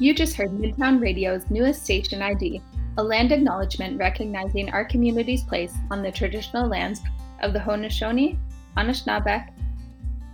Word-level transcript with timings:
You 0.00 0.14
just 0.14 0.36
heard 0.36 0.50
Midtown 0.50 1.00
Radio's 1.00 1.50
newest 1.50 1.82
station 1.82 2.22
ID, 2.22 2.62
a 2.98 3.02
land 3.02 3.32
acknowledgement 3.32 3.98
recognizing 3.98 4.70
our 4.70 4.84
community's 4.84 5.42
place 5.42 5.74
on 5.90 6.04
the 6.04 6.12
traditional 6.12 6.68
lands 6.68 7.00
of 7.42 7.52
the 7.52 7.58
Haudenosaunee, 7.58 8.38
Anishinaabeg, 8.76 9.48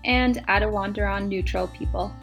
and 0.05 0.47
Attawandaron 0.49 1.29
neutral 1.29 1.69
people. 1.69 2.15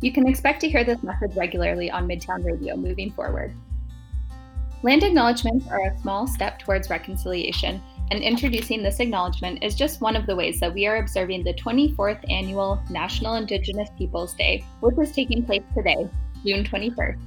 You 0.00 0.12
can 0.12 0.28
expect 0.28 0.60
to 0.60 0.68
hear 0.68 0.84
this 0.84 1.02
message 1.02 1.34
regularly 1.34 1.90
on 1.90 2.06
Midtown 2.06 2.44
Radio 2.44 2.76
moving 2.76 3.10
forward. 3.10 3.52
Land 4.84 5.02
acknowledgements 5.02 5.66
are 5.66 5.88
a 5.88 5.98
small 5.98 6.28
step 6.28 6.60
towards 6.60 6.90
reconciliation, 6.90 7.82
and 8.12 8.22
introducing 8.22 8.84
this 8.84 9.00
acknowledgement 9.00 9.64
is 9.64 9.74
just 9.74 10.00
one 10.00 10.14
of 10.14 10.26
the 10.26 10.36
ways 10.36 10.60
that 10.60 10.72
we 10.72 10.86
are 10.86 10.98
observing 10.98 11.42
the 11.42 11.54
24th 11.54 12.24
annual 12.30 12.80
National 12.88 13.34
Indigenous 13.34 13.88
Peoples 13.98 14.34
Day, 14.34 14.64
which 14.78 14.96
is 14.96 15.10
taking 15.10 15.44
place 15.44 15.64
today, 15.74 16.08
June 16.44 16.64
21st. 16.64 17.18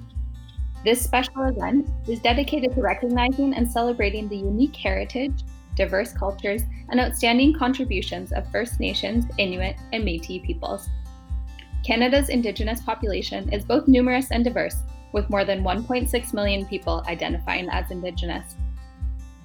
This 0.84 1.02
special 1.02 1.44
event 1.44 1.88
is 2.08 2.20
dedicated 2.20 2.74
to 2.74 2.82
recognizing 2.82 3.54
and 3.54 3.72
celebrating 3.72 4.28
the 4.28 4.38
unique 4.38 4.76
heritage, 4.76 5.44
diverse 5.76 6.12
cultures, 6.12 6.64
and 6.90 7.00
outstanding 7.00 7.54
contributions 7.54 8.32
of 8.32 8.50
First 8.52 8.80
Nations, 8.80 9.26
Inuit, 9.38 9.76
and 9.94 10.04
Metis 10.04 10.42
peoples. 10.44 10.90
Canada's 11.86 12.30
Indigenous 12.30 12.82
population 12.82 13.52
is 13.54 13.64
both 13.64 13.88
numerous 13.88 14.32
and 14.32 14.44
diverse, 14.44 14.78
with 15.14 15.30
more 15.30 15.46
than 15.46 15.64
1.6 15.64 16.34
million 16.34 16.66
people 16.66 17.04
identifying 17.08 17.70
as 17.70 17.92
Indigenous. 17.92 18.56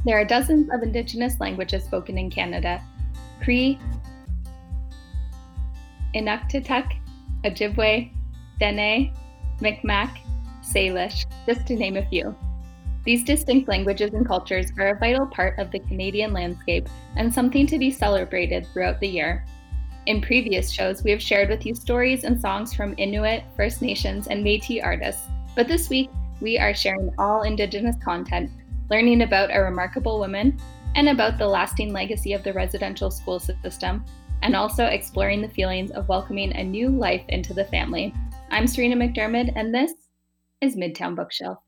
There 0.04 0.18
are 0.18 0.24
dozens 0.24 0.70
of 0.72 0.82
Indigenous 0.82 1.38
languages 1.40 1.84
spoken 1.84 2.16
in 2.16 2.30
Canada 2.30 2.82
Cree, 3.42 3.78
Inuktitut, 6.14 6.90
Ojibwe, 7.44 8.10
Dene, 8.58 9.12
Micmac, 9.60 10.18
Salish, 10.62 11.26
just 11.46 11.66
to 11.66 11.76
name 11.76 11.96
a 11.96 12.06
few. 12.06 12.34
These 13.04 13.24
distinct 13.24 13.68
languages 13.68 14.12
and 14.14 14.26
cultures 14.26 14.72
are 14.78 14.88
a 14.88 14.98
vital 14.98 15.26
part 15.26 15.58
of 15.58 15.70
the 15.70 15.78
Canadian 15.78 16.32
landscape 16.32 16.88
and 17.16 17.32
something 17.32 17.66
to 17.68 17.78
be 17.78 17.90
celebrated 17.90 18.66
throughout 18.66 18.98
the 18.98 19.08
year. 19.08 19.44
In 20.06 20.20
previous 20.20 20.70
shows, 20.70 21.04
we 21.04 21.10
have 21.12 21.22
shared 21.22 21.48
with 21.48 21.64
you 21.64 21.74
stories 21.74 22.24
and 22.24 22.40
songs 22.40 22.74
from 22.74 22.94
Inuit, 22.98 23.44
First 23.56 23.80
Nations, 23.80 24.26
and 24.26 24.42
Metis 24.42 24.82
artists, 24.82 25.28
but 25.54 25.68
this 25.68 25.88
week 25.88 26.10
we 26.40 26.58
are 26.58 26.74
sharing 26.74 27.12
all 27.16 27.42
Indigenous 27.42 27.96
content, 28.04 28.50
learning 28.90 29.22
about 29.22 29.54
a 29.54 29.60
remarkable 29.60 30.18
woman 30.18 30.58
and 30.96 31.08
about 31.08 31.38
the 31.38 31.46
lasting 31.46 31.92
legacy 31.92 32.32
of 32.32 32.42
the 32.42 32.52
residential 32.52 33.10
school 33.10 33.38
system, 33.38 34.04
and 34.42 34.54
also 34.54 34.84
exploring 34.86 35.42
the 35.42 35.48
feelings 35.48 35.90
of 35.92 36.08
welcoming 36.08 36.52
a 36.54 36.64
new 36.64 36.88
life 36.88 37.22
into 37.28 37.54
the 37.54 37.64
family. 37.64 38.14
I'm 38.48 38.66
Serena 38.66 38.96
McDiarmid, 38.96 39.52
and 39.56 39.74
this 39.74 39.92
is 40.60 40.76
Midtown 40.76 41.16
Bookshelf. 41.16 41.58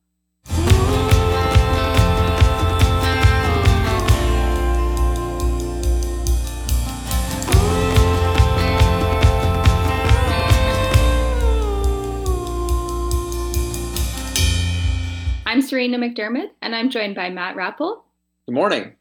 I'm 15.44 15.62
Serena 15.62 15.98
McDiarmid, 15.98 16.50
and 16.62 16.74
I'm 16.74 16.90
joined 16.90 17.16
by 17.16 17.28
Matt 17.28 17.56
Rappolt. 17.56 18.02
Good 18.46 18.54
morning. 18.54 18.92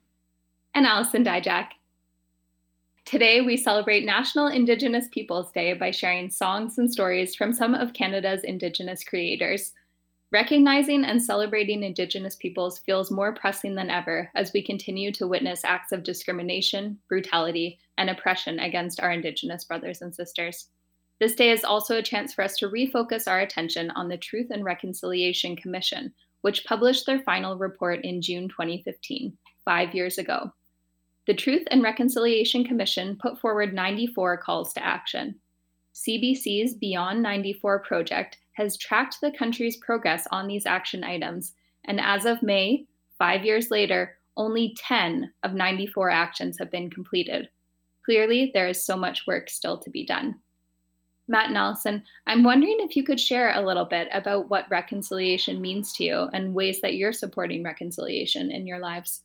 And 0.73 0.85
Allison 0.85 1.23
Dyjach. 1.23 1.67
Today, 3.07 3.39
we 3.39 3.55
celebrate 3.55 4.03
National 4.03 4.47
Indigenous 4.47 5.07
Peoples 5.13 5.49
Day 5.53 5.71
by 5.71 5.91
sharing 5.91 6.29
songs 6.29 6.77
and 6.77 6.91
stories 6.91 7.35
from 7.35 7.53
some 7.53 7.73
of 7.73 7.93
Canada's 7.93 8.43
Indigenous 8.43 9.01
creators. 9.01 9.71
Recognizing 10.33 11.05
and 11.05 11.23
celebrating 11.23 11.83
Indigenous 11.83 12.35
peoples 12.35 12.79
feels 12.79 13.09
more 13.09 13.33
pressing 13.33 13.75
than 13.75 13.89
ever 13.89 14.29
as 14.35 14.51
we 14.51 14.61
continue 14.61 15.13
to 15.13 15.25
witness 15.25 15.63
acts 15.63 15.93
of 15.93 16.03
discrimination, 16.03 16.99
brutality, 17.07 17.79
and 17.97 18.09
oppression 18.09 18.59
against 18.59 18.99
our 18.99 19.13
Indigenous 19.13 19.63
brothers 19.63 20.01
and 20.01 20.13
sisters. 20.13 20.67
This 21.21 21.33
day 21.33 21.51
is 21.51 21.63
also 21.63 21.99
a 21.99 22.03
chance 22.03 22.33
for 22.33 22.43
us 22.43 22.57
to 22.57 22.67
refocus 22.67 23.25
our 23.25 23.39
attention 23.39 23.89
on 23.91 24.09
the 24.09 24.17
Truth 24.17 24.47
and 24.51 24.65
Reconciliation 24.65 25.55
Commission, 25.55 26.13
which 26.41 26.65
published 26.65 27.05
their 27.05 27.21
final 27.21 27.57
report 27.57 28.03
in 28.03 28.21
June 28.21 28.49
2015, 28.49 29.37
five 29.63 29.95
years 29.95 30.17
ago. 30.17 30.51
The 31.27 31.33
Truth 31.33 31.67
and 31.71 31.83
Reconciliation 31.83 32.63
Commission 32.63 33.17
put 33.21 33.37
forward 33.37 33.73
94 33.73 34.37
calls 34.37 34.71
to 34.73 34.83
action. 34.83 35.35
CBC's 35.93 36.75
Beyond 36.75 37.21
94 37.21 37.79
project 37.79 38.37
has 38.53 38.77
tracked 38.77 39.19
the 39.19 39.31
country's 39.31 39.75
progress 39.75 40.25
on 40.31 40.47
these 40.47 40.65
action 40.65 41.03
items, 41.03 41.53
and 41.83 41.99
as 41.99 42.25
of 42.25 42.41
May, 42.41 42.85
five 43.17 43.43
years 43.43 43.69
later, 43.71 44.17
only 44.37 44.73
10 44.77 45.33
of 45.43 45.53
94 45.53 46.09
actions 46.09 46.57
have 46.59 46.71
been 46.71 46.89
completed. 46.89 47.49
Clearly, 48.05 48.51
there 48.53 48.69
is 48.69 48.81
so 48.81 48.95
much 48.95 49.27
work 49.27 49.49
still 49.49 49.77
to 49.79 49.89
be 49.89 50.05
done. 50.05 50.39
Matt 51.27 51.51
Nelson, 51.51 52.03
I'm 52.25 52.45
wondering 52.45 52.77
if 52.79 52.95
you 52.95 53.03
could 53.03 53.19
share 53.19 53.53
a 53.53 53.65
little 53.65 53.83
bit 53.83 54.07
about 54.13 54.49
what 54.49 54.69
reconciliation 54.69 55.59
means 55.59 55.91
to 55.93 56.05
you 56.05 56.29
and 56.31 56.53
ways 56.53 56.79
that 56.79 56.93
you're 56.93 57.11
supporting 57.11 57.63
reconciliation 57.63 58.49
in 58.49 58.65
your 58.65 58.79
lives. 58.79 59.23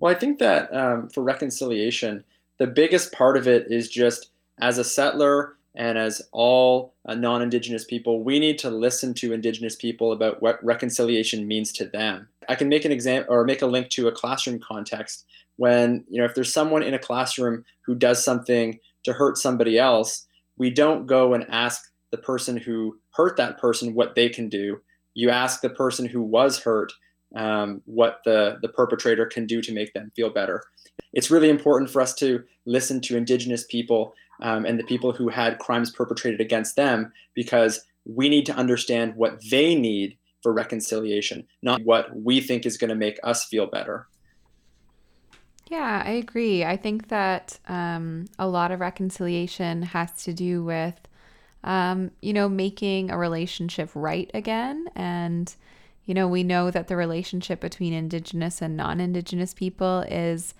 Well, 0.00 0.14
I 0.14 0.18
think 0.18 0.38
that 0.38 0.74
um, 0.74 1.10
for 1.10 1.22
reconciliation, 1.22 2.24
the 2.58 2.66
biggest 2.66 3.12
part 3.12 3.36
of 3.36 3.46
it 3.46 3.70
is 3.70 3.88
just 3.88 4.30
as 4.58 4.78
a 4.78 4.84
settler 4.84 5.56
and 5.76 5.96
as 5.98 6.20
all 6.32 6.94
uh, 7.06 7.14
non 7.14 7.42
Indigenous 7.42 7.84
people, 7.84 8.24
we 8.24 8.40
need 8.40 8.58
to 8.60 8.70
listen 8.70 9.14
to 9.14 9.32
Indigenous 9.32 9.76
people 9.76 10.12
about 10.12 10.42
what 10.42 10.62
reconciliation 10.64 11.46
means 11.46 11.70
to 11.74 11.84
them. 11.84 12.28
I 12.48 12.54
can 12.54 12.68
make 12.68 12.84
an 12.84 12.92
example 12.92 13.32
or 13.32 13.44
make 13.44 13.62
a 13.62 13.66
link 13.66 13.90
to 13.90 14.08
a 14.08 14.12
classroom 14.12 14.58
context 14.58 15.26
when, 15.56 16.04
you 16.08 16.18
know, 16.18 16.24
if 16.24 16.34
there's 16.34 16.52
someone 16.52 16.82
in 16.82 16.94
a 16.94 16.98
classroom 16.98 17.64
who 17.84 17.94
does 17.94 18.24
something 18.24 18.80
to 19.04 19.12
hurt 19.12 19.36
somebody 19.36 19.78
else, 19.78 20.26
we 20.56 20.70
don't 20.70 21.06
go 21.06 21.34
and 21.34 21.46
ask 21.50 21.82
the 22.10 22.18
person 22.18 22.56
who 22.56 22.98
hurt 23.12 23.36
that 23.36 23.58
person 23.58 23.94
what 23.94 24.14
they 24.14 24.28
can 24.28 24.48
do. 24.48 24.80
You 25.14 25.30
ask 25.30 25.60
the 25.60 25.70
person 25.70 26.06
who 26.06 26.22
was 26.22 26.58
hurt 26.58 26.92
um, 27.36 27.82
what 27.84 28.20
the, 28.24 28.58
the 28.62 28.68
perpetrator 28.68 29.26
can 29.26 29.46
do 29.46 29.62
to 29.62 29.72
make 29.72 29.92
them 29.92 30.10
feel 30.16 30.30
better. 30.30 30.62
It's 31.12 31.30
really 31.30 31.48
important 31.48 31.90
for 31.90 32.00
us 32.00 32.14
to 32.16 32.42
listen 32.66 33.00
to 33.02 33.16
Indigenous 33.16 33.64
people 33.64 34.14
um, 34.42 34.64
and 34.64 34.78
the 34.78 34.84
people 34.84 35.12
who 35.12 35.28
had 35.28 35.58
crimes 35.58 35.90
perpetrated 35.90 36.40
against 36.40 36.76
them 36.76 37.12
because 37.34 37.84
we 38.04 38.28
need 38.28 38.46
to 38.46 38.54
understand 38.54 39.14
what 39.16 39.38
they 39.50 39.74
need 39.74 40.16
for 40.42 40.52
reconciliation, 40.52 41.46
not 41.62 41.82
what 41.84 42.14
we 42.16 42.40
think 42.40 42.64
is 42.64 42.78
going 42.78 42.88
to 42.88 42.94
make 42.94 43.18
us 43.22 43.44
feel 43.44 43.66
better. 43.66 44.06
Yeah, 45.68 46.02
I 46.04 46.12
agree. 46.12 46.64
I 46.64 46.76
think 46.76 47.08
that 47.08 47.58
um, 47.68 48.26
a 48.38 48.48
lot 48.48 48.72
of 48.72 48.80
reconciliation 48.80 49.82
has 49.82 50.10
to 50.24 50.32
do 50.32 50.64
with, 50.64 50.96
um, 51.62 52.10
you 52.20 52.32
know, 52.32 52.48
making 52.48 53.10
a 53.10 53.18
relationship 53.18 53.90
right 53.94 54.28
again 54.34 54.86
and 54.96 55.54
you 56.10 56.14
know, 56.14 56.26
we 56.26 56.42
know 56.42 56.72
that 56.72 56.88
the 56.88 56.96
relationship 56.96 57.60
between 57.60 57.92
Indigenous 57.92 58.60
and 58.60 58.76
non 58.76 58.98
Indigenous 58.98 59.54
people 59.54 60.00
is 60.08 60.54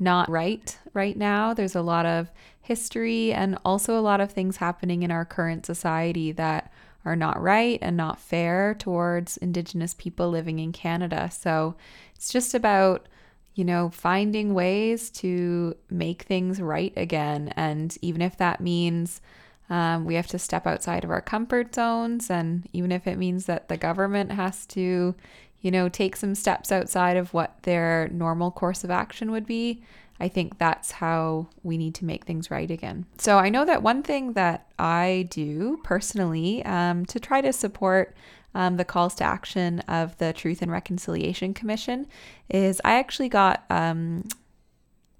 not 0.00 0.28
right 0.28 0.76
right 0.94 1.16
now. 1.16 1.54
There's 1.54 1.76
a 1.76 1.80
lot 1.80 2.04
of 2.04 2.32
history 2.60 3.32
and 3.32 3.56
also 3.64 3.96
a 3.96 4.02
lot 4.02 4.20
of 4.20 4.32
things 4.32 4.56
happening 4.56 5.04
in 5.04 5.12
our 5.12 5.24
current 5.24 5.64
society 5.64 6.32
that 6.32 6.72
are 7.04 7.14
not 7.14 7.40
right 7.40 7.78
and 7.82 7.96
not 7.96 8.18
fair 8.18 8.74
towards 8.74 9.36
Indigenous 9.36 9.94
people 9.94 10.28
living 10.28 10.58
in 10.58 10.72
Canada. 10.72 11.30
So 11.30 11.76
it's 12.16 12.32
just 12.32 12.52
about, 12.52 13.08
you 13.54 13.64
know, 13.64 13.90
finding 13.90 14.54
ways 14.54 15.08
to 15.10 15.76
make 15.88 16.22
things 16.22 16.60
right 16.60 16.92
again. 16.96 17.52
And 17.54 17.96
even 18.02 18.22
if 18.22 18.36
that 18.38 18.60
means 18.60 19.20
um, 19.68 20.04
we 20.04 20.14
have 20.14 20.26
to 20.28 20.38
step 20.38 20.66
outside 20.66 21.04
of 21.04 21.10
our 21.10 21.20
comfort 21.20 21.74
zones. 21.74 22.30
And 22.30 22.68
even 22.72 22.92
if 22.92 23.06
it 23.06 23.18
means 23.18 23.46
that 23.46 23.68
the 23.68 23.76
government 23.76 24.32
has 24.32 24.66
to, 24.66 25.14
you 25.60 25.70
know, 25.70 25.88
take 25.88 26.16
some 26.16 26.34
steps 26.34 26.70
outside 26.70 27.16
of 27.16 27.34
what 27.34 27.62
their 27.62 28.08
normal 28.08 28.50
course 28.50 28.84
of 28.84 28.90
action 28.90 29.30
would 29.30 29.46
be, 29.46 29.82
I 30.18 30.28
think 30.28 30.58
that's 30.58 30.92
how 30.92 31.48
we 31.62 31.76
need 31.76 31.94
to 31.96 32.04
make 32.04 32.24
things 32.24 32.50
right 32.50 32.70
again. 32.70 33.06
So 33.18 33.38
I 33.38 33.48
know 33.48 33.64
that 33.64 33.82
one 33.82 34.02
thing 34.02 34.32
that 34.32 34.66
I 34.78 35.28
do 35.30 35.78
personally 35.84 36.64
um, 36.64 37.04
to 37.06 37.20
try 37.20 37.40
to 37.40 37.52
support 37.52 38.16
um, 38.54 38.78
the 38.78 38.84
calls 38.84 39.14
to 39.16 39.24
action 39.24 39.80
of 39.80 40.16
the 40.16 40.32
Truth 40.32 40.62
and 40.62 40.72
Reconciliation 40.72 41.52
Commission 41.52 42.06
is 42.48 42.80
I 42.84 42.98
actually 42.98 43.28
got 43.28 43.64
um, 43.68 44.24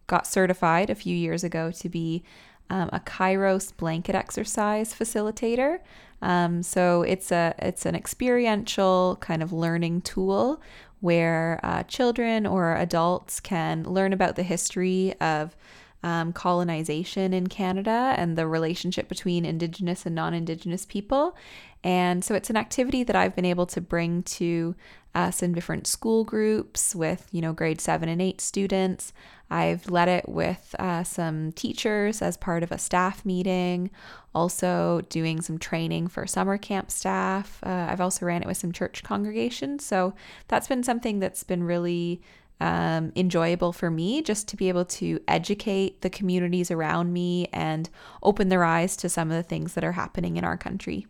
got 0.07 0.27
certified 0.27 0.89
a 0.89 0.95
few 0.95 1.15
years 1.15 1.45
ago 1.45 1.71
to 1.71 1.89
be 1.89 2.23
um, 2.71 2.91
a 2.93 3.01
Kairos 3.01 3.77
blanket 3.77 4.15
exercise 4.15 4.95
facilitator. 4.95 5.79
Um, 6.23 6.63
so 6.63 7.03
it's 7.03 7.31
a 7.31 7.55
it's 7.59 7.87
an 7.87 7.95
experiential 7.95 9.19
kind 9.21 9.43
of 9.43 9.53
learning 9.53 10.03
tool 10.03 10.61
where 11.01 11.61
uh, 11.63 11.83
children 11.85 12.47
or 12.47 12.75
adults 12.75 13.39
can 13.41 13.85
learn 13.85 14.13
about 14.13 14.37
the 14.37 14.43
history 14.43 15.15
of 15.21 15.55
um, 16.03 16.33
colonization 16.33 17.33
in 17.35 17.49
Canada 17.49 18.15
and 18.17 18.37
the 18.37 18.47
relationship 18.47 19.09
between 19.09 19.45
Indigenous 19.45 20.07
and 20.07 20.15
non 20.15 20.35
Indigenous 20.35 20.87
people. 20.87 21.37
And 21.85 22.25
so 22.25 22.35
it's 22.35 22.51
an 22.51 22.57
activity 22.57 23.05
that 23.05 23.17
I've 23.17 23.37
been 23.37 23.45
able 23.45 23.67
to 23.67 23.81
bring 23.81 24.23
to 24.25 24.75
us 25.17 25.43
in 25.43 25.53
different 25.53 25.87
school 25.87 26.25
groups 26.25 26.95
with, 26.95 27.27
you 27.33 27.41
know, 27.41 27.53
grade 27.53 27.81
seven 27.81 28.09
and 28.09 28.21
eight 28.21 28.41
students. 28.41 29.13
I've 29.51 29.89
led 29.89 30.09
it 30.09 30.29
with 30.29 30.75
uh, 30.79 31.05
some 31.05 31.53
teachers 31.53 32.21
as 32.21 32.37
part 32.37 32.63
of 32.63 32.73
a 32.73 32.79
staff 32.79 33.25
meeting, 33.25 33.91
also 34.35 35.03
doing 35.09 35.41
some 35.41 35.59
training 35.59 36.09
for 36.09 36.27
summer 36.27 36.59
camp 36.59 36.91
staff. 36.91 37.61
Uh, 37.65 37.87
I've 37.89 38.01
also 38.01 38.27
ran 38.27 38.43
it 38.43 38.49
with 38.49 38.57
some 38.57 38.73
church 38.73 39.03
congregations. 39.03 39.85
So 39.85 40.15
that's 40.49 40.69
been 40.69 40.83
something 40.83 41.21
that's 41.21 41.45
been 41.45 41.63
really 41.63 42.21
um, 42.61 43.13
enjoyable 43.15 43.73
for 43.73 43.91
me 43.91 44.23
just 44.23 44.49
to 44.49 44.57
be 44.57 44.69
able 44.69 44.85
to 44.85 45.21
educate 45.29 46.01
the 46.01 46.11
communities 46.11 46.71
around 46.71 47.13
me 47.13 47.49
and 47.53 47.89
open 48.23 48.49
their 48.49 48.65
eyes 48.65 48.97
to 48.97 49.09
some 49.09 49.31
of 49.31 49.37
the 49.37 49.43
things 49.43 49.75
that 49.75 49.85
are 49.85 49.93
happening 49.93 50.37
in 50.37 50.45
our 50.45 50.57
country. 50.57 51.07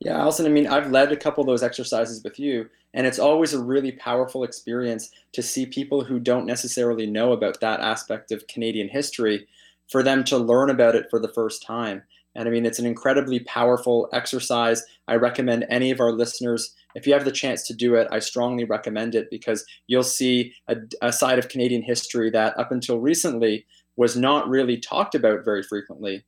Yeah, 0.00 0.20
Allison, 0.20 0.46
I 0.46 0.50
mean, 0.50 0.66
I've 0.66 0.90
led 0.90 1.10
a 1.10 1.16
couple 1.16 1.42
of 1.42 1.46
those 1.46 1.62
exercises 1.62 2.22
with 2.22 2.38
you, 2.38 2.68
and 2.92 3.06
it's 3.06 3.18
always 3.18 3.54
a 3.54 3.62
really 3.62 3.92
powerful 3.92 4.44
experience 4.44 5.10
to 5.32 5.42
see 5.42 5.64
people 5.66 6.04
who 6.04 6.20
don't 6.20 6.46
necessarily 6.46 7.06
know 7.06 7.32
about 7.32 7.60
that 7.60 7.80
aspect 7.80 8.30
of 8.30 8.46
Canadian 8.46 8.88
history 8.88 9.46
for 9.88 10.02
them 10.02 10.22
to 10.24 10.36
learn 10.36 10.70
about 10.70 10.94
it 10.94 11.06
for 11.10 11.18
the 11.18 11.32
first 11.32 11.62
time. 11.62 12.02
And 12.34 12.46
I 12.46 12.50
mean, 12.50 12.66
it's 12.66 12.78
an 12.78 12.86
incredibly 12.86 13.40
powerful 13.40 14.08
exercise. 14.12 14.84
I 15.08 15.14
recommend 15.14 15.64
any 15.70 15.90
of 15.90 16.00
our 16.00 16.12
listeners, 16.12 16.74
if 16.94 17.06
you 17.06 17.14
have 17.14 17.24
the 17.24 17.32
chance 17.32 17.66
to 17.66 17.74
do 17.74 17.94
it, 17.94 18.08
I 18.10 18.18
strongly 18.18 18.64
recommend 18.64 19.14
it 19.14 19.28
because 19.30 19.64
you'll 19.86 20.02
see 20.02 20.52
a, 20.68 20.76
a 21.00 21.12
side 21.12 21.38
of 21.38 21.48
Canadian 21.48 21.82
history 21.82 22.30
that 22.30 22.58
up 22.58 22.72
until 22.72 23.00
recently 23.00 23.64
was 23.96 24.16
not 24.16 24.48
really 24.48 24.76
talked 24.76 25.14
about 25.14 25.44
very 25.44 25.62
frequently. 25.62 26.24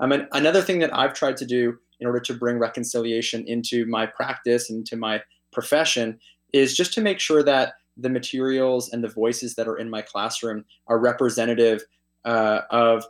I 0.00 0.06
mean, 0.06 0.26
another 0.32 0.62
thing 0.62 0.80
that 0.80 0.96
I've 0.96 1.14
tried 1.14 1.36
to 1.36 1.46
do 1.46 1.78
in 2.02 2.06
order 2.06 2.18
to 2.18 2.34
bring 2.34 2.58
reconciliation 2.58 3.46
into 3.46 3.86
my 3.86 4.04
practice 4.04 4.68
and 4.70 4.84
to 4.84 4.96
my 4.96 5.22
profession 5.52 6.18
is 6.52 6.76
just 6.76 6.92
to 6.92 7.00
make 7.00 7.20
sure 7.20 7.44
that 7.44 7.74
the 7.96 8.08
materials 8.08 8.92
and 8.92 9.04
the 9.04 9.08
voices 9.08 9.54
that 9.54 9.68
are 9.68 9.76
in 9.76 9.88
my 9.88 10.02
classroom 10.02 10.64
are 10.88 10.98
representative 10.98 11.80
uh, 12.24 12.62
of 12.70 13.04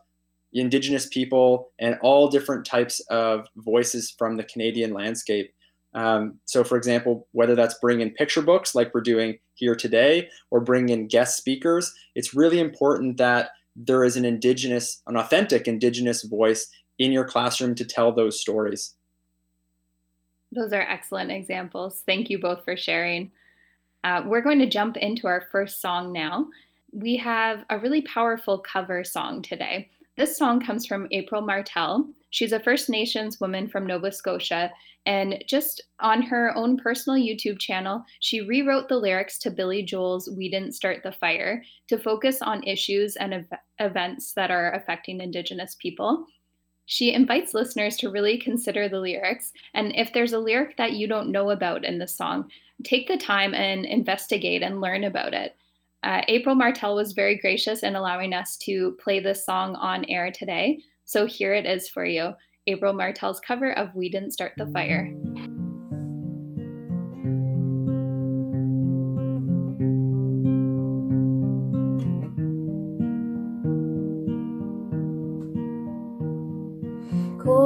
Indigenous 0.53 1.06
people 1.06 1.71
and 1.79 1.99
all 2.03 2.29
different 2.29 2.67
types 2.67 3.00
of 3.09 3.47
voices 3.56 4.15
from 4.19 4.37
the 4.37 4.44
Canadian 4.44 4.93
landscape. 4.93 5.50
Um, 5.94 6.39
so, 6.44 6.62
for 6.62 6.77
example, 6.77 7.27
whether 7.33 7.55
that's 7.55 7.79
bringing 7.81 8.11
picture 8.11 8.43
books 8.43 8.75
like 8.75 8.93
we're 8.93 9.00
doing 9.00 9.39
here 9.55 9.75
today 9.75 10.29
or 10.50 10.61
bringing 10.61 10.91
in 10.91 11.09
guest 11.09 11.39
speakers, 11.39 11.94
it's 12.15 12.35
really 12.35 12.61
important 12.61 13.17
that 13.17 13.53
there 13.75 14.05
is 14.05 14.19
an 14.19 14.27
Indigenous, 14.27 15.00
an 15.06 15.17
authentic 15.17 15.67
Indigenous 15.67 16.25
voice 16.25 16.69
in 16.99 17.12
your 17.12 17.25
classroom 17.25 17.75
to 17.77 17.85
tell 17.85 18.12
those 18.12 18.41
stories. 18.41 18.94
Those 20.53 20.73
are 20.73 20.83
excellent 20.83 21.31
examples. 21.31 22.03
Thank 22.05 22.29
you 22.29 22.39
both 22.39 22.65
for 22.65 22.77
sharing. 22.77 23.33
Uh, 24.05 24.23
we're 24.27 24.43
going 24.43 24.59
to 24.59 24.69
jump 24.69 24.97
into 24.97 25.27
our 25.27 25.44
first 25.50 25.81
song 25.81 26.12
now. 26.12 26.47
We 26.93 27.17
have 27.17 27.65
a 27.71 27.79
really 27.79 28.03
powerful 28.03 28.59
cover 28.59 29.03
song 29.05 29.43
today. 29.43 29.91
This 30.17 30.37
song 30.37 30.61
comes 30.61 30.85
from 30.85 31.09
April 31.11 31.41
Martel. 31.41 32.06
She's 32.31 32.53
a 32.53 32.61
First 32.61 32.91
Nations 32.91 33.41
woman 33.41 33.67
from 33.69 33.87
Nova 33.87 34.12
Scotia. 34.12 34.71
And 35.06 35.43
just 35.49 35.83
on 36.00 36.23
her 36.23 36.55
own 36.55 36.77
personal 36.77 37.19
YouTube 37.19 37.59
channel, 37.59 38.05
she 38.21 38.43
rewrote 38.43 38.89
the 38.89 38.97
lyrics 38.97 39.39
to 39.41 39.50
Billy 39.50 39.83
Joel's 39.83 40.29
We 40.37 40.50
Didn't 40.50 40.73
Start 40.73 41.03
the 41.03 41.12
Fire 41.12 41.65
to 41.89 41.99
focus 41.99 42.43
on 42.43 42.62
issues 42.65 43.17
and 43.17 43.35
ev- 43.35 43.59
events 43.81 44.35
that 44.35 44.50
are 44.50 44.75
affecting 44.75 45.21
Indigenous 45.21 45.77
people. 45.81 46.27
She 46.93 47.15
invites 47.15 47.55
listeners 47.55 47.97
to 47.97 48.11
really 48.11 48.37
consider 48.37 48.87
the 48.87 49.00
lyrics. 49.00 49.55
And 49.73 49.97
if 49.97 50.12
there's 50.12 50.35
a 50.35 50.39
lyric 50.39 50.77
that 50.77 50.93
you 50.93 51.09
don't 51.09 51.33
know 51.33 51.49
about 51.49 51.87
in 51.87 51.99
the 51.99 52.06
song, 52.06 52.50
take 52.85 53.09
the 53.09 53.17
time 53.17 53.55
and 53.55 53.87
investigate 53.87 54.62
and 54.62 54.83
learn 54.83 55.05
about 55.05 55.33
it. 55.33 55.56
Uh, 56.03 56.21
April 56.29 56.55
Martel 56.55 56.94
was 56.94 57.15
very 57.15 57.39
gracious 57.39 57.83
in 57.83 57.97
allowing 57.97 58.35
us 58.35 58.59
to 58.59 58.94
play 59.03 59.21
this 59.21 59.47
song 59.47 59.75
on 59.77 60.05
air 60.11 60.31
today. 60.31 60.81
So 61.06 61.25
here 61.25 61.55
it 61.55 61.65
is 61.65 61.89
for 61.89 62.05
you 62.05 62.35
April 62.67 62.93
Martel's 62.93 63.41
cover 63.41 63.73
of 63.73 63.94
We 63.94 64.11
Didn't 64.11 64.33
Start 64.33 64.53
the 64.59 64.67
Fire. 64.67 65.11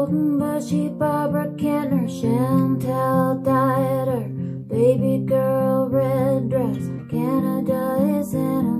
Golden 0.06 0.98
Barbara 0.98 1.48
Kentner, 1.56 2.06
Chantal 2.08 3.42
Dieter, 3.42 4.68
baby 4.68 5.18
girl, 5.26 5.88
red 5.88 6.48
dress. 6.48 6.78
Canada 7.10 7.96
is 8.16 8.32
in 8.32 8.66
a 8.66 8.75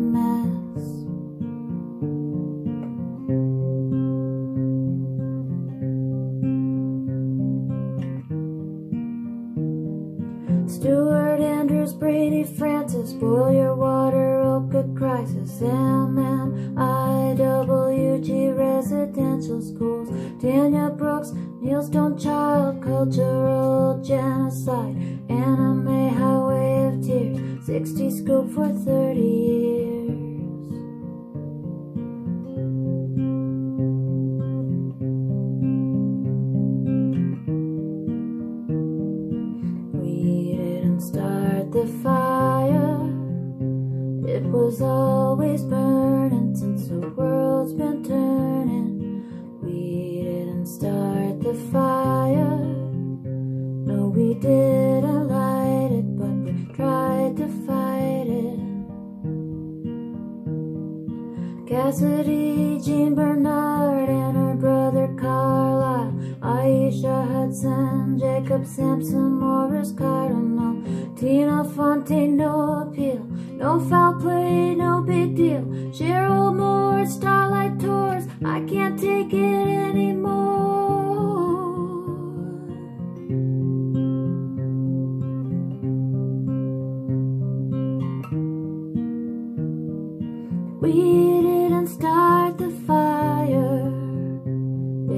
60s 27.87 28.27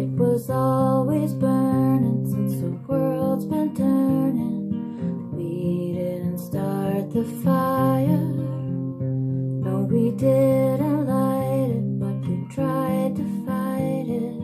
It 0.08 0.14
was 0.14 0.48
always 0.48 1.34
burning 1.34 2.26
since 2.26 2.62
the 2.62 2.70
world's 2.88 3.44
been 3.44 3.74
turning. 3.74 4.70
We 5.36 5.92
didn't 5.92 6.38
start 6.38 7.12
the 7.12 7.24
fire. 7.44 8.24
No, 9.66 9.80
we 9.82 10.10
didn't 10.12 11.06
light 11.06 11.70
it, 11.76 12.00
but 12.00 12.26
we 12.26 12.36
tried 12.48 13.16
to 13.16 13.24
fight 13.44 14.08
it. 14.08 14.36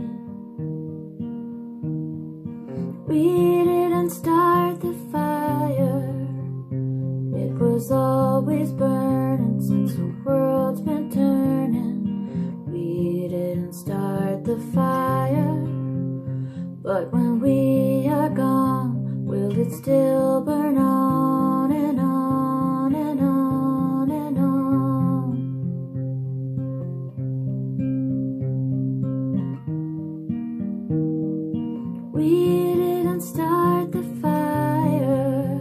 We 3.09 3.65
didn't 3.65 4.11
start 4.11 4.83
the 4.83 4.93
fire. 5.11 6.05
It 7.43 7.53
was 7.59 7.91
always 7.91 8.71
burning 8.71 8.94
still 19.85 20.41
burn 20.41 20.79
on 20.79 21.71
and 21.71 22.01
on 22.01 22.95
and 22.95 23.21
on 23.21 24.11
and 24.11 24.39
on. 24.39 24.93
We 32.15 32.75
didn't 32.77 33.21
start 33.21 33.93
the 33.93 34.03
fire. 34.23 35.61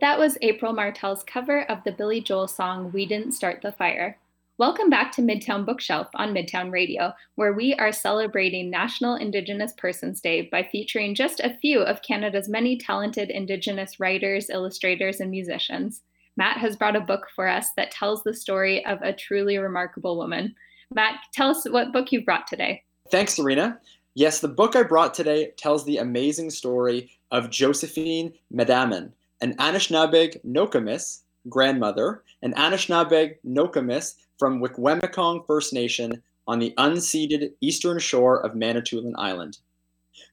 That 0.00 0.20
was 0.20 0.38
April 0.42 0.72
Martel's 0.72 1.24
cover 1.24 1.62
of 1.62 1.82
the 1.82 1.90
Billy 1.90 2.20
Joel 2.20 2.46
song 2.46 2.92
We 2.92 3.04
Didn't 3.04 3.32
Start 3.32 3.62
the 3.62 3.72
Fire 3.72 4.16
Welcome 4.60 4.90
back 4.90 5.10
to 5.12 5.22
Midtown 5.22 5.64
Bookshelf 5.64 6.08
on 6.16 6.34
Midtown 6.34 6.70
Radio, 6.70 7.14
where 7.36 7.54
we 7.54 7.72
are 7.76 7.92
celebrating 7.92 8.68
National 8.68 9.14
Indigenous 9.14 9.72
Persons 9.78 10.20
Day 10.20 10.50
by 10.52 10.68
featuring 10.70 11.14
just 11.14 11.40
a 11.40 11.56
few 11.62 11.80
of 11.80 12.02
Canada's 12.02 12.46
many 12.46 12.76
talented 12.76 13.30
Indigenous 13.30 13.98
writers, 13.98 14.50
illustrators, 14.50 15.18
and 15.18 15.30
musicians. 15.30 16.02
Matt 16.36 16.58
has 16.58 16.76
brought 16.76 16.94
a 16.94 17.00
book 17.00 17.28
for 17.34 17.48
us 17.48 17.68
that 17.78 17.90
tells 17.90 18.22
the 18.22 18.34
story 18.34 18.84
of 18.84 19.00
a 19.00 19.14
truly 19.14 19.56
remarkable 19.56 20.18
woman. 20.18 20.54
Matt, 20.94 21.14
tell 21.32 21.48
us 21.48 21.64
what 21.66 21.94
book 21.94 22.12
you've 22.12 22.26
brought 22.26 22.46
today. 22.46 22.82
Thanks, 23.10 23.36
Serena. 23.36 23.80
Yes, 24.14 24.40
the 24.40 24.48
book 24.48 24.76
I 24.76 24.82
brought 24.82 25.14
today 25.14 25.52
tells 25.56 25.86
the 25.86 25.96
amazing 25.96 26.50
story 26.50 27.10
of 27.30 27.48
Josephine 27.48 28.34
Mandamin, 28.54 29.12
an 29.40 29.56
Anishinaabeg 29.56 30.44
Nokomis 30.44 31.22
grandmother, 31.48 32.22
an 32.42 32.54
Anishinaabeg 32.54 33.36
Nokomis 33.44 34.14
from 34.38 34.60
Wikwemikong 34.60 35.46
First 35.46 35.72
Nation 35.72 36.22
on 36.46 36.58
the 36.58 36.74
unceded 36.78 37.52
eastern 37.60 37.98
shore 37.98 38.44
of 38.44 38.54
Manitoulin 38.54 39.14
Island. 39.16 39.58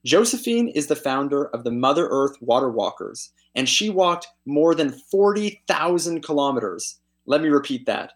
Josephine 0.05 0.69
is 0.69 0.87
the 0.87 0.95
founder 0.95 1.45
of 1.47 1.63
the 1.63 1.71
Mother 1.71 2.07
Earth 2.09 2.35
Water 2.41 2.69
Walkers, 2.69 3.31
and 3.55 3.67
she 3.67 3.89
walked 3.89 4.27
more 4.45 4.75
than 4.75 4.91
40,000 4.91 6.21
kilometers. 6.21 6.99
Let 7.25 7.41
me 7.41 7.49
repeat 7.49 7.85
that 7.85 8.13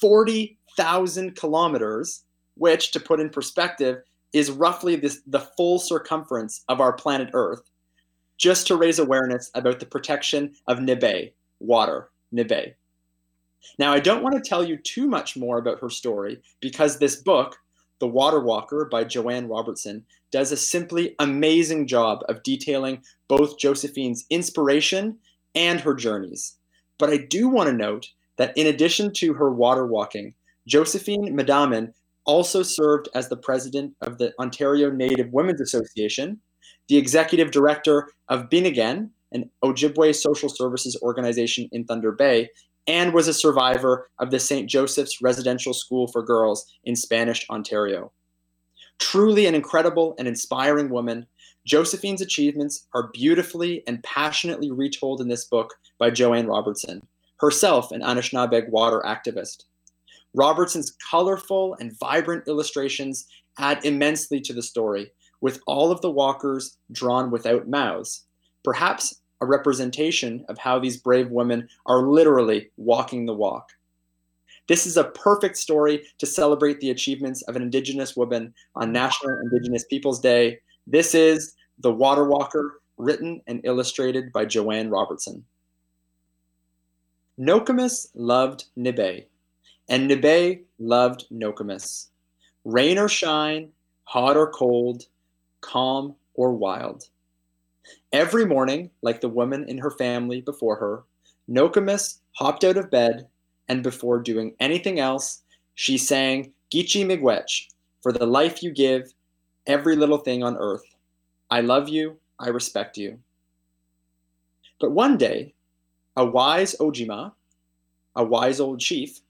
40,000 0.00 1.36
kilometers, 1.36 2.24
which, 2.56 2.90
to 2.92 3.00
put 3.00 3.20
in 3.20 3.30
perspective, 3.30 4.02
is 4.32 4.50
roughly 4.50 4.96
this, 4.96 5.20
the 5.26 5.40
full 5.40 5.78
circumference 5.78 6.64
of 6.68 6.80
our 6.80 6.92
planet 6.92 7.30
Earth, 7.34 7.62
just 8.36 8.66
to 8.66 8.76
raise 8.76 8.98
awareness 8.98 9.50
about 9.54 9.78
the 9.78 9.86
protection 9.86 10.54
of 10.66 10.78
Nibe, 10.78 11.32
water, 11.60 12.10
Nibe. 12.34 12.74
Now, 13.78 13.92
I 13.92 14.00
don't 14.00 14.22
want 14.22 14.34
to 14.34 14.48
tell 14.48 14.64
you 14.64 14.76
too 14.76 15.06
much 15.06 15.36
more 15.36 15.58
about 15.58 15.80
her 15.80 15.90
story 15.90 16.40
because 16.60 16.98
this 16.98 17.16
book, 17.16 17.56
The 18.00 18.06
Water 18.06 18.40
Walker 18.40 18.88
by 18.90 19.04
Joanne 19.04 19.48
Robertson, 19.48 20.04
does 20.30 20.52
a 20.52 20.56
simply 20.56 21.14
amazing 21.18 21.86
job 21.86 22.20
of 22.28 22.42
detailing 22.42 23.02
both 23.28 23.58
Josephine's 23.58 24.26
inspiration 24.30 25.18
and 25.54 25.80
her 25.80 25.94
journeys. 25.94 26.56
But 26.98 27.10
I 27.10 27.18
do 27.18 27.48
want 27.48 27.68
to 27.68 27.76
note 27.76 28.08
that 28.36 28.56
in 28.56 28.66
addition 28.66 29.12
to 29.14 29.34
her 29.34 29.50
water 29.50 29.86
walking, 29.86 30.34
Josephine 30.66 31.36
Mandamin 31.36 31.92
also 32.24 32.62
served 32.62 33.08
as 33.14 33.28
the 33.28 33.36
president 33.36 33.94
of 34.00 34.18
the 34.18 34.32
Ontario 34.40 34.90
Native 34.90 35.32
Women's 35.32 35.60
Association, 35.60 36.40
the 36.88 36.96
executive 36.96 37.50
director 37.50 38.08
of 38.28 38.48
Beendigen, 38.48 39.10
an 39.34 39.50
Ojibwe 39.62 40.14
social 40.14 40.48
services 40.48 40.98
organization 41.02 41.68
in 41.72 41.84
Thunder 41.84 42.12
Bay, 42.12 42.48
and 42.86 43.12
was 43.12 43.28
a 43.28 43.34
survivor 43.34 44.08
of 44.18 44.30
the 44.30 44.38
St. 44.38 44.68
Joseph's 44.68 45.20
Residential 45.20 45.74
School 45.74 46.06
for 46.08 46.22
Girls 46.22 46.66
in 46.84 46.96
Spanish 46.96 47.46
Ontario. 47.50 48.12
Truly 48.98 49.46
an 49.46 49.54
incredible 49.54 50.14
and 50.18 50.28
inspiring 50.28 50.88
woman, 50.88 51.26
Josephine's 51.66 52.20
achievements 52.20 52.86
are 52.94 53.10
beautifully 53.12 53.82
and 53.86 54.02
passionately 54.02 54.70
retold 54.70 55.20
in 55.20 55.28
this 55.28 55.46
book 55.46 55.74
by 55.98 56.10
Joanne 56.10 56.46
Robertson, 56.46 57.06
herself 57.38 57.90
an 57.90 58.02
Anishinaabeg 58.02 58.68
water 58.68 59.02
activist. 59.04 59.64
Robertson's 60.34 60.94
colorful 61.10 61.76
and 61.80 61.98
vibrant 61.98 62.46
illustrations 62.48 63.26
add 63.58 63.84
immensely 63.84 64.40
to 64.40 64.52
the 64.52 64.62
story, 64.62 65.10
with 65.40 65.60
all 65.66 65.90
of 65.90 66.00
the 66.00 66.10
walkers 66.10 66.76
drawn 66.92 67.30
without 67.30 67.68
mouths, 67.68 68.24
perhaps 68.62 69.22
a 69.44 69.46
representation 69.46 70.42
of 70.48 70.56
how 70.56 70.78
these 70.78 70.96
brave 70.96 71.30
women 71.30 71.68
are 71.84 72.00
literally 72.02 72.70
walking 72.78 73.26
the 73.26 73.34
walk. 73.34 73.68
This 74.68 74.86
is 74.86 74.96
a 74.96 75.04
perfect 75.04 75.58
story 75.58 76.02
to 76.16 76.24
celebrate 76.24 76.80
the 76.80 76.88
achievements 76.88 77.42
of 77.42 77.54
an 77.54 77.60
Indigenous 77.60 78.16
woman 78.16 78.54
on 78.74 78.90
National 78.90 79.38
Indigenous 79.42 79.84
Peoples 79.84 80.18
Day. 80.18 80.60
This 80.86 81.14
is 81.14 81.54
The 81.80 81.92
Water 81.92 82.24
Walker, 82.24 82.80
written 82.96 83.42
and 83.46 83.60
illustrated 83.64 84.32
by 84.32 84.46
Joanne 84.46 84.88
Robertson. 84.88 85.44
Nokomis 87.38 88.06
loved 88.14 88.64
Nibe, 88.78 89.26
and 89.90 90.10
Nibe 90.10 90.62
loved 90.78 91.26
Nokomis. 91.30 92.08
Rain 92.64 92.96
or 92.96 93.10
shine, 93.10 93.72
hot 94.04 94.38
or 94.38 94.50
cold, 94.50 95.02
calm 95.60 96.14
or 96.32 96.54
wild. 96.54 97.10
Every 98.12 98.46
morning, 98.46 98.90
like 99.02 99.20
the 99.20 99.28
woman 99.28 99.68
in 99.68 99.78
her 99.78 99.90
family 99.90 100.40
before 100.40 100.76
her, 100.76 101.04
Nokomis 101.48 102.20
hopped 102.32 102.64
out 102.64 102.76
of 102.76 102.90
bed, 102.90 103.28
and 103.68 103.82
before 103.82 104.20
doing 104.20 104.54
anything 104.60 105.00
else, 105.00 105.42
she 105.74 105.98
sang 105.98 106.52
Geechee 106.72 107.04
Miigwech, 107.04 107.68
for 108.02 108.12
the 108.12 108.26
life 108.26 108.62
you 108.62 108.70
give, 108.70 109.12
every 109.66 109.96
little 109.96 110.18
thing 110.18 110.42
on 110.42 110.56
earth. 110.56 110.84
I 111.50 111.60
love 111.60 111.88
you, 111.88 112.18
I 112.38 112.48
respect 112.48 112.96
you. 112.96 113.18
But 114.80 114.92
one 114.92 115.16
day, 115.16 115.54
a 116.16 116.24
wise 116.24 116.76
Ogimaa, 116.80 117.32
a 118.16 118.24
wise 118.24 118.60
old 118.60 118.80
chief, 118.80 119.20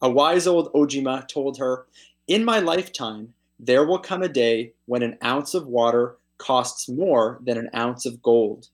a 0.00 0.10
wise 0.10 0.46
old 0.46 0.72
Ogimaa 0.72 1.26
told 1.28 1.58
her, 1.58 1.86
In 2.26 2.44
my 2.44 2.58
lifetime, 2.58 3.34
there 3.58 3.84
will 3.84 3.98
come 3.98 4.22
a 4.22 4.28
day 4.28 4.72
when 4.86 5.02
an 5.02 5.18
ounce 5.22 5.54
of 5.54 5.66
water 5.66 6.16
costs 6.38 6.88
more 6.88 7.38
than 7.44 7.58
an 7.58 7.70
ounce 7.74 8.06
of 8.06 8.22
gold. 8.22 8.68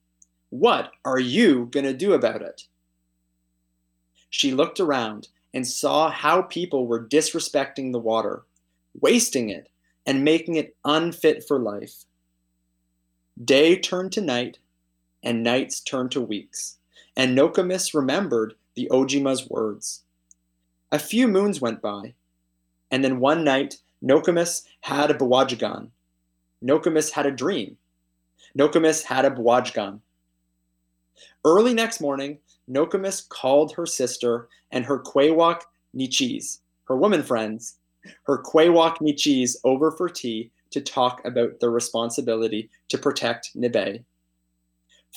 What 0.51 0.93
are 1.05 1.19
you 1.19 1.67
going 1.71 1.87
to 1.87 1.93
do 1.93 2.13
about 2.13 2.43
it? 2.43 2.65
She 4.29 4.53
looked 4.53 4.81
around 4.81 5.29
and 5.53 5.67
saw 5.67 6.11
how 6.11 6.43
people 6.43 6.87
were 6.87 7.05
disrespecting 7.05 7.93
the 7.93 7.99
water, 7.99 8.43
wasting 9.01 9.51
it, 9.51 9.69
and 10.07 10.25
making 10.25 10.57
it 10.57 10.77
unfit 10.85 11.45
for 11.47 11.59
life. 11.59 12.05
Day 13.43 13.79
turned 13.79 14.13
to 14.13 14.21
night, 14.21 14.59
and 15.23 15.43
nights 15.43 15.81
turned 15.81 16.11
to 16.13 16.21
weeks, 16.21 16.79
and 17.17 17.35
Nokomis 17.35 17.95
remembered 17.95 18.55
the 18.75 18.89
Ogimaa's 18.91 19.49
words. 19.49 20.03
A 20.93 20.99
few 20.99 21.29
moons 21.29 21.61
went 21.61 21.83
by, 21.83 22.15
and 22.91 23.05
then 23.05 23.21
one 23.21 23.45
night 23.45 23.79
Nokomis 24.03 24.63
had 24.83 25.11
a 25.11 25.15
Bawajagan. 25.15 25.91
Nokomis 26.63 27.11
had 27.11 27.27
a 27.27 27.31
dream. 27.31 27.77
Nokomis 28.57 29.03
had 29.03 29.25
a 29.25 29.31
Bwajgan. 29.31 30.01
Early 31.45 31.75
next 31.75 32.01
morning, 32.01 32.39
Nokomis 32.69 33.29
called 33.29 33.73
her 33.75 33.87
sister 33.87 34.49
and 34.71 34.85
her 34.85 34.99
Kwewak 34.99 35.63
Nichis, 35.95 36.59
her 36.85 36.97
woman 36.97 37.23
friends, 37.23 37.77
her 38.25 38.43
Kwewak 38.43 38.99
Nichis 38.99 39.57
over 39.65 39.91
for 39.91 40.09
tea 40.09 40.51
to 40.71 40.81
talk 40.81 41.25
about 41.25 41.61
their 41.61 41.71
responsibility 41.71 42.71
to 42.89 42.99
protect 42.99 43.57
Nibe. 43.57 44.05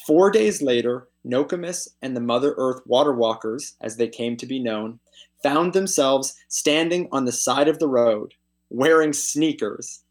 Four 0.07 0.31
days 0.31 0.61
later, 0.61 1.07
Nokomis 1.23 1.87
and 2.01 2.15
the 2.15 2.21
Mother 2.21 2.55
Earth 2.57 2.81
Water 2.85 3.13
Walkers, 3.13 3.75
as 3.81 3.95
they 3.95 4.07
came 4.07 4.35
to 4.37 4.45
be 4.45 4.59
known, 4.59 4.99
found 5.43 5.73
themselves 5.73 6.35
standing 6.47 7.07
on 7.11 7.25
the 7.25 7.31
side 7.31 7.67
of 7.67 7.79
the 7.79 7.87
road, 7.87 8.33
wearing 8.69 9.13
sneakers. 9.13 10.02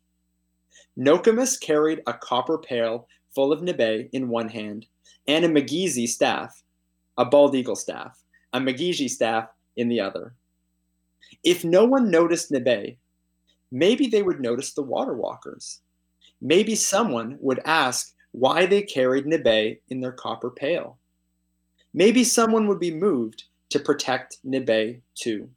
Nokomis 0.97 1.59
carried 1.59 2.03
a 2.07 2.13
copper 2.13 2.59
pail 2.59 3.09
full 3.35 3.53
of 3.53 3.61
nibe 3.61 4.09
in 4.13 4.29
one 4.29 4.49
hand 4.49 4.87
and 5.27 5.45
a 5.45 5.49
Migizi 5.49 6.07
staff, 6.07 6.63
a 7.17 7.25
bald 7.25 7.55
eagle 7.55 7.77
staff, 7.77 8.23
a 8.53 8.61
Migizi 8.61 9.09
staff 9.09 9.49
in 9.77 9.89
the 9.89 10.01
other. 10.01 10.35
If 11.45 11.65
no 11.65 11.85
one 11.85 12.11
noticed 12.11 12.53
nibe, 12.53 12.97
maybe 13.71 14.07
they 14.07 14.23
would 14.23 14.41
notice 14.41 14.75
the 14.75 14.83
water 14.83 15.15
walkers. 15.15 15.81
Maybe 16.41 16.75
someone 16.75 17.39
would 17.41 17.61
ask 17.65 18.13
why 18.33 18.67
they 18.67 18.83
carried 18.83 19.25
nibe 19.25 19.79
in 19.89 20.01
their 20.01 20.13
copper 20.13 20.51
pail. 20.51 20.99
Maybe 21.95 22.25
someone 22.25 22.67
would 22.69 22.81
be 22.81 22.95
moved 22.95 23.45
to 23.71 23.79
protect 23.79 24.39
Nibe 24.47 25.01
too. 25.15 25.51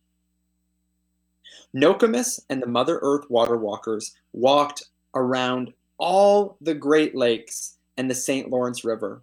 Nokomis 1.73 2.39
and 2.49 2.61
the 2.61 2.67
Mother 2.67 2.99
Earth 3.01 3.29
Water 3.29 3.57
Walkers 3.57 4.15
walked 4.33 4.83
around 5.15 5.73
all 5.97 6.57
the 6.61 6.73
Great 6.73 7.15
Lakes 7.15 7.77
and 7.97 8.09
the 8.09 8.15
St. 8.15 8.49
Lawrence 8.49 8.83
River. 8.83 9.21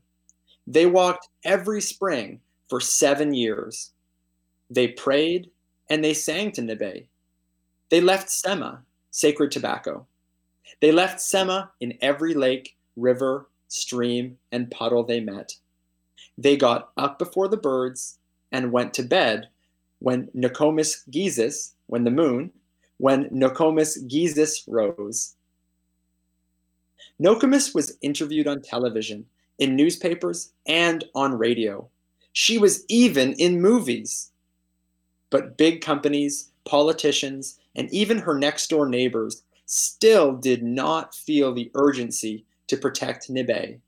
They 0.66 0.86
walked 0.86 1.28
every 1.44 1.80
spring 1.80 2.40
for 2.68 2.80
seven 2.80 3.34
years. 3.34 3.92
They 4.70 4.88
prayed 4.88 5.50
and 5.90 6.02
they 6.02 6.14
sang 6.14 6.52
to 6.52 6.62
Nibe. 6.62 7.06
They 7.90 8.00
left 8.00 8.30
Sema, 8.30 8.82
sacred 9.10 9.50
tobacco. 9.50 10.06
They 10.80 10.92
left 10.92 11.20
Sema 11.20 11.70
in 11.80 11.98
every 12.00 12.32
lake, 12.32 12.76
river, 12.96 13.48
stream, 13.68 14.38
and 14.50 14.70
puddle 14.70 15.04
they 15.04 15.20
met. 15.20 15.54
They 16.38 16.56
got 16.56 16.90
up 16.96 17.18
before 17.18 17.48
the 17.48 17.56
birds 17.58 18.18
and 18.50 18.72
went 18.72 18.94
to 18.94 19.02
bed 19.02 19.48
when 19.98 20.28
Nokomis 20.34 21.04
Gizis, 21.10 21.72
when 21.86 22.04
the 22.04 22.10
moon, 22.10 22.50
when 22.98 23.28
Nokomis 23.30 24.02
Gizis 24.08 24.64
rose. 24.66 25.34
Nokomis 27.20 27.74
was 27.74 27.96
interviewed 28.02 28.46
on 28.46 28.62
television, 28.62 29.26
in 29.58 29.76
newspapers, 29.76 30.52
and 30.66 31.04
on 31.14 31.38
radio. 31.38 31.88
She 32.32 32.58
was 32.58 32.84
even 32.88 33.34
in 33.34 33.60
movies. 33.60 34.30
But 35.30 35.56
big 35.56 35.80
companies, 35.80 36.50
politicians, 36.64 37.58
and 37.74 37.92
even 37.92 38.18
her 38.18 38.38
next 38.38 38.68
door 38.68 38.88
neighbors 38.88 39.42
still 39.66 40.36
did 40.36 40.62
not 40.62 41.14
feel 41.14 41.54
the 41.54 41.70
urgency 41.74 42.44
to 42.66 42.76
protect 42.76 43.30
Nibe. 43.30 43.80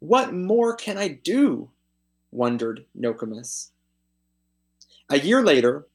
What 0.00 0.34
more 0.34 0.74
can 0.74 0.98
I 0.98 1.08
do? 1.08 1.70
wondered 2.30 2.84
Nokomis. 2.98 3.70
A 5.08 5.18
year 5.18 5.42
later, 5.42 5.86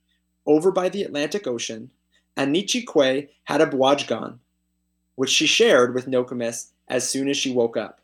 over 0.46 0.72
by 0.72 0.90
the 0.90 1.04
Atlantic 1.04 1.46
Ocean, 1.46 1.92
Anichi 2.38 2.86
Kwe 2.86 3.28
had 3.44 3.62
a 3.62 3.66
bwajgan, 3.66 4.40
which 5.20 5.30
she 5.30 5.46
shared 5.46 5.94
with 5.94 6.08
Nokomis 6.08 6.72
as 6.88 7.10
soon 7.10 7.28
as 7.28 7.36
she 7.36 7.52
woke 7.52 7.76
up. 7.76 8.00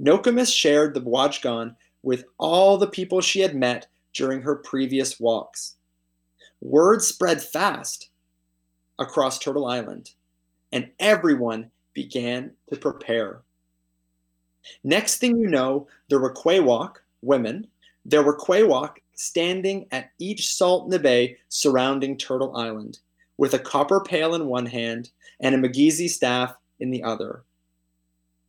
Nokomis 0.00 0.52
shared 0.52 0.94
the 0.94 1.00
bwajgan 1.00 1.76
with 2.02 2.24
all 2.38 2.76
the 2.76 2.88
people 2.88 3.20
she 3.20 3.38
had 3.38 3.54
met 3.54 3.86
during 4.12 4.42
her 4.42 4.56
previous 4.56 5.20
walks. 5.20 5.76
Word 6.60 7.02
spread 7.02 7.40
fast 7.40 8.08
across 8.98 9.38
Turtle 9.38 9.66
Island, 9.66 10.10
and 10.72 10.90
everyone 10.98 11.70
began 11.94 12.50
to 12.70 12.76
prepare. 12.76 13.42
Next 14.82 15.18
thing 15.18 15.36
you 15.36 15.46
know, 15.46 15.86
there 16.08 16.18
were 16.18 16.34
Kwewak, 16.34 16.96
women, 17.22 17.68
there 18.04 18.24
were 18.24 18.36
Kwewak 18.36 18.96
standing 19.14 19.86
at 19.92 20.10
each 20.18 20.52
salt 20.52 20.90
nibe 20.90 21.36
surrounding 21.48 22.16
Turtle 22.16 22.56
Island, 22.56 22.98
with 23.36 23.54
a 23.54 23.60
copper 23.60 24.00
pail 24.00 24.34
in 24.34 24.46
one 24.46 24.66
hand 24.66 25.12
and 25.42 25.54
a 25.54 25.58
Migizi 25.58 26.08
staff 26.08 26.54
in 26.80 26.90
the 26.90 27.02
other, 27.02 27.42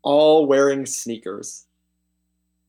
all 0.04 0.46
wearing 0.46 0.86
sneakers. 0.86 1.66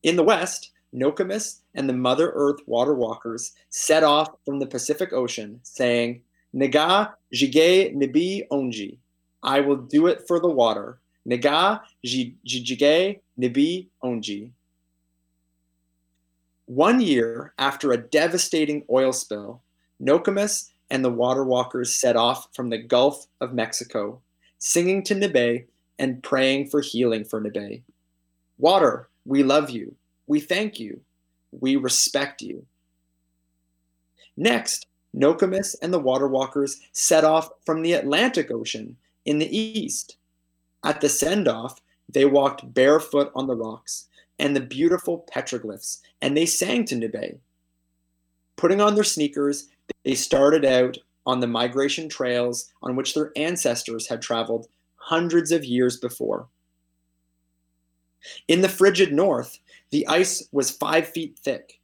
In 0.03 0.15
the 0.15 0.23
west, 0.23 0.71
Nokomis 0.93 1.61
and 1.75 1.87
the 1.87 1.93
Mother 1.93 2.31
Earth 2.33 2.59
water 2.65 2.95
walkers 2.95 3.53
set 3.69 4.03
off 4.03 4.29
from 4.43 4.59
the 4.59 4.67
Pacific 4.67 5.13
Ocean, 5.13 5.59
saying, 5.63 6.21
Naga 6.53 7.15
jige 7.33 7.93
nibi 7.95 8.47
onji. 8.51 8.97
I 9.43 9.59
will 9.59 9.75
do 9.75 10.07
it 10.07 10.25
for 10.27 10.39
the 10.39 10.47
water. 10.47 10.99
Naga 11.25 11.81
jige 12.05 13.19
nibi 13.39 13.87
onji. 14.03 14.51
One 16.65 16.99
year 17.01 17.53
after 17.59 17.91
a 17.91 17.97
devastating 17.97 18.85
oil 18.89 19.11
spill, 19.13 19.61
Nokomis 20.01 20.71
and 20.89 21.03
the 21.03 21.11
water 21.11 21.43
walkers 21.43 21.95
set 21.95 22.15
off 22.15 22.47
from 22.53 22.69
the 22.69 22.77
Gulf 22.77 23.27
of 23.41 23.53
Mexico, 23.53 24.21
singing 24.59 25.03
to 25.03 25.15
Nibe 25.15 25.65
and 25.99 26.21
praying 26.23 26.69
for 26.69 26.81
healing 26.81 27.25
for 27.25 27.41
Nibe. 27.41 27.81
Water, 28.57 29.09
we 29.25 29.43
love 29.43 29.69
you. 29.69 29.95
We 30.27 30.39
thank 30.39 30.79
you. 30.79 31.01
We 31.51 31.75
respect 31.75 32.41
you. 32.41 32.65
Next, 34.37 34.87
Nokomis 35.15 35.75
and 35.81 35.93
the 35.93 35.99
water 35.99 36.27
walkers 36.27 36.81
set 36.91 37.23
off 37.23 37.49
from 37.65 37.81
the 37.81 37.93
Atlantic 37.93 38.51
Ocean 38.51 38.97
in 39.25 39.39
the 39.39 39.57
east. 39.57 40.17
At 40.83 41.01
the 41.01 41.09
send 41.09 41.47
off, 41.47 41.81
they 42.09 42.25
walked 42.25 42.73
barefoot 42.73 43.31
on 43.33 43.47
the 43.47 43.55
rocks 43.55 44.07
and 44.37 44.55
the 44.55 44.61
beautiful 44.61 45.25
petroglyphs, 45.33 46.01
and 46.21 46.35
they 46.35 46.45
sang 46.45 46.85
to 46.85 46.95
Nibe. 46.95 47.39
Putting 48.57 48.81
on 48.81 48.95
their 48.95 49.03
sneakers, 49.03 49.69
they 50.03 50.15
started 50.15 50.65
out 50.65 50.97
on 51.25 51.39
the 51.39 51.47
migration 51.47 52.07
trails 52.07 52.71
on 52.83 52.95
which 52.95 53.13
their 53.13 53.31
ancestors 53.35 54.07
had 54.07 54.21
traveled 54.21 54.67
hundreds 54.95 55.51
of 55.51 55.65
years 55.65 55.97
before. 55.97 56.47
In 58.47 58.61
the 58.61 58.69
frigid 58.69 59.13
north, 59.13 59.59
the 59.91 60.07
ice 60.07 60.47
was 60.51 60.71
five 60.71 61.07
feet 61.07 61.37
thick. 61.39 61.79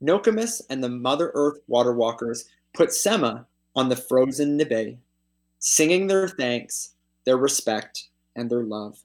Nokomis 0.00 0.62
and 0.68 0.82
the 0.82 0.88
Mother 0.88 1.30
Earth 1.34 1.58
water 1.68 1.92
walkers 1.92 2.46
put 2.74 2.92
Sema 2.92 3.46
on 3.74 3.88
the 3.88 3.96
frozen 3.96 4.58
Nibe, 4.58 4.98
singing 5.58 6.06
their 6.06 6.28
thanks, 6.28 6.94
their 7.24 7.36
respect, 7.36 8.08
and 8.34 8.50
their 8.50 8.62
love. 8.62 8.98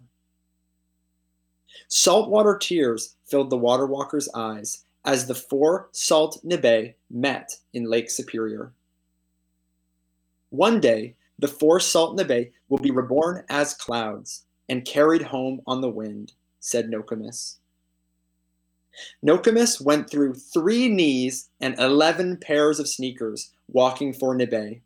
Saltwater 1.88 2.58
tears 2.58 3.16
filled 3.26 3.50
the 3.50 3.58
water 3.58 3.86
walkers' 3.86 4.30
eyes 4.34 4.86
as 5.06 5.26
the 5.26 5.36
four 5.36 5.90
salt 5.92 6.40
Nibe 6.46 6.94
met 7.10 7.58
in 7.74 7.86
Lake 7.86 8.10
Superior. 8.10 8.72
One 10.50 10.80
day, 10.80 11.16
the 11.40 11.48
four 11.48 11.80
salt 11.80 12.18
Nibe 12.18 12.52
will 12.70 12.78
be 12.78 12.92
reborn 12.92 13.44
as 13.50 13.74
clouds 13.74 14.46
and 14.70 14.86
carried 14.86 15.24
home 15.24 15.62
on 15.66 15.82
the 15.82 15.90
wind, 15.90 16.34
said 16.60 16.90
Nokomis. 16.90 17.58
Nokomis 19.24 19.82
went 19.82 20.10
through 20.10 20.36
three 20.36 20.88
knees 20.88 21.50
and 21.60 21.78
11 21.80 22.38
pairs 22.38 22.80
of 22.80 22.88
sneakers 22.88 23.52
walking 23.70 24.14
for 24.14 24.36
Nibe. 24.36 24.82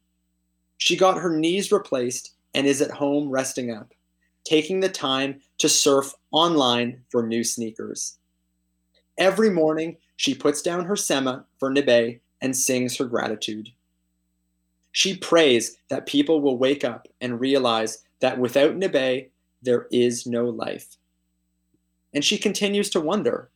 She 0.78 0.96
got 0.96 1.18
her 1.18 1.36
knees 1.36 1.72
replaced 1.72 2.34
and 2.54 2.66
is 2.66 2.82
at 2.82 2.92
home 2.92 3.30
resting 3.30 3.72
up, 3.72 3.94
taking 4.44 4.80
the 4.80 4.90
time 4.90 5.42
to 5.58 5.68
surf 5.68 6.14
online 6.32 7.04
for 7.10 7.26
new 7.26 7.44
sneakers. 7.44 8.18
Every 9.18 9.50
morning, 9.50 9.98
she 10.16 10.34
puts 10.34 10.62
down 10.62 10.86
her 10.86 10.96
sema 10.96 11.46
for 11.60 11.70
Nibe 11.70 12.20
and 12.42 12.56
sings 12.56 12.98
her 12.98 13.06
gratitude. 13.06 13.70
She 14.92 15.18
prays 15.18 15.78
that 15.90 16.06
people 16.06 16.42
will 16.42 16.58
wake 16.58 16.84
up 16.84 17.08
and 17.20 17.40
realize 17.40 18.04
that 18.22 18.40
without 18.40 18.76
Nibe, 18.76 19.30
there 19.62 19.88
is 19.92 20.26
no 20.26 20.46
life. 20.46 20.98
And 22.14 22.24
she 22.24 22.38
continues 22.38 22.90
to 22.92 23.02
wonder 23.02 23.50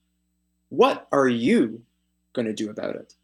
what 0.70 1.08
are 1.12 1.28
you 1.28 1.82
going 2.34 2.46
to 2.46 2.54
do 2.54 2.70
about 2.70 2.96
it? 2.96 3.16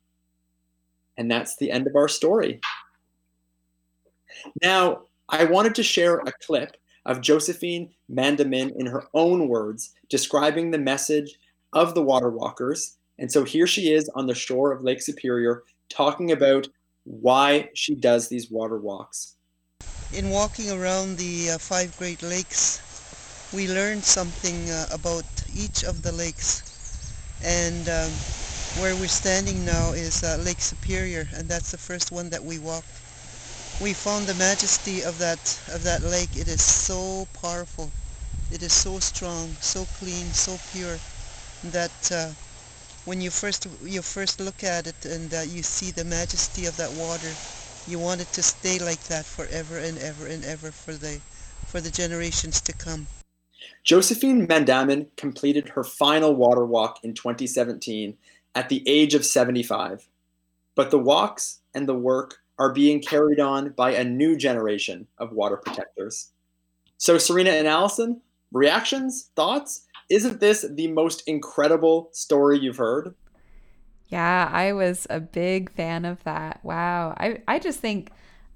And 1.17 1.29
that's 1.29 1.57
the 1.57 1.71
end 1.71 1.87
of 1.87 1.95
our 1.95 2.07
story. 2.07 2.59
Now, 4.61 5.03
I 5.29 5.45
wanted 5.45 5.75
to 5.75 5.83
share 5.83 6.17
a 6.19 6.31
clip 6.45 6.77
of 7.05 7.21
Josephine 7.21 7.91
Mandamin 8.11 8.75
in 8.77 8.85
her 8.85 9.05
own 9.13 9.47
words 9.47 9.93
describing 10.09 10.71
the 10.71 10.77
message 10.77 11.37
of 11.73 11.93
the 11.93 12.01
water 12.01 12.29
walkers. 12.29 12.97
And 13.17 13.31
so 13.31 13.43
here 13.43 13.67
she 13.67 13.91
is 13.91 14.09
on 14.15 14.27
the 14.27 14.35
shore 14.35 14.71
of 14.71 14.83
Lake 14.83 15.01
Superior 15.01 15.63
talking 15.89 16.31
about 16.31 16.67
why 17.05 17.69
she 17.73 17.95
does 17.95 18.27
these 18.27 18.51
water 18.51 18.79
walks. 18.79 19.35
In 20.13 20.29
walking 20.29 20.71
around 20.71 21.17
the 21.17 21.51
uh, 21.51 21.57
five 21.57 21.95
Great 21.97 22.21
Lakes, 22.21 22.81
we 23.53 23.67
learned 23.67 24.03
something 24.03 24.69
uh, 24.69 24.87
about 24.91 25.25
each 25.55 25.83
of 25.83 26.01
the 26.01 26.11
lakes 26.11 26.63
and 27.43 27.87
um, 27.87 28.11
where 28.81 28.95
we're 28.95 29.07
standing 29.07 29.63
now 29.65 29.91
is 29.91 30.23
uh, 30.23 30.37
Lake 30.43 30.59
Superior 30.59 31.27
and 31.35 31.47
that's 31.47 31.71
the 31.71 31.77
first 31.77 32.11
one 32.11 32.29
that 32.29 32.43
we 32.43 32.59
walked. 32.59 32.89
We 33.81 33.93
found 33.93 34.25
the 34.25 34.35
majesty 34.35 35.03
of 35.03 35.19
that 35.19 35.39
of 35.73 35.83
that 35.83 36.01
lake. 36.01 36.35
It 36.35 36.47
is 36.47 36.61
so 36.61 37.27
powerful. 37.41 37.91
It 38.51 38.63
is 38.63 38.71
so 38.71 38.99
strong, 38.99 39.49
so 39.59 39.85
clean, 39.99 40.31
so 40.31 40.57
pure 40.71 40.97
that 41.71 42.11
uh, 42.11 42.31
when 43.05 43.21
you 43.21 43.29
first 43.29 43.67
you 43.83 44.01
first 44.01 44.39
look 44.39 44.63
at 44.63 44.87
it 44.87 45.05
and 45.05 45.33
uh, 45.33 45.41
you 45.41 45.63
see 45.63 45.91
the 45.91 46.03
majesty 46.03 46.65
of 46.65 46.75
that 46.77 46.91
water, 46.93 47.31
you 47.87 47.99
want 47.99 48.21
it 48.21 48.31
to 48.33 48.43
stay 48.43 48.79
like 48.79 49.01
that 49.03 49.25
forever 49.25 49.77
and 49.77 49.97
ever 49.99 50.25
and 50.27 50.43
ever 50.43 50.71
for 50.71 50.93
the 50.93 51.21
for 51.67 51.79
the 51.79 51.91
generations 51.91 52.59
to 52.61 52.73
come. 52.73 53.07
Josephine 53.83 54.47
Mandamin 54.47 55.07
completed 55.17 55.69
her 55.69 55.83
final 55.83 56.35
water 56.35 56.65
walk 56.65 56.99
in 57.03 57.13
2017 57.13 58.17
at 58.55 58.69
the 58.69 58.83
age 58.87 59.13
of 59.13 59.25
75. 59.25 60.07
But 60.75 60.91
the 60.91 60.99
walks 60.99 61.59
and 61.73 61.87
the 61.87 61.95
work 61.95 62.37
are 62.57 62.73
being 62.73 63.01
carried 63.01 63.39
on 63.39 63.69
by 63.69 63.91
a 63.91 64.03
new 64.03 64.35
generation 64.35 65.07
of 65.17 65.31
water 65.31 65.57
protectors. 65.57 66.31
So, 66.97 67.17
Serena 67.17 67.51
and 67.51 67.67
Allison, 67.67 68.21
reactions, 68.51 69.29
thoughts? 69.35 69.84
Isn't 70.09 70.39
this 70.39 70.65
the 70.69 70.87
most 70.87 71.23
incredible 71.27 72.09
story 72.11 72.59
you've 72.59 72.77
heard? 72.77 73.15
Yeah, 74.07 74.49
I 74.51 74.73
was 74.73 75.07
a 75.09 75.19
big 75.19 75.71
fan 75.71 76.05
of 76.05 76.23
that. 76.23 76.59
Wow. 76.63 77.15
I, 77.17 77.41
I 77.47 77.59
just 77.59 77.79
think 77.79 78.11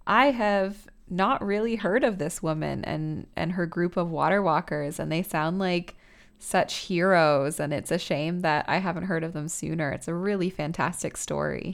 I 0.05 0.31
have 0.31 0.87
not 1.09 1.43
really 1.43 1.75
heard 1.75 2.03
of 2.03 2.19
this 2.19 2.43
woman 2.43 2.85
and 2.85 3.25
and 3.35 3.53
her 3.53 3.65
group 3.65 3.97
of 3.97 4.11
water 4.11 4.43
walkers 4.43 4.99
and 4.99 5.11
they 5.11 5.23
sound 5.23 5.57
like 5.57 5.95
such 6.37 6.75
heroes 6.75 7.59
and 7.59 7.73
it's 7.73 7.89
a 7.89 7.97
shame 7.97 8.41
that 8.41 8.63
I 8.67 8.77
haven't 8.77 9.05
heard 9.05 9.23
of 9.23 9.33
them 9.33 9.47
sooner. 9.47 9.91
It's 9.91 10.07
a 10.07 10.13
really 10.13 10.51
fantastic 10.51 11.17
story. 11.17 11.73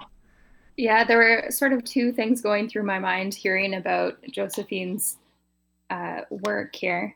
Yeah, 0.77 1.03
there 1.03 1.17
were 1.17 1.51
sort 1.51 1.73
of 1.73 1.83
two 1.83 2.11
things 2.11 2.41
going 2.41 2.67
through 2.69 2.83
my 2.83 2.99
mind 2.99 3.33
hearing 3.33 3.73
about 3.73 4.17
Josephine's 4.29 5.17
uh, 5.89 6.21
work 6.29 6.75
here. 6.75 7.15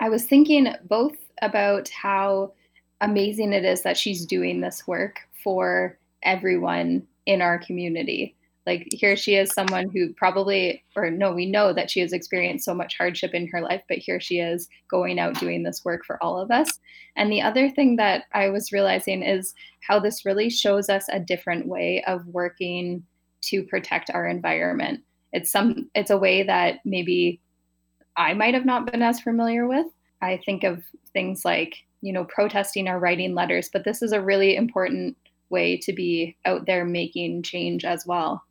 I 0.00 0.08
was 0.08 0.24
thinking 0.24 0.68
both 0.84 1.16
about 1.42 1.88
how 1.88 2.52
amazing 3.00 3.52
it 3.52 3.64
is 3.64 3.82
that 3.82 3.96
she's 3.96 4.26
doing 4.26 4.60
this 4.60 4.86
work 4.86 5.20
for 5.42 5.98
everyone 6.22 7.06
in 7.26 7.40
our 7.42 7.58
community 7.58 8.34
Like 8.68 8.86
here 8.90 9.16
she 9.16 9.34
is 9.34 9.50
someone 9.54 9.88
who 9.88 10.12
probably 10.12 10.84
or 10.94 11.10
no, 11.10 11.32
we 11.32 11.46
know 11.46 11.72
that 11.72 11.90
she 11.90 12.00
has 12.00 12.12
experienced 12.12 12.66
so 12.66 12.74
much 12.74 12.98
hardship 12.98 13.32
in 13.32 13.48
her 13.48 13.62
life, 13.62 13.82
but 13.88 13.96
here 13.96 14.20
she 14.20 14.40
is 14.40 14.68
going 14.88 15.18
out 15.18 15.40
doing 15.40 15.62
this 15.62 15.86
work 15.86 16.04
for 16.04 16.22
all 16.22 16.38
of 16.38 16.50
us. 16.50 16.78
And 17.16 17.32
the 17.32 17.40
other 17.40 17.70
thing 17.70 17.96
that 17.96 18.24
I 18.34 18.50
was 18.50 18.70
realizing 18.70 19.22
is 19.22 19.54
how 19.80 19.98
this 19.98 20.26
really 20.26 20.50
shows 20.50 20.90
us 20.90 21.06
a 21.10 21.18
different 21.18 21.66
way 21.66 22.04
of 22.06 22.26
working 22.26 23.02
to 23.42 23.62
protect 23.62 24.10
our 24.10 24.26
environment. 24.26 25.00
It's 25.32 25.50
some 25.50 25.88
it's 25.94 26.10
a 26.10 26.18
way 26.18 26.42
that 26.42 26.80
maybe 26.84 27.40
I 28.18 28.34
might 28.34 28.52
have 28.52 28.66
not 28.66 28.90
been 28.92 29.00
as 29.00 29.18
familiar 29.20 29.66
with. 29.66 29.86
I 30.20 30.38
think 30.44 30.64
of 30.64 30.82
things 31.12 31.44
like, 31.44 31.76
you 32.00 32.12
know, 32.12 32.24
protesting 32.24 32.88
or 32.88 32.98
writing 32.98 33.34
letters, 33.34 33.70
but 33.72 33.84
this 33.84 34.02
is 34.02 34.12
a 34.12 34.20
really 34.20 34.56
important 34.56 35.16
way 35.50 35.76
to 35.78 35.92
be 35.92 36.36
out 36.44 36.66
there 36.66 36.84
making 36.84 37.42
change 37.42 37.84
as 37.84 38.06
well. 38.06 38.44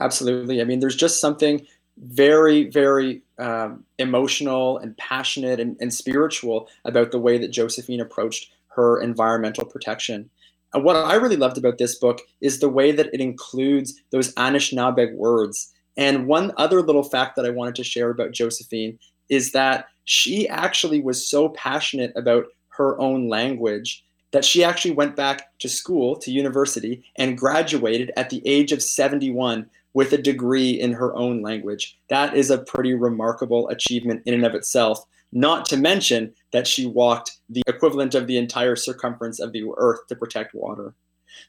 Absolutely. 0.00 0.60
I 0.60 0.64
mean, 0.64 0.80
there's 0.80 0.96
just 0.96 1.20
something 1.20 1.66
very, 1.98 2.68
very 2.70 3.22
um, 3.38 3.84
emotional 3.98 4.78
and 4.78 4.96
passionate 4.96 5.60
and, 5.60 5.76
and 5.80 5.94
spiritual 5.94 6.68
about 6.84 7.12
the 7.12 7.20
way 7.20 7.38
that 7.38 7.52
Josephine 7.52 8.00
approached 8.00 8.50
her 8.68 9.00
environmental 9.00 9.64
protection. 9.64 10.28
And 10.72 10.82
what 10.82 10.96
I 10.96 11.14
really 11.14 11.36
loved 11.36 11.56
about 11.56 11.78
this 11.78 11.94
book 11.94 12.20
is 12.40 12.58
the 12.58 12.68
way 12.68 12.90
that 12.90 13.14
it 13.14 13.20
includes 13.20 13.94
those 14.10 14.34
Anishinaabe 14.34 15.14
words. 15.14 15.72
And 15.96 16.26
one 16.26 16.52
other 16.56 16.82
little 16.82 17.04
fact 17.04 17.36
that 17.36 17.46
I 17.46 17.50
wanted 17.50 17.76
to 17.76 17.84
share 17.84 18.10
about 18.10 18.32
Josephine 18.32 18.98
is 19.28 19.52
that 19.52 19.86
she 20.04 20.48
actually 20.48 21.00
was 21.00 21.28
so 21.28 21.48
passionate 21.50 22.12
about 22.16 22.46
her 22.68 22.98
own 23.00 23.28
language 23.28 24.04
that 24.32 24.44
she 24.44 24.64
actually 24.64 24.90
went 24.90 25.14
back 25.14 25.56
to 25.60 25.68
school, 25.68 26.16
to 26.16 26.32
university, 26.32 27.04
and 27.16 27.38
graduated 27.38 28.10
at 28.16 28.30
the 28.30 28.42
age 28.44 28.72
of 28.72 28.82
71 28.82 29.70
with 29.94 30.12
a 30.12 30.18
degree 30.18 30.70
in 30.70 30.92
her 30.92 31.14
own 31.14 31.40
language. 31.40 31.96
That 32.08 32.36
is 32.36 32.50
a 32.50 32.58
pretty 32.58 32.94
remarkable 32.94 33.68
achievement 33.68 34.22
in 34.26 34.34
and 34.34 34.44
of 34.44 34.56
itself, 34.56 35.04
not 35.32 35.64
to 35.66 35.76
mention 35.76 36.34
that 36.52 36.66
she 36.66 36.84
walked 36.84 37.38
the 37.48 37.62
equivalent 37.68 38.16
of 38.16 38.26
the 38.26 38.36
entire 38.36 38.74
circumference 38.74 39.38
of 39.38 39.52
the 39.52 39.64
earth 39.76 40.00
to 40.08 40.16
protect 40.16 40.52
water. 40.52 40.94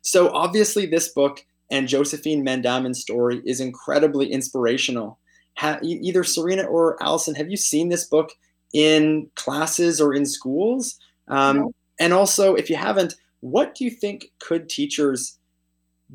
So, 0.04 0.30
obviously, 0.30 0.86
this 0.86 1.10
book 1.10 1.44
and 1.72 1.88
Josephine 1.88 2.44
Mandamin's 2.44 3.02
story 3.02 3.42
is 3.46 3.60
incredibly 3.60 4.32
inspirational. 4.32 5.18
Ha- 5.58 5.80
either 5.82 6.24
Serena 6.24 6.64
or 6.64 7.02
Allison, 7.02 7.36
have 7.36 7.50
you 7.50 7.58
seen 7.58 7.90
this 7.90 8.06
book 8.06 8.32
in 8.74 9.30
classes 9.36 10.02
or 10.02 10.14
in 10.14 10.26
schools? 10.26 11.00
Um, 11.28 11.58
no. 11.58 11.72
And 12.00 12.14
also, 12.14 12.56
if 12.56 12.70
you 12.70 12.76
haven't, 12.76 13.16
what 13.40 13.76
do 13.76 13.86
you 13.86 13.92
think 13.92 14.32
could 14.40 14.70
teachers 14.70 15.38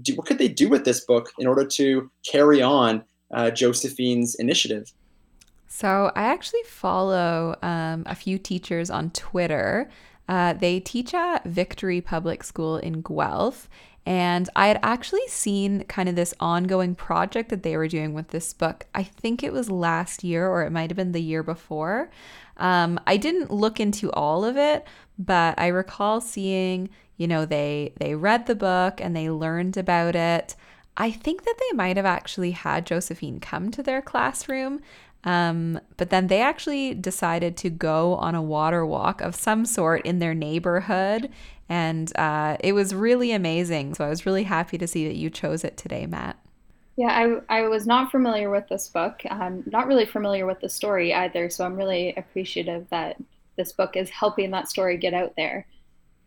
do? 0.02 0.14
What 0.14 0.26
could 0.26 0.38
they 0.38 0.48
do 0.48 0.68
with 0.68 0.84
this 0.84 1.04
book 1.04 1.30
in 1.38 1.46
order 1.46 1.64
to 1.64 2.10
carry 2.24 2.60
on 2.60 3.02
uh, 3.32 3.50
Josephine's 3.50 4.34
initiative? 4.34 4.92
So, 5.68 6.12
I 6.14 6.24
actually 6.24 6.64
follow 6.66 7.56
um, 7.62 8.02
a 8.06 8.14
few 8.14 8.38
teachers 8.38 8.90
on 8.90 9.10
Twitter. 9.10 9.88
Uh, 10.28 10.52
they 10.52 10.80
teach 10.80 11.14
at 11.14 11.44
Victory 11.44 12.00
Public 12.00 12.44
School 12.44 12.76
in 12.76 13.00
Guelph, 13.02 13.68
and 14.10 14.50
I 14.56 14.66
had 14.66 14.80
actually 14.82 15.28
seen 15.28 15.84
kind 15.84 16.08
of 16.08 16.16
this 16.16 16.34
ongoing 16.40 16.96
project 16.96 17.48
that 17.50 17.62
they 17.62 17.76
were 17.76 17.86
doing 17.86 18.12
with 18.12 18.26
this 18.30 18.52
book. 18.52 18.86
I 18.92 19.04
think 19.04 19.44
it 19.44 19.52
was 19.52 19.70
last 19.70 20.24
year 20.24 20.48
or 20.48 20.64
it 20.64 20.72
might 20.72 20.90
have 20.90 20.96
been 20.96 21.12
the 21.12 21.22
year 21.22 21.44
before. 21.44 22.10
Um, 22.56 22.98
I 23.06 23.16
didn't 23.16 23.52
look 23.52 23.78
into 23.78 24.10
all 24.10 24.44
of 24.44 24.56
it, 24.56 24.84
but 25.16 25.54
I 25.60 25.68
recall 25.68 26.20
seeing, 26.20 26.90
you 27.18 27.28
know, 27.28 27.44
they 27.44 27.92
they 28.00 28.16
read 28.16 28.46
the 28.46 28.56
book 28.56 29.00
and 29.00 29.14
they 29.14 29.30
learned 29.30 29.76
about 29.76 30.16
it. 30.16 30.56
I 30.96 31.12
think 31.12 31.44
that 31.44 31.54
they 31.60 31.76
might 31.76 31.96
have 31.96 32.04
actually 32.04 32.50
had 32.50 32.86
Josephine 32.86 33.38
come 33.38 33.70
to 33.70 33.82
their 33.82 34.02
classroom 34.02 34.80
um, 35.24 35.80
but 35.96 36.10
then 36.10 36.28
they 36.28 36.40
actually 36.40 36.94
decided 36.94 37.56
to 37.58 37.70
go 37.70 38.14
on 38.14 38.34
a 38.34 38.42
water 38.42 38.84
walk 38.86 39.20
of 39.20 39.34
some 39.34 39.64
sort 39.64 40.04
in 40.06 40.18
their 40.18 40.34
neighborhood 40.34 41.30
and 41.70 42.14
uh, 42.18 42.56
it 42.58 42.72
was 42.72 42.92
really 42.92 43.30
amazing. 43.30 43.94
So 43.94 44.04
I 44.04 44.08
was 44.08 44.26
really 44.26 44.42
happy 44.42 44.76
to 44.76 44.88
see 44.88 45.06
that 45.06 45.14
you 45.14 45.30
chose 45.30 45.62
it 45.62 45.76
today, 45.76 46.04
Matt. 46.04 46.36
Yeah, 46.96 47.40
I, 47.48 47.60
I 47.60 47.68
was 47.68 47.86
not 47.86 48.10
familiar 48.10 48.50
with 48.50 48.68
this 48.68 48.88
book. 48.88 49.22
I'm 49.30 49.62
not 49.66 49.86
really 49.86 50.04
familiar 50.04 50.46
with 50.46 50.60
the 50.60 50.68
story 50.68 51.14
either. 51.14 51.48
So 51.48 51.64
I'm 51.64 51.76
really 51.76 52.12
appreciative 52.16 52.88
that 52.90 53.16
this 53.56 53.72
book 53.72 53.96
is 53.96 54.10
helping 54.10 54.50
that 54.50 54.68
story 54.68 54.96
get 54.96 55.14
out 55.14 55.34
there. 55.36 55.64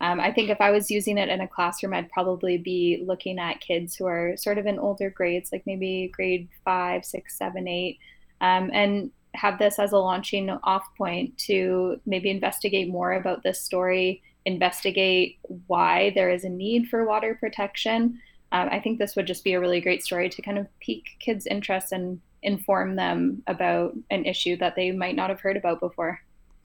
Um, 0.00 0.18
I 0.18 0.32
think 0.32 0.48
if 0.48 0.60
I 0.62 0.70
was 0.70 0.90
using 0.90 1.18
it 1.18 1.28
in 1.28 1.42
a 1.42 1.46
classroom, 1.46 1.92
I'd 1.92 2.10
probably 2.10 2.56
be 2.56 3.04
looking 3.06 3.38
at 3.38 3.60
kids 3.60 3.94
who 3.94 4.06
are 4.06 4.36
sort 4.38 4.56
of 4.56 4.66
in 4.66 4.78
older 4.78 5.10
grades, 5.10 5.52
like 5.52 5.64
maybe 5.66 6.10
grade 6.12 6.48
five, 6.64 7.04
six, 7.04 7.36
seven, 7.36 7.68
eight, 7.68 7.98
um, 8.40 8.70
and 8.72 9.10
have 9.34 9.58
this 9.58 9.78
as 9.78 9.92
a 9.92 9.98
launching 9.98 10.50
off 10.50 10.84
point 10.96 11.36
to 11.36 12.00
maybe 12.06 12.30
investigate 12.30 12.88
more 12.88 13.14
about 13.14 13.42
this 13.42 13.60
story 13.60 14.22
investigate 14.44 15.38
why 15.66 16.12
there 16.14 16.30
is 16.30 16.44
a 16.44 16.48
need 16.48 16.88
for 16.88 17.06
water 17.06 17.36
protection. 17.38 18.20
Um, 18.52 18.68
I 18.70 18.80
think 18.80 18.98
this 18.98 19.16
would 19.16 19.26
just 19.26 19.44
be 19.44 19.54
a 19.54 19.60
really 19.60 19.80
great 19.80 20.04
story 20.04 20.28
to 20.28 20.42
kind 20.42 20.58
of 20.58 20.66
pique 20.80 21.16
kids' 21.18 21.46
interest 21.46 21.92
and 21.92 22.20
inform 22.42 22.96
them 22.96 23.42
about 23.46 23.94
an 24.10 24.24
issue 24.26 24.56
that 24.58 24.76
they 24.76 24.92
might 24.92 25.16
not 25.16 25.30
have 25.30 25.40
heard 25.40 25.56
about 25.56 25.80
before. 25.80 26.20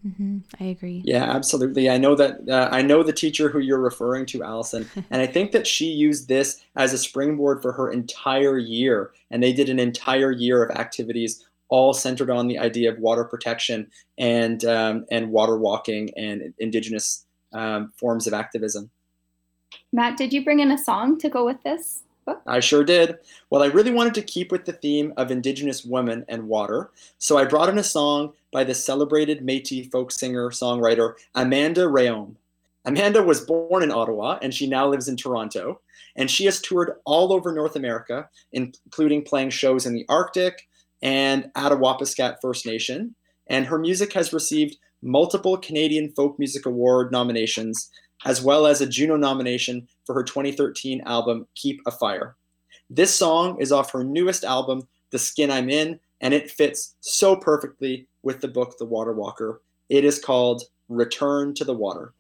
Mm-hmm. 0.05 0.39
I 0.61 0.67
agree. 0.67 1.01
Yeah, 1.03 1.23
absolutely. 1.23 1.89
I 1.89 1.97
know 1.97 2.15
that 2.15 2.47
uh, 2.47 2.69
I 2.71 2.81
know 2.81 3.03
the 3.03 3.11
teacher 3.11 3.49
who 3.49 3.59
you're 3.59 3.81
referring 3.81 4.25
to, 4.27 4.43
Allison, 4.43 4.89
and 5.09 5.21
I 5.21 5.27
think 5.27 5.51
that 5.51 5.67
she 5.67 5.87
used 5.87 6.29
this 6.29 6.61
as 6.77 6.93
a 6.93 6.97
springboard 6.97 7.61
for 7.61 7.73
her 7.73 7.91
entire 7.91 8.57
year, 8.57 9.11
and 9.29 9.43
they 9.43 9.51
did 9.51 9.67
an 9.67 9.79
entire 9.79 10.31
year 10.31 10.63
of 10.63 10.77
activities 10.77 11.45
all 11.69 11.93
centered 11.93 12.29
on 12.29 12.47
the 12.47 12.59
idea 12.59 12.91
of 12.91 12.99
water 12.99 13.23
protection 13.23 13.89
and 14.17 14.65
um, 14.65 15.05
and 15.11 15.31
water 15.31 15.57
walking 15.57 16.09
and 16.17 16.53
indigenous 16.59 17.25
um, 17.53 17.91
forms 17.97 18.27
of 18.27 18.33
activism. 18.33 18.89
Matt, 19.93 20.17
did 20.17 20.33
you 20.33 20.43
bring 20.43 20.59
in 20.59 20.71
a 20.71 20.77
song 20.77 21.17
to 21.19 21.29
go 21.29 21.45
with 21.45 21.61
this 21.63 22.03
book? 22.25 22.41
I 22.45 22.59
sure 22.59 22.83
did. 22.83 23.17
Well, 23.49 23.63
I 23.63 23.67
really 23.67 23.91
wanted 23.91 24.15
to 24.15 24.21
keep 24.21 24.51
with 24.51 24.65
the 24.65 24.73
theme 24.73 25.13
of 25.17 25.31
Indigenous 25.31 25.85
women 25.85 26.25
and 26.27 26.47
water, 26.47 26.89
so 27.17 27.37
I 27.37 27.45
brought 27.45 27.69
in 27.69 27.77
a 27.77 27.83
song 27.83 28.33
by 28.51 28.63
the 28.63 28.73
celebrated 28.73 29.45
Métis 29.45 29.91
folk 29.91 30.11
singer 30.11 30.49
songwriter 30.49 31.13
Amanda 31.35 31.81
Rhéaume. 31.81 32.35
Amanda 32.85 33.21
was 33.21 33.41
born 33.41 33.83
in 33.83 33.91
Ottawa 33.91 34.39
and 34.41 34.53
she 34.53 34.65
now 34.65 34.87
lives 34.87 35.07
in 35.07 35.17
Toronto. 35.17 35.81
And 36.15 36.29
she 36.29 36.45
has 36.45 36.59
toured 36.59 36.93
all 37.05 37.31
over 37.31 37.53
North 37.53 37.75
America, 37.75 38.27
including 38.51 39.23
playing 39.23 39.51
shows 39.51 39.85
in 39.85 39.93
the 39.93 40.05
Arctic 40.09 40.67
and 41.01 41.49
Attawapiskat 41.55 42.37
First 42.41 42.65
Nation. 42.65 43.15
And 43.47 43.65
her 43.65 43.79
music 43.79 44.13
has 44.13 44.33
received 44.33 44.77
multiple 45.01 45.57
Canadian 45.57 46.11
Folk 46.15 46.37
Music 46.37 46.65
Award 46.65 47.11
nominations, 47.11 47.89
as 48.25 48.41
well 48.41 48.67
as 48.67 48.81
a 48.81 48.87
Juno 48.87 49.15
nomination 49.15 49.87
for 50.05 50.13
her 50.15 50.23
2013 50.23 51.01
album 51.05 51.47
Keep 51.55 51.81
a 51.87 51.91
Fire. 51.91 52.35
This 52.89 53.13
song 53.13 53.57
is 53.59 53.71
off 53.71 53.91
her 53.91 54.03
newest 54.03 54.43
album, 54.43 54.87
The 55.11 55.19
Skin 55.19 55.51
I'm 55.51 55.69
In, 55.69 55.99
and 56.21 56.33
it 56.33 56.51
fits 56.51 56.95
so 56.99 57.35
perfectly 57.35 58.07
with 58.23 58.41
the 58.41 58.47
book 58.47 58.77
The 58.77 58.85
Water 58.85 59.13
Walker. 59.13 59.61
It 59.89 60.03
is 60.03 60.19
called 60.19 60.63
Return 60.89 61.53
to 61.55 61.63
the 61.63 61.73
Water. 61.73 62.13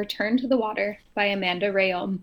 Return 0.00 0.38
to 0.38 0.48
the 0.48 0.56
Water 0.56 0.98
by 1.14 1.26
Amanda 1.26 1.70
Rhéaume. 1.70 2.20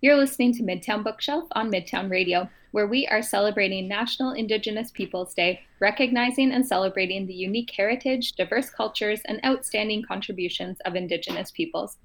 You're 0.00 0.14
listening 0.14 0.52
to 0.54 0.62
Midtown 0.62 1.02
Bookshelf 1.02 1.48
on 1.56 1.72
Midtown 1.72 2.08
Radio, 2.08 2.48
where 2.70 2.86
we 2.86 3.04
are 3.08 3.20
celebrating 3.20 3.88
National 3.88 4.30
Indigenous 4.30 4.92
Peoples 4.92 5.34
Day, 5.34 5.60
recognizing 5.80 6.52
and 6.52 6.64
celebrating 6.64 7.26
the 7.26 7.34
unique 7.34 7.72
heritage, 7.76 8.34
diverse 8.34 8.70
cultures, 8.70 9.22
and 9.24 9.44
outstanding 9.44 10.04
contributions 10.04 10.78
of 10.84 10.94
Indigenous 10.94 11.50
peoples. 11.50 11.96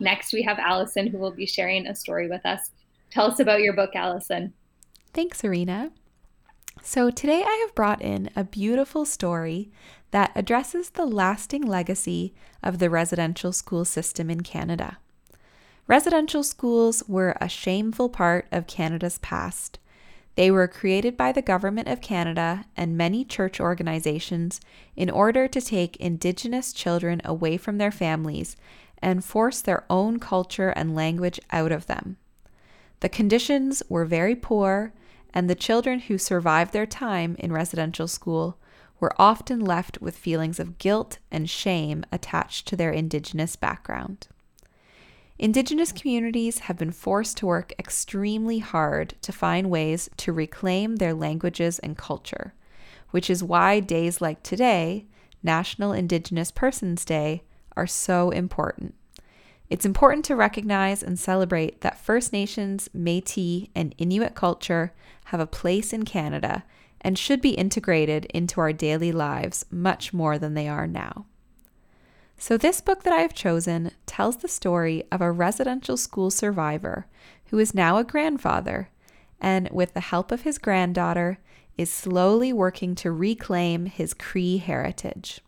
Next, 0.00 0.32
we 0.32 0.42
have 0.42 0.58
Allison, 0.58 1.06
who 1.06 1.18
will 1.18 1.30
be 1.30 1.46
sharing 1.46 1.86
a 1.86 1.94
story 1.94 2.28
with 2.28 2.44
us. 2.44 2.72
Tell 3.12 3.26
us 3.26 3.38
about 3.38 3.60
your 3.60 3.74
book, 3.74 3.94
Allison. 3.94 4.54
Thanks, 5.12 5.38
Serena. 5.38 5.92
So, 6.82 7.10
today 7.10 7.42
I 7.44 7.64
have 7.66 7.74
brought 7.74 8.00
in 8.00 8.30
a 8.34 8.44
beautiful 8.44 9.04
story 9.04 9.70
that 10.10 10.32
addresses 10.34 10.90
the 10.90 11.06
lasting 11.06 11.62
legacy 11.62 12.34
of 12.62 12.78
the 12.78 12.88
residential 12.88 13.52
school 13.52 13.84
system 13.84 14.30
in 14.30 14.42
Canada. 14.42 14.98
Residential 15.86 16.42
schools 16.42 17.02
were 17.08 17.36
a 17.40 17.48
shameful 17.48 18.08
part 18.08 18.46
of 18.52 18.66
Canada's 18.66 19.18
past. 19.18 19.78
They 20.34 20.50
were 20.50 20.68
created 20.68 21.16
by 21.16 21.32
the 21.32 21.42
Government 21.42 21.88
of 21.88 22.00
Canada 22.00 22.64
and 22.76 22.96
many 22.96 23.24
church 23.24 23.60
organizations 23.60 24.60
in 24.94 25.10
order 25.10 25.48
to 25.48 25.60
take 25.60 25.96
Indigenous 25.96 26.72
children 26.72 27.20
away 27.24 27.56
from 27.56 27.78
their 27.78 27.90
families 27.90 28.56
and 29.02 29.24
force 29.24 29.60
their 29.60 29.84
own 29.90 30.20
culture 30.20 30.70
and 30.70 30.94
language 30.94 31.40
out 31.50 31.72
of 31.72 31.86
them. 31.86 32.18
The 33.00 33.08
conditions 33.08 33.82
were 33.88 34.04
very 34.04 34.36
poor, 34.36 34.92
and 35.34 35.48
the 35.48 35.54
children 35.54 36.00
who 36.00 36.18
survived 36.18 36.72
their 36.72 36.86
time 36.86 37.36
in 37.38 37.52
residential 37.52 38.08
school 38.08 38.58
were 39.00 39.14
often 39.18 39.60
left 39.60 40.00
with 40.00 40.16
feelings 40.16 40.58
of 40.58 40.78
guilt 40.78 41.18
and 41.30 41.48
shame 41.48 42.04
attached 42.10 42.66
to 42.66 42.76
their 42.76 42.90
Indigenous 42.90 43.56
background. 43.56 44.28
Indigenous 45.38 45.92
communities 45.92 46.60
have 46.60 46.76
been 46.76 46.90
forced 46.90 47.36
to 47.36 47.46
work 47.46 47.72
extremely 47.78 48.58
hard 48.58 49.14
to 49.22 49.32
find 49.32 49.70
ways 49.70 50.10
to 50.16 50.32
reclaim 50.32 50.96
their 50.96 51.14
languages 51.14 51.78
and 51.78 51.96
culture, 51.96 52.54
which 53.10 53.30
is 53.30 53.44
why 53.44 53.78
days 53.78 54.20
like 54.20 54.42
today, 54.42 55.06
National 55.40 55.92
Indigenous 55.92 56.50
Persons 56.50 57.04
Day, 57.04 57.44
are 57.76 57.86
so 57.86 58.30
important. 58.30 58.96
It's 59.70 59.84
important 59.84 60.24
to 60.26 60.36
recognize 60.36 61.02
and 61.02 61.18
celebrate 61.18 61.82
that 61.82 61.98
First 61.98 62.32
Nations, 62.32 62.88
Metis, 62.94 63.68
and 63.74 63.94
Inuit 63.98 64.34
culture 64.34 64.92
have 65.26 65.40
a 65.40 65.46
place 65.46 65.92
in 65.92 66.04
Canada 66.04 66.64
and 67.00 67.18
should 67.18 67.40
be 67.40 67.50
integrated 67.50 68.24
into 68.26 68.60
our 68.60 68.72
daily 68.72 69.12
lives 69.12 69.66
much 69.70 70.12
more 70.12 70.38
than 70.38 70.54
they 70.54 70.68
are 70.68 70.86
now. 70.86 71.26
So, 72.38 72.56
this 72.56 72.80
book 72.80 73.02
that 73.02 73.12
I 73.12 73.20
have 73.20 73.34
chosen 73.34 73.90
tells 74.06 74.36
the 74.36 74.48
story 74.48 75.04
of 75.10 75.20
a 75.20 75.32
residential 75.32 75.96
school 75.96 76.30
survivor 76.30 77.06
who 77.46 77.58
is 77.58 77.74
now 77.74 77.98
a 77.98 78.04
grandfather 78.04 78.90
and, 79.40 79.68
with 79.70 79.92
the 79.92 80.00
help 80.00 80.32
of 80.32 80.42
his 80.42 80.56
granddaughter, 80.56 81.38
is 81.76 81.90
slowly 81.90 82.52
working 82.52 82.94
to 82.94 83.12
reclaim 83.12 83.86
his 83.86 84.14
Cree 84.14 84.58
heritage. 84.58 85.40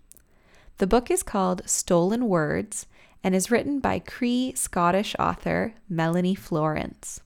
The 0.79 0.87
book 0.87 1.11
is 1.11 1.23
called 1.23 1.63
Stolen 1.67 2.29
Words 2.29 2.87
and 3.23 3.35
is 3.35 3.51
written 3.51 3.81
by 3.81 3.99
Cree 3.99 4.53
Scottish 4.55 5.15
author 5.19 5.75
Melanie 5.89 6.35
Florence. 6.35 7.21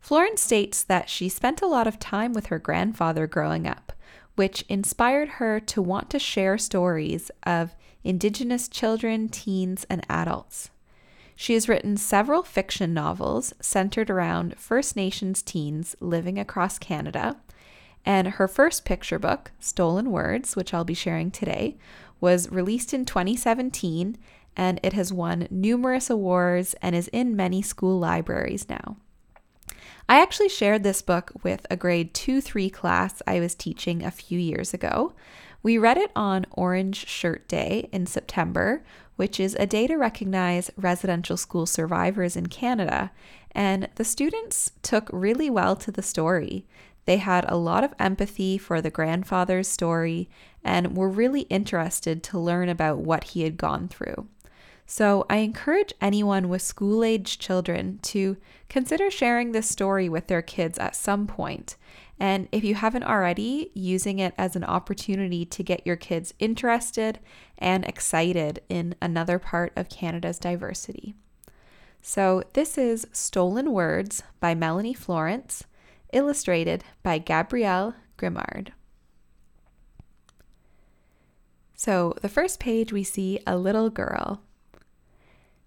Florence 0.00 0.40
states 0.40 0.82
that 0.84 1.10
she 1.10 1.28
spent 1.28 1.62
a 1.62 1.66
lot 1.66 1.86
of 1.86 1.98
time 1.98 2.32
with 2.32 2.46
her 2.46 2.58
grandfather 2.58 3.26
growing 3.26 3.66
up, 3.66 3.92
which 4.36 4.64
inspired 4.68 5.28
her 5.30 5.58
to 5.58 5.82
want 5.82 6.10
to 6.10 6.18
share 6.18 6.58
stories 6.58 7.30
of 7.44 7.74
Indigenous 8.04 8.68
children, 8.68 9.28
teens, 9.28 9.84
and 9.90 10.06
adults. 10.08 10.70
She 11.34 11.54
has 11.54 11.68
written 11.68 11.96
several 11.96 12.42
fiction 12.42 12.94
novels 12.94 13.52
centered 13.60 14.08
around 14.08 14.56
First 14.58 14.94
Nations 14.94 15.42
teens 15.42 15.96
living 16.00 16.38
across 16.38 16.78
Canada, 16.78 17.36
and 18.04 18.28
her 18.28 18.46
first 18.46 18.84
picture 18.84 19.18
book, 19.18 19.50
Stolen 19.58 20.12
Words, 20.12 20.54
which 20.54 20.72
I'll 20.72 20.84
be 20.84 20.94
sharing 20.94 21.32
today, 21.32 21.76
was 22.20 22.50
released 22.50 22.94
in 22.94 23.04
2017 23.04 24.16
and 24.56 24.80
it 24.82 24.94
has 24.94 25.12
won 25.12 25.46
numerous 25.50 26.08
awards 26.08 26.74
and 26.80 26.96
is 26.96 27.08
in 27.08 27.36
many 27.36 27.62
school 27.62 27.98
libraries 27.98 28.68
now. 28.68 28.96
I 30.08 30.20
actually 30.22 30.48
shared 30.48 30.82
this 30.82 31.02
book 31.02 31.32
with 31.42 31.66
a 31.68 31.76
grade 31.76 32.14
2 32.14 32.40
3 32.40 32.70
class 32.70 33.22
I 33.26 33.40
was 33.40 33.54
teaching 33.54 34.02
a 34.02 34.10
few 34.10 34.38
years 34.38 34.72
ago. 34.72 35.14
We 35.62 35.78
read 35.78 35.96
it 35.96 36.12
on 36.14 36.46
Orange 36.52 37.08
Shirt 37.08 37.48
Day 37.48 37.88
in 37.92 38.06
September, 38.06 38.84
which 39.16 39.40
is 39.40 39.56
a 39.58 39.66
day 39.66 39.88
to 39.88 39.96
recognize 39.96 40.70
residential 40.76 41.36
school 41.36 41.66
survivors 41.66 42.36
in 42.36 42.46
Canada, 42.46 43.10
and 43.50 43.88
the 43.96 44.04
students 44.04 44.70
took 44.82 45.10
really 45.12 45.50
well 45.50 45.74
to 45.74 45.90
the 45.90 46.02
story. 46.02 46.66
They 47.06 47.16
had 47.16 47.44
a 47.48 47.56
lot 47.56 47.82
of 47.82 47.94
empathy 47.98 48.58
for 48.58 48.80
the 48.80 48.90
grandfather's 48.90 49.68
story 49.68 50.28
and 50.62 50.96
were 50.96 51.08
really 51.08 51.42
interested 51.42 52.22
to 52.24 52.38
learn 52.38 52.68
about 52.68 52.98
what 52.98 53.24
he 53.24 53.42
had 53.42 53.56
gone 53.56 53.88
through. 53.88 54.28
So 54.86 55.26
I 55.28 55.38
encourage 55.38 55.92
anyone 56.00 56.48
with 56.48 56.62
school 56.62 57.02
age 57.02 57.40
children 57.40 57.98
to 58.02 58.36
consider 58.68 59.10
sharing 59.10 59.50
this 59.50 59.68
story 59.68 60.08
with 60.08 60.28
their 60.28 60.42
kids 60.42 60.78
at 60.78 60.94
some 60.94 61.26
point. 61.26 61.76
And 62.20 62.48
if 62.52 62.62
you 62.62 62.76
haven't 62.76 63.02
already, 63.02 63.72
using 63.74 64.20
it 64.20 64.32
as 64.38 64.54
an 64.54 64.64
opportunity 64.64 65.44
to 65.44 65.62
get 65.62 65.86
your 65.86 65.96
kids 65.96 66.32
interested 66.38 67.18
and 67.58 67.84
excited 67.84 68.62
in 68.68 68.94
another 69.02 69.38
part 69.40 69.72
of 69.76 69.88
Canada's 69.88 70.38
diversity. 70.38 71.14
So, 72.00 72.44
this 72.52 72.78
is 72.78 73.08
Stolen 73.12 73.72
Words 73.72 74.22
by 74.38 74.54
Melanie 74.54 74.94
Florence 74.94 75.64
illustrated 76.12 76.84
by 77.02 77.18
Gabrielle 77.18 77.96
Grimard. 78.16 78.68
So, 81.74 82.14
the 82.22 82.28
first 82.28 82.60
page 82.60 82.92
we 82.92 83.02
see 83.02 83.40
a 83.46 83.58
little 83.58 83.90
girl. 83.90 84.40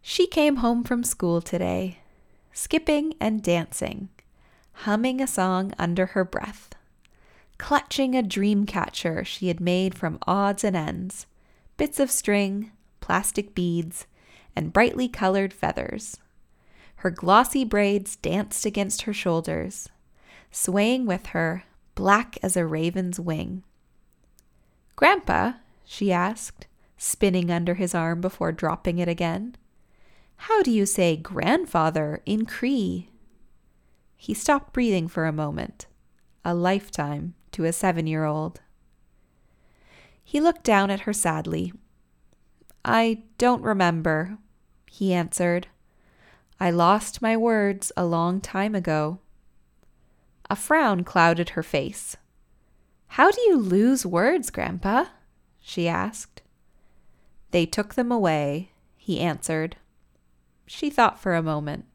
She 0.01 0.27
came 0.27 0.57
home 0.57 0.83
from 0.83 1.03
school 1.03 1.41
today, 1.41 1.99
skipping 2.53 3.13
and 3.19 3.43
dancing, 3.43 4.09
humming 4.71 5.21
a 5.21 5.27
song 5.27 5.73
under 5.77 6.07
her 6.07 6.23
breath, 6.23 6.69
clutching 7.57 8.15
a 8.15 8.23
dream 8.23 8.65
catcher 8.65 9.23
she 9.23 9.49
had 9.49 9.59
made 9.59 9.95
from 9.95 10.19
odds 10.25 10.63
and 10.63 10.75
ends, 10.75 11.25
bits 11.77 11.99
of 11.99 12.09
string, 12.09 12.71
plastic 13.01 13.53
beads, 13.53 14.07
and 14.55 14.73
brightly 14.73 15.07
colored 15.07 15.53
feathers. 15.53 16.17
Her 16.97 17.11
glossy 17.11 17.63
braids 17.63 18.15
danced 18.17 18.65
against 18.65 19.03
her 19.03 19.13
shoulders, 19.13 19.89
swaying 20.51 21.05
with 21.05 21.27
her, 21.27 21.63
black 21.95 22.37
as 22.43 22.57
a 22.57 22.65
raven's 22.65 23.19
wing. 23.19 23.63
Grandpa, 24.95 25.53
she 25.85 26.11
asked, 26.11 26.67
spinning 26.97 27.49
under 27.49 27.75
his 27.75 27.95
arm 27.95 28.19
before 28.19 28.51
dropping 28.51 28.99
it 28.99 29.07
again, 29.07 29.55
how 30.43 30.63
do 30.63 30.71
you 30.71 30.85
say 30.85 31.17
grandfather 31.17 32.21
in 32.25 32.45
Cree? 32.45 33.09
He 34.15 34.33
stopped 34.33 34.71
breathing 34.71 35.09
for 35.09 35.25
a 35.25 35.33
moment, 35.33 35.85
a 36.45 36.53
lifetime 36.53 37.33
to 37.51 37.65
a 37.65 37.73
seven 37.73 38.07
year 38.07 38.23
old. 38.23 38.61
He 40.23 40.39
looked 40.39 40.63
down 40.63 40.91
at 40.91 41.01
her 41.01 41.11
sadly. 41.11 41.73
I 42.85 43.23
don't 43.37 43.61
remember, 43.61 44.37
he 44.89 45.13
answered. 45.13 45.67
I 46.57 46.71
lost 46.71 47.21
my 47.21 47.35
words 47.35 47.91
a 47.97 48.05
long 48.05 48.39
time 48.39 48.75
ago. 48.75 49.19
A 50.49 50.55
frown 50.55 51.03
clouded 51.03 51.49
her 51.49 51.63
face. 51.63 52.15
How 53.07 53.29
do 53.29 53.41
you 53.41 53.57
lose 53.57 54.05
words, 54.05 54.51
Grandpa? 54.51 55.05
she 55.59 55.89
asked. 55.89 56.41
They 57.51 57.65
took 57.65 57.95
them 57.95 58.09
away, 58.09 58.71
he 58.95 59.19
answered. 59.19 59.75
She 60.71 60.91
thought 60.91 61.19
for 61.19 61.33
a 61.33 61.41
moment. 61.41 61.85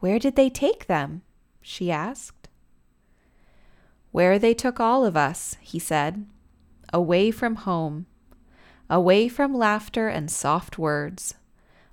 Where 0.00 0.18
did 0.18 0.36
they 0.36 0.48
take 0.48 0.86
them? 0.86 1.20
she 1.60 1.90
asked. 1.90 2.48
Where 4.10 4.38
they 4.38 4.54
took 4.54 4.80
all 4.80 5.04
of 5.04 5.18
us, 5.18 5.58
he 5.60 5.78
said. 5.78 6.24
Away 6.94 7.30
from 7.30 7.56
home. 7.56 8.06
Away 8.88 9.28
from 9.28 9.52
laughter 9.54 10.08
and 10.08 10.30
soft 10.30 10.78
words. 10.78 11.34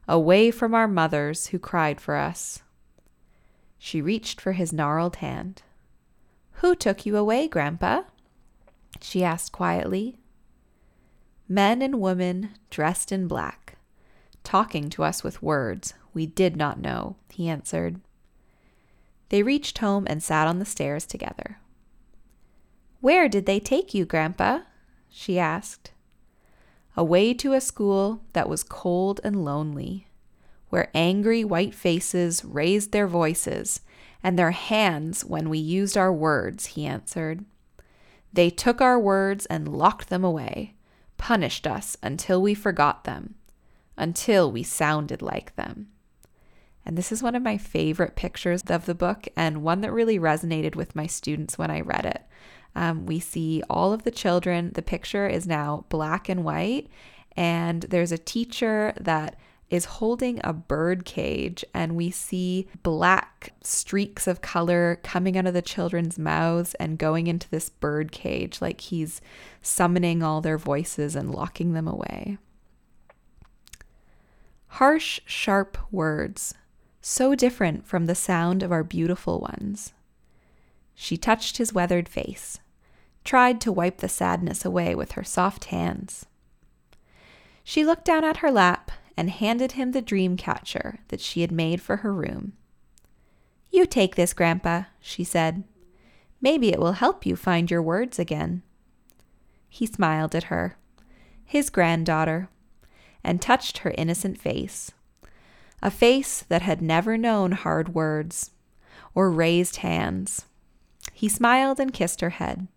Away 0.08 0.50
from 0.50 0.74
our 0.74 0.88
mothers 0.88 1.48
who 1.48 1.60
cried 1.60 2.00
for 2.00 2.16
us. 2.16 2.64
She 3.78 4.02
reached 4.02 4.40
for 4.40 4.54
his 4.54 4.72
gnarled 4.72 5.18
hand. 5.18 5.62
Who 6.62 6.74
took 6.74 7.06
you 7.06 7.18
away, 7.18 7.50
Grandpa? 7.50 8.04
she 9.02 9.26
asked 9.26 9.52
quietly. 9.52 10.20
Men 11.50 11.82
and 11.82 12.00
women 12.00 12.52
dressed 12.70 13.12
in 13.12 13.28
black, 13.28 13.65
talking 14.46 14.90
to 14.92 15.04
us 15.04 15.24
with 15.24 15.44
words 15.44 15.94
we 16.14 16.26
did 16.26 16.56
not 16.56 16.80
know, 16.80 17.18
he 17.30 17.50
answered. 17.50 18.00
They 19.30 19.44
reached 19.44 19.80
home 19.80 20.06
and 20.10 20.24
sat 20.24 20.48
on 20.48 20.60
the 20.60 20.66
stairs 20.66 21.06
together. 21.06 21.58
Where 23.02 23.28
did 23.28 23.46
they 23.46 23.60
take 23.60 23.94
you, 23.94 24.06
Grandpa? 24.06 24.62
she 25.10 25.38
asked. 25.38 25.92
Away 26.96 27.34
to 27.36 27.54
a 27.54 27.60
school 27.60 28.22
that 28.34 28.48
was 28.48 28.64
cold 28.64 29.20
and 29.24 29.44
lonely. 29.44 30.08
where 30.70 30.90
angry 30.94 31.44
white 31.44 31.74
faces 31.76 32.44
raised 32.44 32.92
their 32.92 33.08
voices, 33.08 33.82
and 34.24 34.38
their 34.38 34.52
hands 34.52 35.24
when 35.24 35.48
we 35.50 35.58
used 35.60 35.96
our 35.96 36.12
words, 36.12 36.66
he 36.66 36.86
answered. 36.86 37.46
They 38.34 38.50
took 38.50 38.82
our 38.82 39.00
words 39.00 39.46
and 39.46 39.68
locked 39.68 40.10
them 40.10 40.24
away, 40.24 40.74
punished 41.18 41.68
us 41.68 41.96
until 42.02 42.42
we 42.42 42.54
forgot 42.54 43.04
them, 43.04 43.36
until 43.98 44.52
we 44.52 44.64
sounded 44.64 45.22
like 45.22 45.56
them. 45.56 45.88
And 46.86 46.98
this 46.98 47.12
is 47.12 47.24
one 47.24 47.36
of 47.36 47.42
my 47.42 47.58
favorite 47.58 48.16
pictures 48.16 48.62
of 48.68 48.86
the 48.86 48.94
book, 48.94 49.28
and 49.36 49.64
one 49.64 49.82
that 49.82 49.92
really 49.92 50.20
resonated 50.20 50.76
with 50.76 50.96
my 50.96 51.08
students 51.08 51.58
when 51.58 51.72
I 51.72 51.82
read 51.82 52.06
it. 52.06 52.22
Um, 52.76 53.06
we 53.06 53.20
see 53.20 53.64
all 53.70 53.94
of 53.94 54.04
the 54.04 54.12
children. 54.12 54.72
The 54.74 54.82
picture 54.82 55.28
is 55.28 55.48
now 55.48 55.86
black 55.90 56.30
and 56.30 56.44
white, 56.44 56.88
and 57.36 57.84
there's 57.84 58.12
a 58.12 58.18
teacher 58.18 58.94
that 59.00 59.40
is 59.70 59.86
holding 59.86 60.40
a 60.44 60.54
bird 60.54 61.06
cage, 61.06 61.66
and 61.74 61.96
we 61.96 62.12
see 62.12 62.68
black 62.84 63.54
streaks 63.64 64.28
of 64.28 64.42
color 64.42 65.00
coming 65.02 65.38
out 65.38 65.48
of 65.48 65.56
the 65.56 65.62
children's 65.62 66.20
mouths 66.20 66.76
and 66.76 67.00
going 67.00 67.26
into 67.26 67.50
this 67.50 67.70
bird 67.70 68.12
cage, 68.12 68.62
like 68.62 68.80
he's 68.80 69.22
summoning 69.64 70.22
all 70.22 70.40
their 70.40 70.58
voices 70.58 71.16
and 71.16 71.34
locking 71.34 71.74
them 71.74 71.88
away. 71.88 72.38
Harsh, 74.76 75.22
sharp 75.26 75.78
words, 75.90 76.54
so 77.00 77.34
different 77.34 77.88
from 77.88 78.08
the 78.08 78.14
sound 78.14 78.62
of 78.62 78.74
our 78.74 78.84
beautiful 78.84 79.40
ones. 79.40 79.94
She 80.94 81.16
touched 81.16 81.56
his 81.56 81.72
weathered 81.72 82.10
face, 82.10 82.60
tried 83.24 83.62
to 83.62 83.72
wipe 83.72 84.00
the 84.00 84.10
sadness 84.10 84.66
away 84.66 84.94
with 84.94 85.14
her 85.14 85.24
soft 85.24 85.66
hands. 85.66 86.26
She 87.64 87.86
looked 87.86 88.04
down 88.04 88.26
at 88.26 88.38
her 88.38 88.52
lap 88.52 88.92
and 89.16 89.30
handed 89.30 89.72
him 89.72 89.94
the 89.94 90.02
dream 90.02 90.36
catcher 90.36 91.00
that 91.08 91.22
she 91.22 91.40
had 91.40 91.54
made 91.54 91.82
for 91.82 91.98
her 91.98 92.14
room. 92.14 92.52
You 93.72 93.86
take 93.86 94.16
this, 94.16 94.34
Grandpa, 94.34 94.84
she 95.00 95.24
said. 95.24 95.64
Maybe 96.42 96.74
it 96.74 96.82
will 96.82 97.00
help 97.00 97.26
you 97.26 97.38
find 97.38 97.72
your 97.72 97.82
words 97.82 98.20
again. 98.20 98.62
He 99.70 99.86
smiled 99.86 100.36
at 100.36 100.52
her, 100.52 100.78
his 101.46 101.70
granddaughter, 101.70 102.50
and 103.26 103.42
touched 103.42 103.80
her 103.80 103.94
innocent 103.98 104.40
face. 104.40 104.92
A 105.82 105.92
face 105.92 106.46
that 106.48 106.62
had 106.62 106.82
never 106.82 107.18
known 107.18 107.52
hard 107.52 107.94
words 107.94 108.52
or 109.14 109.30
raised 109.30 109.78
hands. 109.78 110.46
He 111.12 111.28
smiled 111.28 111.80
and 111.80 111.92
kissed 111.94 112.22
her 112.22 112.30
head. 112.30 112.68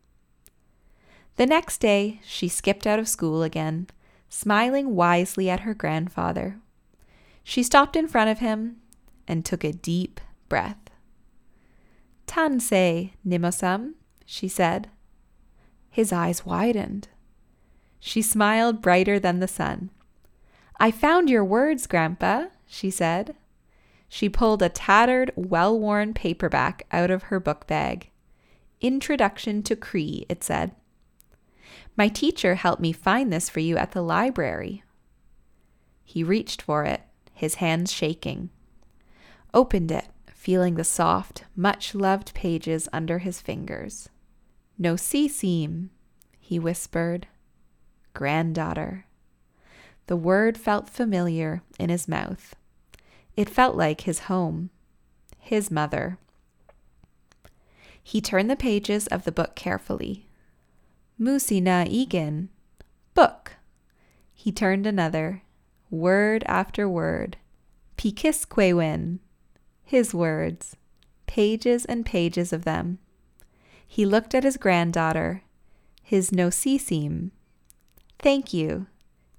The 1.37 1.47
next 1.47 1.79
day, 1.79 2.21
she 2.25 2.49
skipped 2.49 2.87
out 2.87 2.99
of 2.99 3.07
school 3.09 3.43
again 3.43 3.89
smiling 4.29 4.95
wisely 4.95 5.49
at 5.49 5.61
her 5.61 5.75
grandfather. 5.75 6.59
She 7.43 7.63
stopped 7.63 7.97
in 7.97 8.09
front 8.09 8.31
of 8.31 8.41
him 8.41 8.77
and 9.27 9.45
took 9.45 9.65
a 9.65 9.73
deep 9.73 10.21
breath. 10.49 10.91
Tansei, 12.27 13.13
Nimosam, 13.27 13.95
she 14.27 14.49
said. 14.49 14.91
His 15.91 16.13
eyes 16.13 16.45
widened. 16.45 17.09
She 18.01 18.21
smiled 18.21 18.83
brighter 18.83 19.19
than 19.19 19.41
the 19.41 19.49
sun. 19.49 19.91
I 20.81 20.91
found 20.91 21.29
your 21.29 21.45
words, 21.45 21.87
Grandpa, 21.87 22.47
she 22.67 22.91
said. 22.91 23.35
She 24.09 24.29
pulled 24.29 24.63
a 24.63 24.69
tattered, 24.69 25.33
well 25.35 25.79
worn 25.79 26.15
paperback 26.15 26.87
out 26.93 27.11
of 27.11 27.25
her 27.25 27.41
book 27.41 27.67
bag. 27.67 28.11
Introduction 28.81 29.63
to 29.65 29.75
Cree, 29.75 30.25
it 30.29 30.45
said. 30.45 30.73
My 31.97 32.09
teacher 32.09 32.55
helped 32.55 32.81
me 32.81 32.93
find 32.93 33.33
this 33.33 33.49
for 33.49 33.61
you 33.61 33.77
at 33.77 33.91
the 33.91 34.03
library. 34.03 34.85
He 36.05 36.23
reached 36.23 36.63
for 36.63 36.85
it, 36.85 37.03
his 37.35 37.57
hands 37.57 37.93
shaking, 37.93 38.51
opened 39.53 39.91
it, 39.91 40.07
feeling 40.33 40.77
the 40.77 40.85
soft, 40.85 41.45
much 41.57 41.95
loved 41.95 42.33
pages 42.35 42.89
under 42.93 43.19
his 43.19 43.41
fingers. 43.41 44.09
Nosisim, 44.81 45.89
he 46.39 46.59
whispered. 46.59 47.27
Granddaughter. 48.15 49.08
The 50.09 50.17
word 50.17 50.57
felt 50.57 50.89
familiar 50.89 51.63
in 51.79 51.91
his 51.91 52.09
mouth. 52.09 52.57
It 53.37 53.51
felt 53.51 53.77
like 53.77 54.01
his 54.01 54.21
home, 54.21 54.71
his 55.39 55.71
mother. 55.71 56.17
He 58.03 58.23
turned 58.23 58.51
the 58.51 58.57
pages 58.57 59.07
of 59.09 59.25
the 59.25 59.33
book 59.33 59.55
carefully, 59.55 60.27
Masinahikan. 61.21 62.49
Book. 63.15 63.57
He 64.33 64.51
turned 64.51 64.87
another, 64.87 65.43
word 65.91 66.43
after 66.47 66.89
word. 66.89 67.37
Pikisquewin. 67.99 69.19
His 69.85 70.15
words. 70.15 70.75
Pages 71.27 71.85
and 71.85 72.07
pages 72.07 72.55
of 72.55 72.65
them. 72.65 72.99
He 73.87 74.07
looked 74.07 74.35
at 74.35 74.45
his 74.45 74.57
granddaughter, 74.57 75.43
his 76.03 76.31
nosisim. 76.31 77.31
Thank 78.19 78.55
you. 78.55 78.87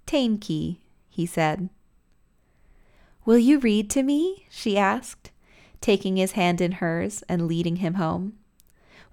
Tainki, 0.09 0.77
he 1.07 1.27
said. 1.27 1.69
Will 3.25 3.37
you 3.37 3.59
read 3.59 3.91
to 3.91 4.01
me? 4.01 4.47
she 4.49 4.75
asked, 4.75 5.29
taking 5.81 6.17
his 6.17 6.31
hand 6.31 6.61
in 6.61 6.71
hers 6.73 7.23
and 7.29 7.47
leading 7.47 7.75
him 7.75 7.93
home. 7.93 8.33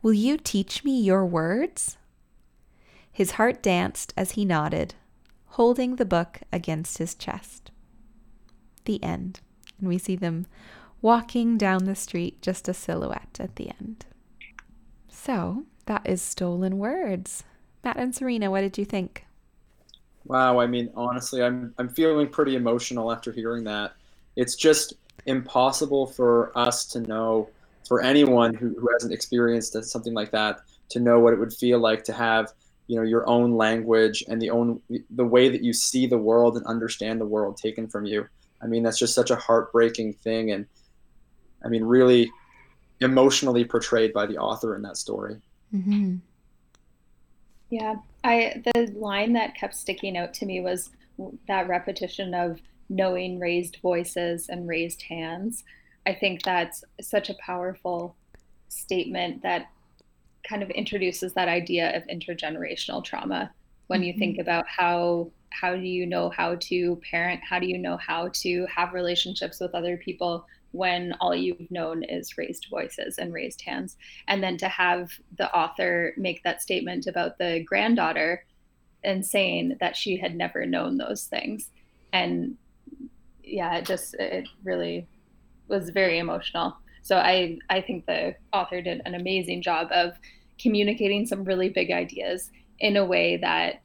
Will 0.01 0.15
you 0.15 0.39
teach 0.39 0.85
me 0.85 0.99
your 0.99 1.27
words? 1.27 1.99
His 3.13 3.33
heart 3.33 3.63
danced 3.63 4.15
as 4.17 4.33
he 4.33 4.47
nodded, 4.47 4.95
holding 5.49 5.97
the 5.97 6.07
book 6.07 6.41
against 6.51 6.97
his 6.97 7.15
chest. 7.15 7.71
The 8.87 9.05
end. 9.05 9.41
And 9.79 9.89
we 9.89 9.99
see 9.99 10.17
them 10.17 10.47
walking 11.03 11.59
down 11.59 11.85
the 11.85 11.95
street, 11.95 12.41
just 12.41 12.71
a 12.71 12.75
silhouette 12.75 13.37
at 13.39 13.57
the 13.57 13.69
end. 13.79 14.07
So 15.11 15.65
that 15.85 16.09
is 16.09 16.23
Stolen 16.23 16.79
Words. 16.79 17.45
Matt 17.85 17.99
and 17.99 18.15
Serena, 18.15 18.51
what 18.51 18.63
did 18.63 18.79
you 18.79 18.87
think? 18.87 19.26
Wow, 20.27 20.59
I 20.59 20.67
mean, 20.67 20.91
honestly, 20.95 21.43
I'm 21.43 21.75
I'm 21.79 21.89
feeling 21.89 22.29
pretty 22.29 22.57
emotional 22.57 23.13
after 23.13 23.33
hearing 23.33 23.65
that. 23.65 23.95
It's 24.35 24.57
just 24.57 24.95
impossible 25.27 26.07
for 26.07 26.57
us 26.57 26.85
to 26.87 27.01
know, 27.01 27.49
for 27.87 28.03
anyone 28.03 28.55
who, 28.55 28.75
who 28.79 28.89
hasn't 28.93 29.13
experienced 29.13 29.83
something 29.85 30.15
like 30.15 30.31
that, 30.33 30.61
to 30.91 31.01
know 31.01 31.21
what 31.21 31.33
it 31.33 31.39
would 31.39 31.53
feel 31.53 31.79
like 31.79 32.05
to 32.05 32.13
have 32.13 32.53
you 32.87 32.97
know 32.97 33.03
your 33.03 33.29
own 33.29 33.57
language 33.57 34.25
and 34.29 34.41
the 34.41 34.51
own 34.51 34.81
the 35.11 35.25
way 35.25 35.49
that 35.49 35.63
you 35.63 35.73
see 35.73 36.07
the 36.07 36.19
world 36.19 36.57
and 36.57 36.67
understand 36.67 37.21
the 37.21 37.27
world 37.27 37.57
taken 37.57 37.89
from 37.89 38.05
you 38.05 38.27
i 38.63 38.67
mean 38.67 38.83
that's 38.83 38.99
just 38.99 39.15
such 39.15 39.31
a 39.31 39.37
heartbreaking 39.37 40.13
thing 40.13 40.53
and 40.53 40.67
i 41.65 41.69
mean 41.69 41.83
really 41.83 42.31
emotionally 43.01 43.65
portrayed 43.65 44.13
by 44.13 44.25
the 44.27 44.37
author 44.37 44.75
in 44.77 44.83
that 44.83 44.97
story 44.97 45.37
mm-hmm. 45.75 46.17
yeah 47.71 47.97
i 48.27 48.63
the 48.75 48.93
line 48.97 49.33
that 49.33 49.55
kept 49.55 49.75
sticking 49.75 50.17
out 50.17 50.35
to 50.35 50.47
me 50.47 50.61
was 50.61 50.91
that 51.49 51.69
repetition 51.69 52.35
of 52.35 52.61
knowing 52.89 53.39
raised 53.39 53.79
voices 53.83 54.49
and 54.49 54.69
raised 54.69 55.03
hands. 55.03 55.65
I 56.07 56.15
think 56.15 56.43
that's 56.43 56.85
such 57.01 57.31
a 57.31 57.35
powerful 57.35 58.17
statement 58.69 59.43
that 59.43 59.67
kind 60.49 60.63
of 60.63 60.71
introduces 60.71 61.33
that 61.35 61.49
idea 61.49 61.97
of 61.97 62.05
intergenerational 62.07 63.03
trauma. 63.03 63.51
When 63.89 64.03
you 64.03 64.13
mm-hmm. 64.13 64.21
think 64.21 64.39
about 64.39 64.67
how 64.69 65.31
how 65.51 65.75
do 65.75 65.83
you 65.83 66.07
know 66.07 66.29
how 66.29 66.57
to 66.57 67.01
parent? 67.11 67.41
How 67.49 67.59
do 67.59 67.67
you 67.67 67.79
know 67.79 67.97
how 67.97 68.29
to 68.35 68.67
have 68.67 68.93
relationships 68.93 69.59
with 69.59 69.75
other 69.75 69.97
people 69.97 70.47
when 70.73 71.15
all 71.21 71.35
you've 71.35 71.71
known 71.71 72.03
is 72.05 72.37
raised 72.37 72.67
voices 72.71 73.19
and 73.19 73.33
raised 73.33 73.63
hands. 73.63 73.97
And 74.29 74.43
then 74.43 74.57
to 74.59 74.69
have 74.69 75.11
the 75.39 75.53
author 75.55 76.13
make 76.17 76.43
that 76.43 76.63
statement 76.63 77.07
about 77.07 77.39
the 77.39 77.65
granddaughter 77.65 78.45
and 79.03 79.25
saying 79.25 79.77
that 79.81 79.97
she 79.97 80.17
had 80.17 80.35
never 80.35 80.67
known 80.67 80.99
those 80.99 81.25
things. 81.25 81.71
And 82.13 82.57
yeah 83.47 83.77
it 83.77 83.87
just 83.87 84.15
it 84.15 84.49
really 84.65 85.07
was 85.69 85.91
very 85.91 86.19
emotional. 86.19 86.77
So 87.03 87.17
I, 87.17 87.59
I 87.71 87.81
think 87.81 88.07
the 88.07 88.35
author 88.53 88.83
did 88.83 89.01
an 89.05 89.15
amazing 89.15 89.63
job 89.63 89.89
of 89.93 90.13
communicating 90.61 91.27
some 91.27 91.45
really 91.45 91.69
big 91.69 91.91
ideas 91.91 92.51
in 92.81 92.97
a 92.97 93.05
way 93.05 93.37
that 93.39 93.81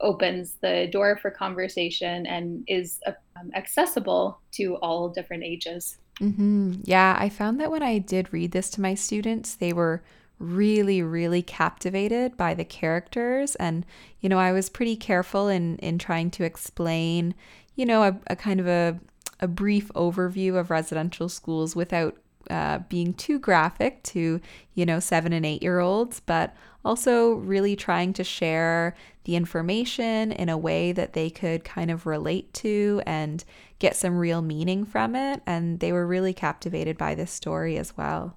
opens 0.00 0.56
the 0.60 0.88
door 0.90 1.18
for 1.20 1.30
conversation 1.30 2.26
and 2.26 2.64
is 2.66 3.00
um, 3.06 3.50
accessible 3.54 4.40
to 4.52 4.76
all 4.76 5.08
different 5.08 5.44
ages. 5.44 5.98
Mm-hmm. 6.20 6.80
Yeah, 6.84 7.16
I 7.18 7.28
found 7.28 7.60
that 7.60 7.70
when 7.70 7.82
I 7.82 7.98
did 7.98 8.32
read 8.32 8.52
this 8.52 8.70
to 8.70 8.80
my 8.80 8.94
students, 8.94 9.54
they 9.54 9.72
were 9.72 10.02
really 10.38 11.00
really 11.00 11.40
captivated 11.40 12.36
by 12.36 12.52
the 12.52 12.62
characters 12.62 13.54
and 13.54 13.86
you 14.20 14.28
know 14.28 14.38
i 14.38 14.52
was 14.52 14.68
pretty 14.68 14.94
careful 14.94 15.48
in 15.48 15.78
in 15.78 15.98
trying 15.98 16.30
to 16.30 16.44
explain 16.44 17.34
you 17.74 17.86
know 17.86 18.02
a, 18.02 18.20
a 18.26 18.36
kind 18.36 18.60
of 18.60 18.66
a 18.66 19.00
a 19.40 19.48
brief 19.48 19.88
overview 19.94 20.54
of 20.54 20.70
residential 20.70 21.30
schools 21.30 21.74
without 21.74 22.18
uh, 22.50 22.78
being 22.88 23.14
too 23.14 23.38
graphic 23.38 24.02
to, 24.04 24.40
you 24.74 24.86
know, 24.86 25.00
seven 25.00 25.32
and 25.32 25.44
eight 25.44 25.62
year 25.62 25.80
olds, 25.80 26.20
but 26.20 26.54
also 26.84 27.32
really 27.32 27.74
trying 27.74 28.12
to 28.12 28.24
share 28.24 28.94
the 29.24 29.34
information 29.34 30.30
in 30.30 30.48
a 30.48 30.56
way 30.56 30.92
that 30.92 31.12
they 31.12 31.28
could 31.28 31.64
kind 31.64 31.90
of 31.90 32.06
relate 32.06 32.52
to 32.54 33.02
and 33.06 33.44
get 33.80 33.96
some 33.96 34.16
real 34.16 34.40
meaning 34.40 34.84
from 34.84 35.16
it. 35.16 35.42
And 35.46 35.80
they 35.80 35.92
were 35.92 36.06
really 36.06 36.32
captivated 36.32 36.96
by 36.96 37.14
this 37.14 37.32
story 37.32 37.76
as 37.76 37.96
well. 37.96 38.36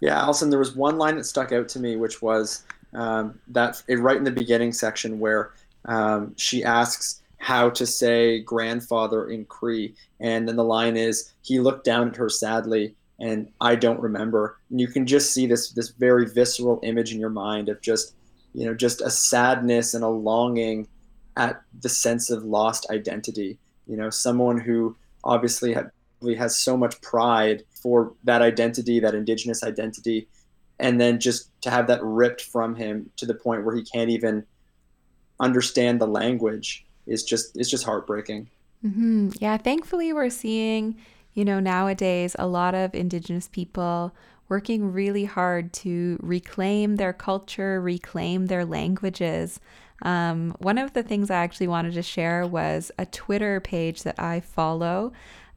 Yeah, 0.00 0.20
Allison, 0.20 0.50
there 0.50 0.58
was 0.58 0.76
one 0.76 0.98
line 0.98 1.16
that 1.16 1.24
stuck 1.24 1.50
out 1.50 1.68
to 1.70 1.80
me, 1.80 1.96
which 1.96 2.22
was 2.22 2.64
um, 2.92 3.40
that 3.48 3.82
right 3.88 4.16
in 4.16 4.24
the 4.24 4.30
beginning 4.30 4.72
section 4.72 5.18
where 5.18 5.52
um, 5.86 6.34
she 6.36 6.62
asks 6.62 7.22
how 7.38 7.70
to 7.70 7.86
say 7.86 8.40
grandfather 8.40 9.28
in 9.28 9.44
Cree. 9.44 9.94
And 10.20 10.48
then 10.48 10.56
the 10.56 10.64
line 10.64 10.96
is, 10.96 11.32
he 11.42 11.60
looked 11.60 11.84
down 11.84 12.08
at 12.08 12.16
her 12.16 12.28
sadly 12.28 12.94
and 13.20 13.48
I 13.60 13.74
don't 13.76 14.00
remember. 14.00 14.58
And 14.70 14.80
you 14.80 14.88
can 14.88 15.06
just 15.06 15.32
see 15.32 15.46
this 15.46 15.70
this 15.72 15.90
very 15.90 16.26
visceral 16.26 16.80
image 16.82 17.12
in 17.12 17.20
your 17.20 17.30
mind 17.30 17.68
of 17.68 17.80
just, 17.80 18.14
you 18.52 18.66
know, 18.66 18.74
just 18.74 19.00
a 19.00 19.10
sadness 19.10 19.94
and 19.94 20.04
a 20.04 20.08
longing 20.08 20.88
at 21.36 21.62
the 21.80 21.88
sense 21.88 22.30
of 22.30 22.44
lost 22.44 22.86
identity. 22.90 23.58
You 23.86 23.96
know, 23.96 24.10
someone 24.10 24.58
who 24.58 24.96
obviously 25.22 25.74
has 26.36 26.56
so 26.56 26.76
much 26.76 27.00
pride 27.02 27.62
for 27.70 28.14
that 28.24 28.42
identity, 28.42 29.00
that 29.00 29.14
indigenous 29.14 29.62
identity, 29.62 30.28
and 30.78 31.00
then 31.00 31.20
just 31.20 31.50
to 31.62 31.70
have 31.70 31.86
that 31.86 32.02
ripped 32.02 32.42
from 32.42 32.74
him 32.74 33.10
to 33.16 33.26
the 33.26 33.34
point 33.34 33.64
where 33.64 33.76
he 33.76 33.82
can't 33.84 34.10
even 34.10 34.44
understand 35.40 36.00
the 36.00 36.06
language 36.06 36.83
is 37.06 37.22
just 37.22 37.56
it's 37.56 37.70
just 37.70 37.84
heartbreaking. 37.84 38.48
Mm-hmm. 38.84 39.30
Yeah, 39.40 39.56
thankfully 39.56 40.12
we're 40.12 40.30
seeing, 40.30 40.96
you 41.32 41.44
know, 41.44 41.60
nowadays 41.60 42.36
a 42.38 42.46
lot 42.46 42.74
of 42.74 42.94
Indigenous 42.94 43.48
people 43.48 44.14
working 44.48 44.92
really 44.92 45.24
hard 45.24 45.72
to 45.72 46.18
reclaim 46.22 46.96
their 46.96 47.12
culture, 47.12 47.80
reclaim 47.80 48.46
their 48.46 48.64
languages. 48.64 49.58
Um, 50.02 50.54
one 50.58 50.76
of 50.76 50.92
the 50.92 51.02
things 51.02 51.30
I 51.30 51.36
actually 51.36 51.68
wanted 51.68 51.94
to 51.94 52.02
share 52.02 52.46
was 52.46 52.92
a 52.98 53.06
Twitter 53.06 53.60
page 53.60 54.02
that 54.02 54.18
I 54.18 54.40
follow. 54.40 55.12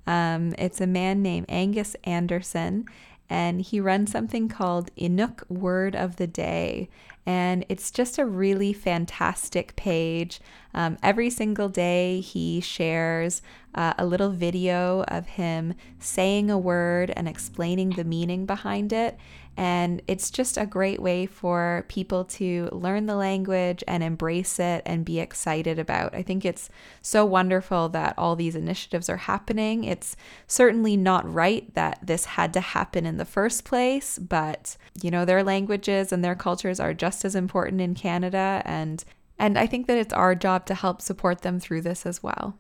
Um, 0.06 0.56
it's 0.58 0.80
a 0.80 0.88
man 0.88 1.22
named 1.22 1.48
Angus 1.50 1.96
Anderson, 2.06 2.86
and 3.30 3.62
he 3.62 3.80
runs 3.80 4.12
something 4.12 4.48
called 4.48 4.94
Inuk 4.96 5.50
Word 5.50 5.96
of 5.96 6.16
the 6.16 6.28
Day. 6.28 6.90
And 7.26 7.66
it's 7.68 7.92
just 7.92 8.18
a 8.18 8.26
really 8.26 8.72
fantastic 8.72 9.76
page. 9.76 10.40
Um, 10.74 10.98
every 11.04 11.30
single 11.30 11.68
day, 11.68 12.22
he 12.22 12.62
shares 12.62 13.42
uh, 13.76 13.94
a 13.98 14.06
little 14.06 14.32
video 14.32 15.04
of 15.10 15.28
him 15.28 15.74
saying 16.00 16.50
a 16.50 16.58
word 16.58 17.12
and 17.18 17.28
explaining 17.28 17.92
the 17.92 18.06
meaning 18.06 18.46
behind 18.46 18.94
it. 18.94 19.18
And 19.58 20.04
it's 20.06 20.30
just 20.30 20.56
a 20.56 20.68
great 20.68 21.02
way 21.02 21.26
for 21.26 21.84
people 21.88 22.24
to 22.26 22.70
learn 22.72 23.08
the 23.08 23.16
language 23.16 23.84
and 23.88 24.04
embrace 24.04 24.60
it 24.60 24.84
and 24.86 25.04
be 25.04 25.20
excited 25.20 25.80
about. 25.80 26.14
I 26.14 26.22
think 26.22 26.46
it's 26.46 26.70
so 27.02 27.26
wonderful 27.26 27.90
that 27.90 28.14
all 28.20 28.36
these 28.36 28.56
initiatives 28.56 29.10
are 29.10 29.18
happening. 29.18 29.84
It's 29.84 30.16
certainly 30.46 30.96
not 30.96 31.32
right 31.32 31.74
that 31.74 32.00
this 32.04 32.26
had 32.26 32.54
to 32.54 32.62
happen 32.62 33.08
in 33.08 33.18
the 33.18 33.26
first 33.26 33.66
place, 33.66 34.20
but 34.20 34.78
you 35.02 35.10
know, 35.10 35.26
their 35.26 35.44
languages 35.44 36.12
and 36.12 36.24
their 36.24 36.36
cultures 36.36 36.80
are 36.80 36.94
just 36.94 37.26
as 37.26 37.36
important 37.36 37.82
in 37.82 37.96
Canada 37.96 38.62
and 38.64 39.04
and 39.40 39.58
I 39.58 39.68
think 39.68 39.86
that 39.86 40.00
it's 40.00 40.14
our 40.14 40.34
job 40.34 40.66
to 40.66 40.74
help 40.74 41.00
support 41.00 41.42
them 41.42 41.60
through 41.60 41.82
this 41.82 42.08
as 42.08 42.24
well. 42.24 42.58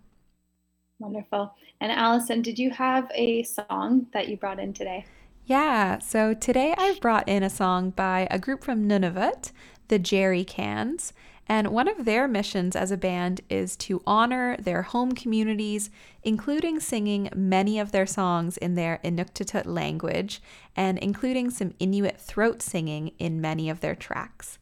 Wonderful. 1.00 1.54
And 1.82 1.92
Allison, 1.92 2.42
did 2.42 2.60
you 2.60 2.70
have 2.72 3.10
a 3.14 3.44
song 3.44 4.08
that 4.14 4.30
you 4.30 4.38
brought 4.38 4.60
in 4.60 4.74
today? 4.74 5.06
Yeah, 5.48 6.00
so 6.00 6.34
today 6.34 6.76
I've 6.78 7.00
brought 7.00 7.30
in 7.30 7.42
a 7.42 7.50
song 7.50 7.92
by 7.92 8.28
a 8.30 8.38
group 8.38 8.66
from 8.66 8.86
Nunavut, 8.86 9.54
the 9.88 9.98
Jerry 9.98 10.44
Cans. 10.44 11.14
And 11.48 11.70
one 11.70 11.88
of 11.88 12.04
their 12.04 12.28
missions 12.28 12.76
as 12.76 12.92
a 12.92 12.98
band 12.98 13.40
is 13.50 13.78
to 13.78 14.04
honor 14.06 14.58
their 14.58 14.82
home 14.82 15.14
communities, 15.14 15.90
including 16.22 16.82
singing 16.82 17.30
many 17.34 17.80
of 17.80 17.94
their 17.94 18.06
songs 18.06 18.58
in 18.58 18.76
their 18.76 19.00
Inuktitut 19.06 19.66
language 19.66 20.42
and 20.76 20.98
including 20.98 21.50
some 21.50 21.74
Inuit 21.80 22.20
throat 22.20 22.62
singing 22.62 23.14
in 23.18 23.40
many 23.40 23.70
of 23.70 23.80
their 23.80 23.96
tracks. 23.96 24.60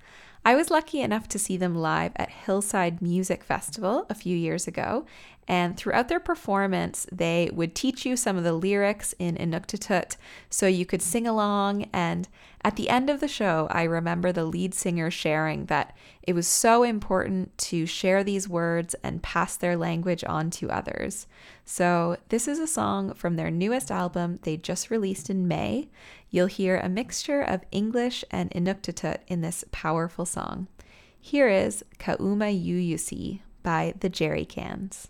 I 0.47 0.53
was 0.53 0.69
lucky 0.69 1.01
enough 1.01 1.27
to 1.29 1.39
see 1.39 1.57
them 1.57 1.73
live 1.73 2.11
at 2.15 2.29
Hillside 2.29 3.01
Music 3.01 3.43
Festival 3.43 4.05
a 4.07 4.13
few 4.13 4.37
years 4.37 4.67
ago, 4.67 5.07
and 5.47 5.77
throughout 5.77 6.07
their 6.07 6.19
performance, 6.19 7.05
they 7.11 7.51
would 7.53 7.75
teach 7.75 8.03
you 8.05 8.17
some 8.17 8.35
of 8.35 8.43
the 8.43 8.53
lyrics 8.53 9.13
in 9.19 9.35
Inuktitut 9.35 10.17
so 10.49 10.65
you 10.65 10.87
could 10.87 11.03
sing 11.03 11.27
along. 11.27 11.83
And 11.93 12.27
at 12.63 12.77
the 12.77 12.89
end 12.89 13.11
of 13.11 13.19
the 13.19 13.27
show, 13.27 13.67
I 13.69 13.83
remember 13.83 14.31
the 14.31 14.45
lead 14.45 14.73
singer 14.73 15.11
sharing 15.11 15.65
that 15.65 15.95
it 16.23 16.33
was 16.33 16.47
so 16.47 16.81
important 16.81 17.55
to 17.59 17.85
share 17.85 18.23
these 18.23 18.49
words 18.49 18.95
and 19.03 19.21
pass 19.21 19.55
their 19.55 19.77
language 19.77 20.23
on 20.23 20.49
to 20.51 20.71
others. 20.71 21.27
So, 21.63 22.17
this 22.29 22.47
is 22.47 22.57
a 22.57 22.65
song 22.65 23.13
from 23.13 23.35
their 23.35 23.51
newest 23.51 23.91
album 23.91 24.39
they 24.41 24.57
just 24.57 24.89
released 24.89 25.29
in 25.29 25.47
May. 25.47 25.89
You'll 26.31 26.47
hear 26.47 26.77
a 26.77 26.89
mixture 26.89 27.41
of 27.41 27.65
English 27.71 28.25
and 28.31 28.49
Inuktitut 28.49 29.19
in 29.27 29.41
this 29.41 29.63
powerful 29.71 30.25
song. 30.25 30.67
Here 31.21 31.47
is 31.47 31.85
Kauma 31.99 32.51
Yuyusi 32.51 33.41
by 33.61 33.93
the 33.99 34.09
Jerry 34.09 34.45
Cans. 34.45 35.09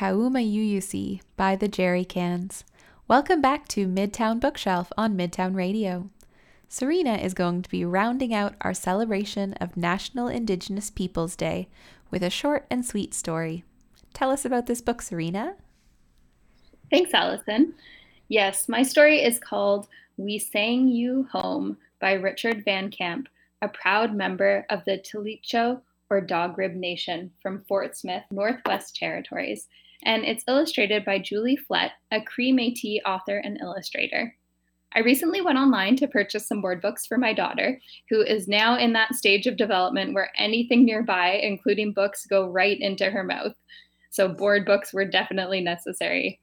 Kauma 0.00 0.40
Yuyusi 0.40 1.20
by 1.36 1.54
the 1.54 1.68
Jerry 1.68 2.06
Cans. 2.06 2.64
Welcome 3.06 3.42
back 3.42 3.68
to 3.68 3.86
Midtown 3.86 4.40
Bookshelf 4.40 4.90
on 4.96 5.14
Midtown 5.14 5.54
Radio. 5.54 6.08
Serena 6.70 7.16
is 7.16 7.34
going 7.34 7.60
to 7.60 7.68
be 7.68 7.84
rounding 7.84 8.32
out 8.32 8.54
our 8.62 8.72
celebration 8.72 9.52
of 9.60 9.76
National 9.76 10.26
Indigenous 10.26 10.88
Peoples 10.88 11.36
Day 11.36 11.68
with 12.10 12.22
a 12.22 12.30
short 12.30 12.64
and 12.70 12.82
sweet 12.82 13.12
story. 13.12 13.62
Tell 14.14 14.30
us 14.30 14.46
about 14.46 14.64
this 14.64 14.80
book, 14.80 15.02
Serena. 15.02 15.56
Thanks, 16.90 17.12
Allison. 17.12 17.74
Yes, 18.28 18.70
my 18.70 18.82
story 18.82 19.22
is 19.22 19.38
called 19.38 19.86
We 20.16 20.38
Sang 20.38 20.88
You 20.88 21.28
Home 21.30 21.76
by 22.00 22.14
Richard 22.14 22.64
Van 22.64 22.90
Camp, 22.90 23.28
a 23.60 23.68
proud 23.68 24.14
member 24.14 24.64
of 24.70 24.82
the 24.86 24.96
Tlicho 24.96 25.82
or 26.08 26.22
Dog 26.22 26.56
Rib 26.56 26.72
Nation 26.72 27.32
from 27.42 27.64
Fort 27.68 27.98
Smith, 27.98 28.24
Northwest 28.30 28.96
Territories, 28.96 29.68
and 30.04 30.24
it's 30.24 30.44
illustrated 30.48 31.04
by 31.04 31.18
Julie 31.18 31.56
Flett, 31.56 31.92
a 32.10 32.20
Cree 32.20 32.52
Métis 32.52 33.00
author 33.04 33.38
and 33.38 33.60
illustrator. 33.60 34.34
I 34.92 35.00
recently 35.00 35.40
went 35.40 35.58
online 35.58 35.94
to 35.96 36.08
purchase 36.08 36.48
some 36.48 36.60
board 36.60 36.80
books 36.80 37.06
for 37.06 37.16
my 37.16 37.32
daughter, 37.32 37.80
who 38.08 38.22
is 38.22 38.48
now 38.48 38.76
in 38.76 38.92
that 38.94 39.14
stage 39.14 39.46
of 39.46 39.56
development 39.56 40.14
where 40.14 40.32
anything 40.36 40.84
nearby, 40.84 41.40
including 41.42 41.92
books, 41.92 42.26
go 42.26 42.48
right 42.48 42.78
into 42.80 43.08
her 43.08 43.22
mouth. 43.22 43.54
So, 44.10 44.28
board 44.28 44.66
books 44.66 44.92
were 44.92 45.04
definitely 45.04 45.60
necessary. 45.60 46.40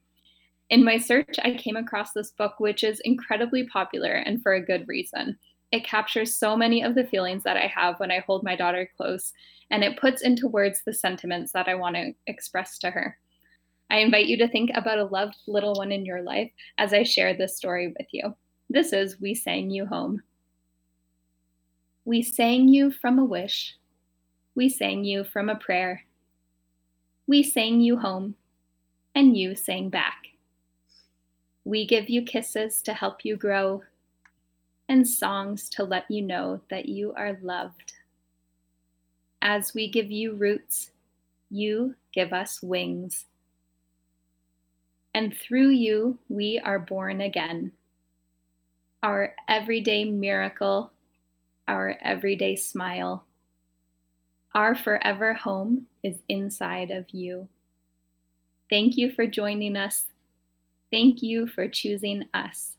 In 0.70 0.82
my 0.82 0.96
search, 0.96 1.36
I 1.42 1.54
came 1.54 1.76
across 1.76 2.12
this 2.12 2.30
book, 2.30 2.54
which 2.58 2.84
is 2.84 3.00
incredibly 3.00 3.66
popular 3.66 4.12
and 4.12 4.42
for 4.42 4.54
a 4.54 4.64
good 4.64 4.88
reason. 4.88 5.38
It 5.70 5.84
captures 5.84 6.34
so 6.34 6.56
many 6.56 6.82
of 6.82 6.94
the 6.94 7.04
feelings 7.04 7.42
that 7.42 7.58
I 7.58 7.66
have 7.66 8.00
when 8.00 8.10
I 8.10 8.20
hold 8.20 8.42
my 8.42 8.56
daughter 8.56 8.88
close, 8.96 9.32
and 9.70 9.84
it 9.84 10.00
puts 10.00 10.22
into 10.22 10.48
words 10.48 10.82
the 10.84 10.94
sentiments 10.94 11.52
that 11.52 11.68
I 11.68 11.74
want 11.74 11.96
to 11.96 12.12
express 12.26 12.78
to 12.78 12.90
her. 12.90 13.18
I 13.90 13.98
invite 13.98 14.26
you 14.26 14.36
to 14.38 14.48
think 14.48 14.70
about 14.74 14.98
a 14.98 15.04
loved 15.04 15.36
little 15.46 15.74
one 15.74 15.92
in 15.92 16.04
your 16.04 16.22
life 16.22 16.50
as 16.76 16.92
I 16.92 17.04
share 17.04 17.34
this 17.34 17.56
story 17.56 17.88
with 17.88 18.06
you. 18.12 18.34
This 18.68 18.92
is 18.92 19.18
We 19.18 19.34
Sang 19.34 19.70
You 19.70 19.86
Home. 19.86 20.22
We 22.04 22.22
sang 22.22 22.68
you 22.68 22.90
from 22.90 23.18
a 23.18 23.24
wish. 23.24 23.76
We 24.54 24.68
sang 24.68 25.04
you 25.04 25.24
from 25.24 25.48
a 25.48 25.56
prayer. 25.56 26.04
We 27.26 27.42
sang 27.42 27.80
you 27.80 27.98
home, 27.98 28.34
and 29.14 29.36
you 29.36 29.54
sang 29.54 29.88
back. 29.88 30.26
We 31.64 31.86
give 31.86 32.10
you 32.10 32.22
kisses 32.22 32.82
to 32.82 32.92
help 32.92 33.24
you 33.24 33.36
grow, 33.36 33.82
and 34.88 35.06
songs 35.06 35.68
to 35.70 35.84
let 35.84 36.10
you 36.10 36.22
know 36.22 36.60
that 36.70 36.88
you 36.88 37.12
are 37.14 37.38
loved. 37.42 37.94
As 39.40 39.74
we 39.74 39.90
give 39.90 40.10
you 40.10 40.34
roots, 40.34 40.90
you 41.50 41.94
give 42.12 42.32
us 42.32 42.62
wings 42.62 43.26
and 45.14 45.36
through 45.36 45.70
you 45.70 46.18
we 46.28 46.60
are 46.64 46.78
born 46.78 47.20
again. 47.20 47.72
Our 49.02 49.34
everyday 49.48 50.04
miracle, 50.04 50.92
our 51.66 51.96
everyday 52.02 52.56
smile. 52.56 53.24
Our 54.54 54.74
forever 54.74 55.34
home 55.34 55.86
is 56.02 56.16
inside 56.28 56.90
of 56.90 57.10
you. 57.10 57.48
Thank 58.70 58.96
you 58.96 59.10
for 59.10 59.26
joining 59.26 59.76
us. 59.76 60.06
Thank 60.90 61.22
you 61.22 61.46
for 61.46 61.68
choosing 61.68 62.24
us. 62.34 62.72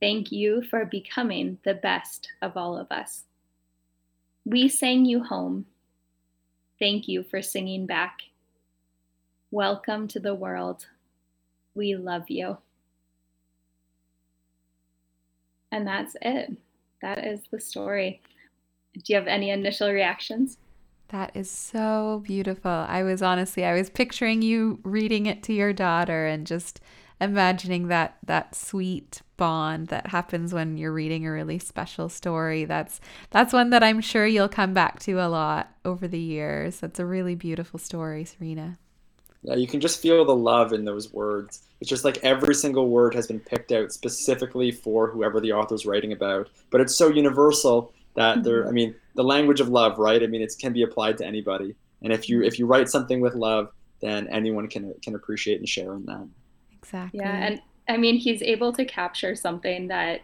Thank 0.00 0.32
you 0.32 0.62
for 0.62 0.84
becoming 0.84 1.58
the 1.64 1.74
best 1.74 2.28
of 2.40 2.56
all 2.56 2.76
of 2.76 2.90
us. 2.90 3.24
We 4.44 4.68
sang 4.68 5.04
you 5.04 5.22
home. 5.22 5.66
Thank 6.78 7.06
you 7.06 7.22
for 7.22 7.42
singing 7.42 7.86
back. 7.86 8.22
Welcome 9.52 10.08
to 10.08 10.18
the 10.18 10.34
world. 10.34 10.86
We 11.74 11.96
love 11.96 12.24
you. 12.28 12.58
And 15.70 15.86
that's 15.86 16.16
it. 16.20 16.52
That 17.00 17.26
is 17.26 17.40
the 17.50 17.60
story. 17.60 18.20
Do 18.94 19.00
you 19.06 19.16
have 19.16 19.26
any 19.26 19.50
initial 19.50 19.90
reactions? 19.90 20.58
That 21.08 21.34
is 21.34 21.50
so 21.50 22.22
beautiful. 22.24 22.70
I 22.70 23.02
was 23.02 23.22
honestly, 23.22 23.64
I 23.64 23.74
was 23.74 23.90
picturing 23.90 24.42
you 24.42 24.80
reading 24.82 25.26
it 25.26 25.42
to 25.44 25.52
your 25.52 25.72
daughter 25.72 26.26
and 26.26 26.46
just 26.46 26.80
imagining 27.20 27.88
that 27.88 28.16
that 28.24 28.54
sweet 28.54 29.22
bond 29.36 29.88
that 29.88 30.08
happens 30.08 30.52
when 30.52 30.76
you're 30.76 30.92
reading 30.92 31.26
a 31.26 31.32
really 31.32 31.58
special 31.58 32.08
story. 32.08 32.64
That's 32.64 33.00
that's 33.30 33.52
one 33.52 33.70
that 33.70 33.82
I'm 33.82 34.00
sure 34.00 34.26
you'll 34.26 34.48
come 34.48 34.74
back 34.74 35.00
to 35.00 35.12
a 35.20 35.28
lot 35.28 35.72
over 35.84 36.08
the 36.08 36.18
years. 36.18 36.80
That's 36.80 36.98
a 36.98 37.06
really 37.06 37.34
beautiful 37.34 37.78
story, 37.78 38.24
Serena. 38.24 38.78
Yeah, 39.42 39.56
you 39.56 39.66
can 39.66 39.80
just 39.80 40.00
feel 40.00 40.24
the 40.24 40.36
love 40.36 40.72
in 40.72 40.84
those 40.84 41.12
words. 41.12 41.62
It's 41.80 41.90
just 41.90 42.04
like 42.04 42.18
every 42.18 42.54
single 42.54 42.88
word 42.88 43.14
has 43.14 43.26
been 43.26 43.40
picked 43.40 43.72
out 43.72 43.92
specifically 43.92 44.70
for 44.70 45.10
whoever 45.10 45.40
the 45.40 45.52
author's 45.52 45.84
writing 45.84 46.12
about. 46.12 46.48
But 46.70 46.80
it's 46.80 46.96
so 46.96 47.08
universal 47.08 47.92
that 48.14 48.36
mm-hmm. 48.36 48.42
there. 48.44 48.68
I 48.68 48.70
mean, 48.70 48.94
the 49.16 49.24
language 49.24 49.60
of 49.60 49.68
love, 49.68 49.98
right? 49.98 50.22
I 50.22 50.26
mean, 50.26 50.42
it 50.42 50.54
can 50.60 50.72
be 50.72 50.82
applied 50.82 51.18
to 51.18 51.26
anybody. 51.26 51.74
And 52.02 52.12
if 52.12 52.28
you 52.28 52.42
if 52.42 52.58
you 52.58 52.66
write 52.66 52.88
something 52.88 53.20
with 53.20 53.34
love, 53.34 53.72
then 54.00 54.28
anyone 54.28 54.68
can 54.68 54.94
can 55.02 55.14
appreciate 55.14 55.58
and 55.58 55.68
share 55.68 55.94
in 55.94 56.04
that. 56.06 56.28
Exactly. 56.78 57.20
Yeah, 57.20 57.46
and 57.46 57.60
I 57.88 57.96
mean, 57.96 58.16
he's 58.16 58.42
able 58.42 58.72
to 58.74 58.84
capture 58.84 59.34
something 59.34 59.88
that 59.88 60.20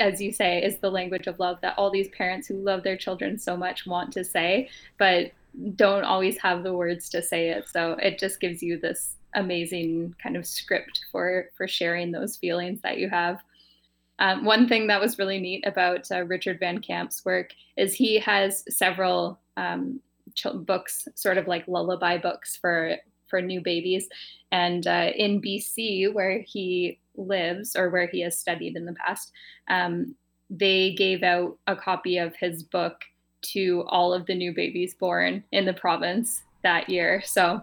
as 0.00 0.20
you 0.22 0.32
say, 0.32 0.62
is 0.62 0.78
the 0.78 0.90
language 0.90 1.26
of 1.26 1.38
love 1.38 1.58
that 1.60 1.76
all 1.76 1.90
these 1.90 2.08
parents 2.08 2.46
who 2.46 2.56
love 2.56 2.82
their 2.82 2.96
children 2.96 3.38
so 3.38 3.56
much 3.56 3.86
want 3.86 4.12
to 4.14 4.24
say, 4.24 4.70
but 4.98 5.32
don't 5.74 6.04
always 6.04 6.38
have 6.38 6.62
the 6.62 6.72
words 6.72 7.08
to 7.10 7.22
say 7.22 7.50
it. 7.50 7.68
So 7.68 7.92
it 8.00 8.18
just 8.18 8.40
gives 8.40 8.62
you 8.62 8.78
this 8.78 9.16
amazing 9.34 10.14
kind 10.22 10.36
of 10.36 10.46
script 10.46 11.00
for 11.10 11.50
for 11.56 11.66
sharing 11.66 12.12
those 12.12 12.36
feelings 12.36 12.80
that 12.82 12.98
you 12.98 13.08
have. 13.08 13.42
Um, 14.18 14.44
one 14.44 14.68
thing 14.68 14.86
that 14.86 15.00
was 15.00 15.18
really 15.18 15.40
neat 15.40 15.66
about 15.66 16.10
uh, 16.12 16.22
Richard 16.24 16.60
Van 16.60 16.80
Camp's 16.80 17.24
work 17.24 17.50
is 17.76 17.94
he 17.94 18.18
has 18.20 18.64
several 18.68 19.40
um, 19.56 20.00
ch- 20.34 20.46
books, 20.54 21.08
sort 21.14 21.38
of 21.38 21.48
like 21.48 21.66
lullaby 21.66 22.18
books 22.18 22.56
for 22.56 22.96
for 23.28 23.40
new 23.40 23.60
babies. 23.60 24.08
And 24.50 24.86
uh, 24.86 25.10
in 25.16 25.40
BC, 25.40 26.12
where 26.12 26.40
he 26.46 27.00
lives 27.16 27.74
or 27.74 27.88
where 27.90 28.06
he 28.06 28.20
has 28.20 28.38
studied 28.38 28.76
in 28.76 28.84
the 28.84 28.94
past, 28.94 29.32
um, 29.68 30.14
they 30.50 30.94
gave 30.94 31.22
out 31.22 31.58
a 31.66 31.74
copy 31.74 32.18
of 32.18 32.36
his 32.36 32.62
book 32.62 33.00
to 33.42 33.84
all 33.88 34.12
of 34.12 34.26
the 34.26 34.34
new 34.34 34.52
babies 34.52 34.94
born 34.94 35.44
in 35.52 35.64
the 35.64 35.74
province 35.74 36.42
that 36.62 36.88
year. 36.88 37.22
So, 37.24 37.60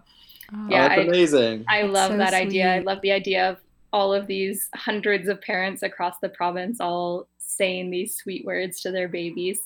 oh, 0.54 0.68
yeah, 0.70 0.90
that's 0.90 1.00
I, 1.00 1.04
amazing. 1.04 1.66
I 1.68 1.84
love 1.84 2.12
so 2.12 2.18
that 2.18 2.30
sweet. 2.30 2.40
idea. 2.40 2.76
I 2.76 2.80
love 2.80 3.02
the 3.02 3.12
idea 3.12 3.50
of 3.50 3.58
all 3.92 4.14
of 4.14 4.28
these 4.28 4.70
hundreds 4.76 5.28
of 5.28 5.42
parents 5.42 5.82
across 5.82 6.20
the 6.20 6.30
province 6.30 6.80
all 6.80 7.28
saying 7.38 7.90
these 7.90 8.16
sweet 8.16 8.46
words 8.46 8.82
to 8.82 8.92
their 8.92 9.08
babies. 9.08 9.62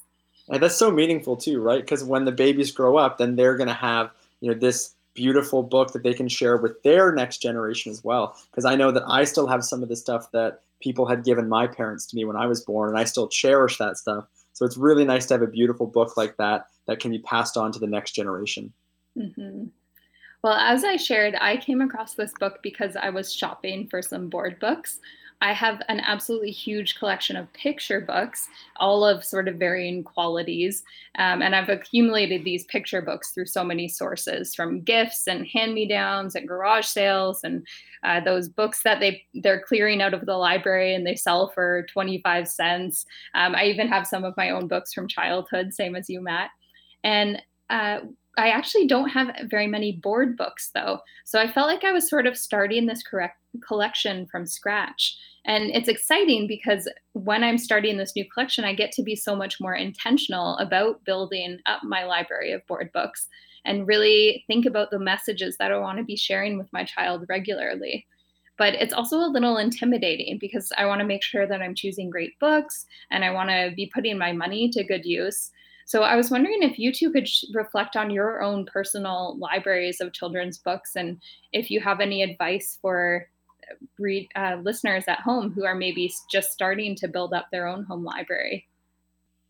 And 0.50 0.62
that's 0.62 0.76
so 0.76 0.92
meaningful 0.92 1.36
too, 1.36 1.62
right? 1.62 1.82
Because 1.82 2.04
when 2.04 2.26
the 2.26 2.32
babies 2.32 2.72
grow 2.72 2.98
up, 2.98 3.18
then 3.18 3.36
they're 3.36 3.58
going 3.58 3.68
to 3.68 3.74
have, 3.74 4.12
you 4.42 4.52
know, 4.52 4.58
this 4.58 4.96
beautiful 5.14 5.64
book 5.64 5.94
that 5.94 6.04
they 6.04 6.14
can 6.14 6.28
share 6.28 6.58
with 6.58 6.82
their 6.84 7.14
next 7.14 7.38
generation 7.38 7.92
as 7.92 8.04
well. 8.04 8.36
Because 8.52 8.66
I 8.66 8.76
know 8.76 8.92
that 8.92 9.04
I 9.08 9.24
still 9.24 9.48
have 9.48 9.64
some 9.64 9.84
of 9.84 9.90
the 9.90 9.96
stuff 9.96 10.32
that 10.32 10.62
people 10.82 11.06
had 11.06 11.24
given 11.24 11.48
my 11.48 11.68
parents 11.68 12.06
to 12.08 12.16
me 12.16 12.26
when 12.26 12.36
I 12.36 12.46
was 12.46 12.62
born, 12.62 12.90
and 12.90 12.98
I 12.98 13.06
still 13.06 13.28
cherish 13.28 13.78
that 13.78 13.98
stuff. 13.98 14.26
So 14.54 14.66
it's 14.66 14.78
really 14.78 15.04
nice 15.04 15.26
to 15.28 15.34
have 15.34 15.42
a 15.42 15.48
beautiful 15.48 15.88
book 15.88 16.16
like 16.16 16.38
that 16.38 16.68
that 16.88 17.00
can 17.00 17.12
be 17.12 17.20
passed 17.20 17.58
on 17.58 17.72
to 17.72 17.80
the 17.80 17.88
next 17.88 18.12
generation. 18.14 18.72
Mm-hmm. 19.18 19.66
Well, 20.44 20.54
as 20.54 20.84
I 20.84 20.98
shared, 20.98 21.36
I 21.40 21.58
came 21.58 21.82
across 21.82 22.16
this 22.16 22.34
book 22.40 22.60
because 22.62 22.96
I 22.96 23.10
was 23.10 23.34
shopping 23.34 23.88
for 23.88 24.02
some 24.02 24.30
board 24.30 24.60
books. 24.60 25.00
I 25.44 25.52
have 25.52 25.82
an 25.90 26.00
absolutely 26.00 26.52
huge 26.52 26.96
collection 26.96 27.36
of 27.36 27.52
picture 27.52 28.00
books, 28.00 28.48
all 28.78 29.04
of 29.04 29.26
sort 29.26 29.50
of 29.50 29.58
varying 29.58 30.02
qualities. 30.02 30.84
Um, 31.20 31.42
and 31.42 31.54
I've 31.54 31.68
accumulated 31.68 32.46
these 32.46 32.64
picture 32.64 33.02
books 33.02 33.32
through 33.32 33.48
so 33.48 33.62
many 33.62 33.90
sources 33.90 34.56
from 34.56 34.84
gifts 34.84 35.28
and 35.28 35.46
hand 35.46 35.74
me 35.74 35.86
downs 35.86 36.36
and 36.36 36.48
garage 36.48 36.86
sales 36.86 37.42
and 37.44 37.68
uh, 38.06 38.22
those 38.22 38.48
books 38.48 38.84
that 38.84 39.02
they, 39.02 39.22
they're 39.34 39.62
clearing 39.62 40.02
out 40.02 40.14
of 40.14 40.26
the 40.26 40.38
library 40.38 40.96
and 40.96 41.06
they 41.06 41.16
sell 41.16 41.50
for 41.50 41.86
25 41.92 42.48
cents. 42.48 43.06
Um, 43.36 43.54
I 43.54 43.66
even 43.66 43.90
have 43.90 44.08
some 44.08 44.24
of 44.24 44.38
my 44.38 44.50
own 44.50 44.70
books 44.70 44.94
from 44.94 45.10
childhood, 45.10 45.74
same 45.74 45.98
as 45.98 46.10
you, 46.10 46.22
Matt. 46.22 46.52
And 47.04 47.42
uh, 47.70 48.00
I 48.38 48.50
actually 48.50 48.88
don't 48.88 49.10
have 49.10 49.36
very 49.50 49.68
many 49.68 49.92
board 49.92 50.38
books 50.38 50.72
though. 50.74 51.00
So 51.26 51.38
I 51.38 51.52
felt 51.52 51.68
like 51.68 51.84
I 51.84 51.92
was 51.92 52.10
sort 52.10 52.28
of 52.28 52.38
starting 52.38 52.86
this 52.86 53.04
correct 53.04 53.40
collection 53.68 54.26
from 54.28 54.46
scratch. 54.46 55.18
And 55.46 55.72
it's 55.72 55.90
exciting 55.90 56.48
because 56.48 56.88
when 57.12 57.44
I'm 57.44 57.58
starting 57.58 57.98
this 57.98 58.16
new 58.16 58.26
collection, 58.30 58.64
I 58.64 58.74
get 58.74 58.92
to 58.94 59.04
be 59.04 59.16
so 59.16 59.36
much 59.36 59.60
more 59.60 59.76
intentional 59.76 60.58
about 60.58 61.04
building 61.04 61.60
up 61.66 61.84
my 61.84 62.06
library 62.06 62.54
of 62.54 62.66
board 62.66 62.92
books 62.94 63.28
and 63.66 63.88
really 63.88 64.44
think 64.48 64.66
about 64.66 64.90
the 64.90 65.00
messages 65.00 65.58
that 65.58 65.72
I 65.72 65.80
want 65.80 65.98
to 65.98 66.04
be 66.04 66.16
sharing 66.16 66.58
with 66.58 66.72
my 66.72 66.84
child 66.84 67.26
regularly. 67.28 68.06
But 68.58 68.76
it's 68.76 68.94
also 68.94 69.18
a 69.18 69.32
little 69.32 69.58
intimidating 69.58 70.38
because 70.38 70.72
I 70.78 70.86
want 70.86 71.00
to 71.00 71.08
make 71.08 71.24
sure 71.24 71.48
that 71.48 71.62
I'm 71.62 71.76
choosing 71.76 72.10
great 72.10 72.38
books 72.40 72.86
and 73.10 73.26
I 73.26 73.32
want 73.32 73.50
to 73.50 73.74
be 73.76 73.92
putting 73.94 74.18
my 74.18 74.32
money 74.32 74.70
to 74.70 74.84
good 74.84 75.06
use. 75.06 75.52
So 75.86 76.04
I 76.04 76.16
was 76.16 76.32
wondering 76.32 76.62
if 76.62 76.80
you 76.80 76.94
two 76.94 77.12
could 77.12 77.28
sh- 77.28 77.46
reflect 77.54 77.98
on 77.98 78.10
your 78.10 78.42
own 78.42 78.66
personal 78.66 79.38
libraries 79.38 80.00
of 80.00 80.14
children's 80.14 80.58
books 80.58 80.96
and 80.96 81.22
if 81.52 81.70
you 81.70 81.82
have 81.82 82.00
any 82.00 82.22
advice 82.24 82.78
for 82.82 83.28
read, 84.00 84.30
uh, 84.36 84.58
listeners 84.62 85.06
at 85.08 85.20
home 85.20 85.52
who 85.52 85.66
are 85.66 85.76
maybe 85.76 86.12
just 86.32 86.52
starting 86.52 86.96
to 86.96 87.08
build 87.08 87.34
up 87.34 87.48
their 87.52 87.68
own 87.68 87.84
home 87.84 88.04
library. 88.04 88.68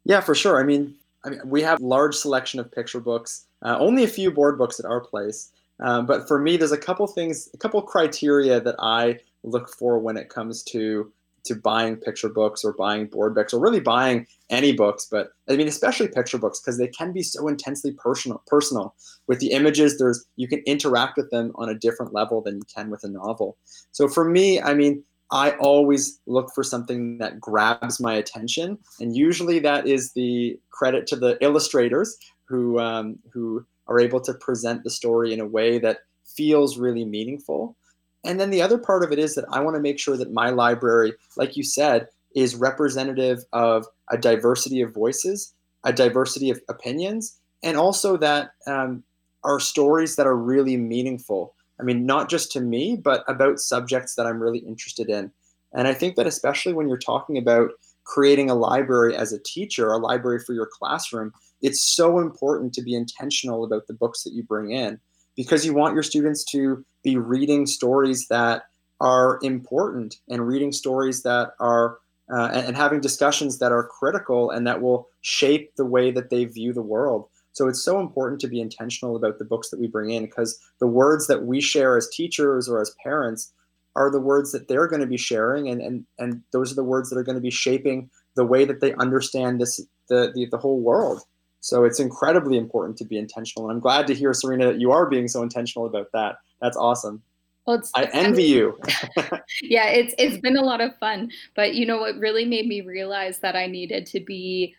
Yeah, 0.05 0.21
for 0.21 0.35
sure. 0.35 0.59
I 0.59 0.63
mean, 0.63 0.95
I 1.23 1.29
mean, 1.29 1.41
we 1.45 1.61
have 1.61 1.79
large 1.79 2.15
selection 2.15 2.59
of 2.59 2.71
picture 2.71 2.99
books. 2.99 3.45
Uh, 3.61 3.77
only 3.79 4.03
a 4.03 4.07
few 4.07 4.31
board 4.31 4.57
books 4.57 4.79
at 4.79 4.85
our 4.85 4.99
place. 4.99 5.51
Um, 5.79 6.05
but 6.05 6.27
for 6.27 6.39
me, 6.39 6.57
there's 6.57 6.71
a 6.71 6.77
couple 6.77 7.07
things, 7.07 7.49
a 7.53 7.57
couple 7.57 7.81
criteria 7.81 8.59
that 8.61 8.75
I 8.79 9.19
look 9.43 9.69
for 9.69 9.99
when 9.99 10.17
it 10.17 10.29
comes 10.29 10.63
to 10.63 11.11
to 11.43 11.55
buying 11.55 11.95
picture 11.95 12.29
books 12.29 12.63
or 12.63 12.73
buying 12.73 13.07
board 13.07 13.35
books 13.35 13.53
or 13.53 13.59
really 13.59 13.79
buying 13.79 14.25
any 14.49 14.71
books 14.71 15.07
but 15.09 15.29
i 15.49 15.55
mean 15.55 15.67
especially 15.67 16.07
picture 16.07 16.37
books 16.37 16.59
because 16.59 16.77
they 16.77 16.87
can 16.87 17.11
be 17.11 17.23
so 17.23 17.47
intensely 17.47 17.91
personal 17.91 18.41
personal 18.47 18.95
with 19.27 19.39
the 19.39 19.51
images 19.51 19.97
there's 19.97 20.25
you 20.35 20.47
can 20.47 20.59
interact 20.65 21.17
with 21.17 21.29
them 21.31 21.51
on 21.55 21.69
a 21.69 21.75
different 21.75 22.13
level 22.13 22.41
than 22.41 22.55
you 22.55 22.63
can 22.73 22.89
with 22.89 23.03
a 23.03 23.09
novel 23.09 23.57
so 23.91 24.07
for 24.07 24.25
me 24.25 24.61
i 24.61 24.73
mean 24.73 25.03
i 25.31 25.51
always 25.51 26.19
look 26.27 26.49
for 26.53 26.63
something 26.63 27.17
that 27.17 27.39
grabs 27.39 27.99
my 27.99 28.13
attention 28.13 28.77
and 28.99 29.15
usually 29.15 29.59
that 29.59 29.87
is 29.87 30.13
the 30.13 30.59
credit 30.71 31.07
to 31.07 31.15
the 31.15 31.37
illustrators 31.41 32.17
who 32.47 32.79
um, 32.79 33.17
who 33.31 33.65
are 33.87 33.99
able 33.99 34.21
to 34.21 34.33
present 34.35 34.83
the 34.83 34.89
story 34.89 35.33
in 35.33 35.39
a 35.39 35.45
way 35.45 35.79
that 35.79 35.99
feels 36.25 36.77
really 36.77 37.05
meaningful. 37.05 37.75
And 38.23 38.39
then 38.39 38.49
the 38.49 38.61
other 38.61 38.77
part 38.77 39.03
of 39.03 39.11
it 39.11 39.19
is 39.19 39.35
that 39.35 39.45
I 39.51 39.59
want 39.59 39.75
to 39.75 39.81
make 39.81 39.99
sure 39.99 40.17
that 40.17 40.31
my 40.31 40.49
library, 40.49 41.13
like 41.35 41.57
you 41.57 41.63
said, 41.63 42.07
is 42.35 42.55
representative 42.55 43.39
of 43.53 43.85
a 44.09 44.17
diversity 44.17 44.81
of 44.81 44.93
voices, 44.93 45.53
a 45.83 45.93
diversity 45.93 46.49
of 46.49 46.59
opinions, 46.69 47.39
and 47.63 47.77
also 47.77 48.17
that 48.17 48.51
um, 48.67 49.03
are 49.43 49.59
stories 49.59 50.15
that 50.15 50.27
are 50.27 50.37
really 50.37 50.77
meaningful. 50.77 51.55
I 51.79 51.83
mean, 51.83 52.05
not 52.05 52.29
just 52.29 52.51
to 52.53 52.61
me, 52.61 52.95
but 52.95 53.23
about 53.27 53.59
subjects 53.59 54.15
that 54.15 54.25
I'm 54.25 54.41
really 54.41 54.59
interested 54.59 55.09
in. 55.09 55.31
And 55.73 55.87
I 55.87 55.93
think 55.93 56.15
that 56.15 56.27
especially 56.27 56.73
when 56.73 56.87
you're 56.87 56.97
talking 56.97 57.37
about 57.37 57.71
creating 58.05 58.49
a 58.49 58.55
library 58.55 59.15
as 59.15 59.33
a 59.33 59.41
teacher, 59.43 59.89
a 59.89 59.97
library 59.97 60.39
for 60.39 60.53
your 60.53 60.69
classroom, 60.71 61.31
it's 61.61 61.81
so 61.81 62.19
important 62.19 62.73
to 62.73 62.81
be 62.81 62.93
intentional 62.93 63.63
about 63.63 63.87
the 63.87 63.93
books 63.93 64.23
that 64.23 64.33
you 64.33 64.43
bring 64.43 64.71
in 64.71 64.99
because 65.35 65.65
you 65.65 65.73
want 65.73 65.93
your 65.93 66.03
students 66.03 66.43
to 66.45 66.85
be 67.03 67.17
reading 67.17 67.65
stories 67.65 68.27
that 68.27 68.63
are 68.99 69.39
important 69.43 70.15
and 70.29 70.47
reading 70.47 70.71
stories 70.71 71.23
that 71.23 71.51
are 71.59 71.97
uh, 72.31 72.49
and, 72.53 72.67
and 72.67 72.77
having 72.77 73.01
discussions 73.01 73.59
that 73.59 73.71
are 73.71 73.83
critical 73.83 74.49
and 74.49 74.65
that 74.65 74.81
will 74.81 75.09
shape 75.21 75.75
the 75.75 75.85
way 75.85 76.09
that 76.09 76.29
they 76.29 76.45
view 76.45 76.71
the 76.71 76.81
world. 76.81 77.27
So 77.51 77.67
it's 77.67 77.83
so 77.83 77.99
important 77.99 78.39
to 78.41 78.47
be 78.47 78.61
intentional 78.61 79.15
about 79.15 79.37
the 79.37 79.45
books 79.45 79.69
that 79.69 79.79
we 79.79 79.87
bring 79.87 80.11
in 80.11 80.23
because 80.23 80.57
the 80.79 80.87
words 80.87 81.27
that 81.27 81.45
we 81.45 81.61
share 81.61 81.97
as 81.97 82.09
teachers 82.09 82.67
or 82.67 82.81
as 82.81 82.95
parents 83.03 83.51
are 83.95 84.09
the 84.09 84.19
words 84.19 84.51
that 84.51 84.67
they're 84.67 84.87
going 84.87 85.01
to 85.01 85.07
be 85.07 85.17
sharing 85.17 85.69
and 85.69 85.81
and 85.81 86.05
and 86.17 86.41
those 86.51 86.71
are 86.71 86.75
the 86.75 86.83
words 86.83 87.09
that 87.09 87.17
are 87.17 87.23
going 87.23 87.35
to 87.35 87.41
be 87.41 87.51
shaping 87.51 88.09
the 88.35 88.45
way 88.45 88.65
that 88.65 88.79
they 88.81 88.93
understand 88.95 89.61
this 89.61 89.79
the 90.09 90.31
the, 90.33 90.47
the 90.47 90.57
whole 90.57 90.79
world 90.79 91.21
so 91.63 91.85
it's 91.85 92.01
incredibly 92.01 92.57
important 92.57 92.97
to 92.97 93.05
be 93.05 93.17
intentional. 93.17 93.69
And 93.69 93.77
I'm 93.77 93.79
glad 93.79 94.05
to 94.07 94.13
hear, 94.13 94.33
Serena, 94.33 94.65
that 94.65 94.81
you 94.81 94.91
are 94.91 95.09
being 95.09 95.29
so 95.29 95.41
intentional 95.41 95.87
about 95.87 96.07
that. 96.11 96.35
That's 96.61 96.75
awesome. 96.75 97.23
Well, 97.65 97.77
it's, 97.77 97.89
I 97.95 98.03
envy 98.11 98.43
you. 98.43 98.77
yeah, 99.61 99.85
it's 99.85 100.13
it's 100.17 100.37
been 100.39 100.57
a 100.57 100.61
lot 100.61 100.81
of 100.81 100.91
fun. 100.97 101.31
But 101.55 101.73
you 101.73 101.85
know 101.85 101.99
what 101.99 102.17
really 102.17 102.43
made 102.43 102.67
me 102.67 102.81
realize 102.81 103.39
that 103.39 103.55
I 103.55 103.67
needed 103.67 104.05
to 104.07 104.19
be 104.19 104.75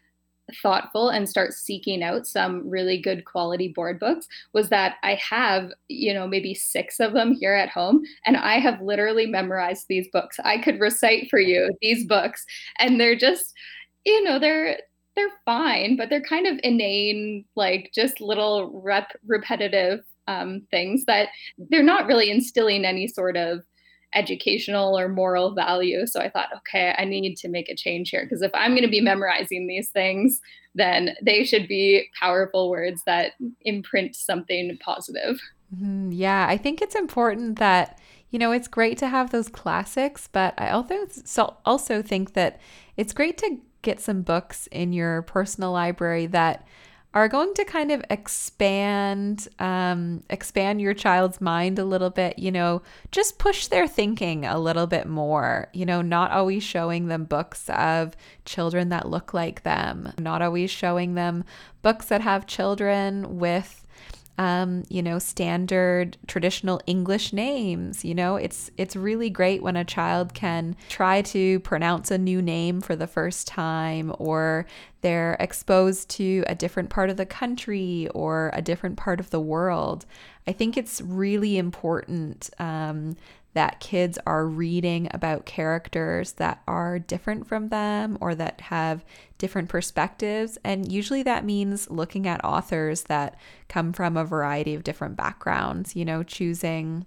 thoughtful 0.62 1.08
and 1.08 1.26
start 1.26 1.54
seeking 1.54 2.02
out 2.02 2.26
some 2.26 2.68
really 2.68 3.00
good 3.00 3.24
quality 3.24 3.68
board 3.68 3.98
books 3.98 4.28
was 4.52 4.68
that 4.68 4.96
I 5.02 5.14
have, 5.14 5.70
you 5.88 6.12
know, 6.12 6.28
maybe 6.28 6.52
six 6.52 7.00
of 7.00 7.14
them 7.14 7.32
here 7.32 7.54
at 7.54 7.70
home 7.70 8.02
and 8.26 8.36
I 8.36 8.58
have 8.58 8.82
literally 8.82 9.24
memorized 9.24 9.86
these 9.88 10.06
books. 10.12 10.38
I 10.44 10.58
could 10.58 10.80
recite 10.80 11.30
for 11.30 11.38
you 11.38 11.74
these 11.80 12.06
books 12.06 12.44
and 12.78 13.00
they're 13.00 13.16
just 13.16 13.54
you 14.04 14.22
know, 14.22 14.38
they're 14.38 14.80
they're 15.16 15.28
fine, 15.44 15.96
but 15.96 16.10
they're 16.10 16.22
kind 16.22 16.46
of 16.46 16.58
inane, 16.62 17.44
like 17.56 17.90
just 17.94 18.20
little 18.20 18.80
rep 18.82 19.12
repetitive 19.26 20.00
um, 20.26 20.62
things 20.70 21.04
that 21.06 21.28
they're 21.70 21.82
not 21.82 22.06
really 22.06 22.30
instilling 22.30 22.84
any 22.84 23.06
sort 23.06 23.36
of 23.36 23.60
educational 24.14 24.98
or 24.98 25.08
moral 25.08 25.54
value. 25.54 26.06
So 26.06 26.20
I 26.20 26.30
thought, 26.30 26.48
okay, 26.58 26.94
I 26.96 27.04
need 27.04 27.36
to 27.38 27.48
make 27.48 27.68
a 27.68 27.74
change 27.74 28.10
here 28.10 28.24
because 28.24 28.42
if 28.42 28.52
I'm 28.54 28.72
going 28.72 28.82
to 28.82 28.88
be 28.88 29.00
memorizing 29.00 29.66
these 29.66 29.90
things, 29.90 30.40
then 30.74 31.16
they 31.22 31.44
should 31.44 31.68
be 31.68 32.08
powerful 32.18 32.70
words 32.70 33.02
that 33.06 33.32
imprint 33.62 34.16
something 34.16 34.78
positive. 34.84 35.40
Mm-hmm. 35.74 36.12
Yeah, 36.12 36.46
I 36.48 36.56
think 36.56 36.80
it's 36.80 36.94
important 36.94 37.58
that 37.58 37.98
you 38.30 38.38
know 38.38 38.52
it's 38.52 38.68
great 38.68 38.98
to 38.98 39.08
have 39.08 39.30
those 39.30 39.48
classics, 39.48 40.28
but 40.30 40.54
I 40.58 40.70
also 40.70 41.56
also 41.64 42.02
think 42.02 42.34
that 42.34 42.60
it's 42.96 43.12
great 43.12 43.38
to 43.38 43.58
get 43.84 44.00
some 44.00 44.22
books 44.22 44.66
in 44.72 44.92
your 44.92 45.22
personal 45.22 45.70
library 45.70 46.26
that 46.26 46.66
are 47.14 47.28
going 47.28 47.54
to 47.54 47.64
kind 47.64 47.92
of 47.92 48.04
expand 48.10 49.46
um, 49.60 50.24
expand 50.28 50.80
your 50.80 50.94
child's 50.94 51.40
mind 51.40 51.78
a 51.78 51.84
little 51.84 52.10
bit 52.10 52.38
you 52.38 52.50
know 52.50 52.82
just 53.12 53.38
push 53.38 53.68
their 53.68 53.86
thinking 53.86 54.44
a 54.44 54.58
little 54.58 54.86
bit 54.86 55.06
more 55.06 55.68
you 55.72 55.86
know 55.86 56.02
not 56.02 56.32
always 56.32 56.62
showing 56.62 57.06
them 57.06 57.24
books 57.24 57.70
of 57.70 58.16
children 58.44 58.88
that 58.88 59.08
look 59.08 59.32
like 59.32 59.62
them 59.62 60.12
not 60.18 60.42
always 60.42 60.70
showing 60.70 61.14
them 61.14 61.44
books 61.82 62.06
that 62.06 62.20
have 62.20 62.46
children 62.46 63.38
with 63.38 63.83
um, 64.36 64.82
you 64.88 65.02
know, 65.02 65.18
standard 65.18 66.16
traditional 66.26 66.80
English 66.86 67.32
names. 67.32 68.04
You 68.04 68.14
know, 68.14 68.36
it's 68.36 68.70
it's 68.76 68.96
really 68.96 69.30
great 69.30 69.62
when 69.62 69.76
a 69.76 69.84
child 69.84 70.34
can 70.34 70.76
try 70.88 71.22
to 71.22 71.60
pronounce 71.60 72.10
a 72.10 72.18
new 72.18 72.42
name 72.42 72.80
for 72.80 72.96
the 72.96 73.06
first 73.06 73.46
time 73.46 74.14
or 74.18 74.66
they're 75.02 75.36
exposed 75.38 76.08
to 76.10 76.44
a 76.46 76.54
different 76.54 76.90
part 76.90 77.10
of 77.10 77.16
the 77.16 77.26
country 77.26 78.08
or 78.14 78.50
a 78.54 78.62
different 78.62 78.96
part 78.96 79.20
of 79.20 79.30
the 79.30 79.40
world. 79.40 80.06
I 80.46 80.52
think 80.52 80.76
it's 80.76 81.00
really 81.00 81.56
important 81.56 82.50
um, 82.58 83.16
that 83.54 83.80
kids 83.80 84.18
are 84.26 84.46
reading 84.46 85.08
about 85.12 85.46
characters 85.46 86.32
that 86.32 86.62
are 86.66 86.98
different 86.98 87.46
from 87.46 87.68
them 87.68 88.18
or 88.20 88.34
that 88.34 88.60
have 88.60 89.04
different 89.38 89.68
perspectives. 89.68 90.58
And 90.64 90.90
usually 90.90 91.22
that 91.22 91.44
means 91.44 91.90
looking 91.90 92.26
at 92.26 92.44
authors 92.44 93.04
that 93.04 93.36
come 93.68 93.92
from 93.92 94.16
a 94.16 94.24
variety 94.24 94.74
of 94.74 94.84
different 94.84 95.16
backgrounds, 95.16 95.96
you 95.96 96.04
know, 96.04 96.22
choosing. 96.22 97.06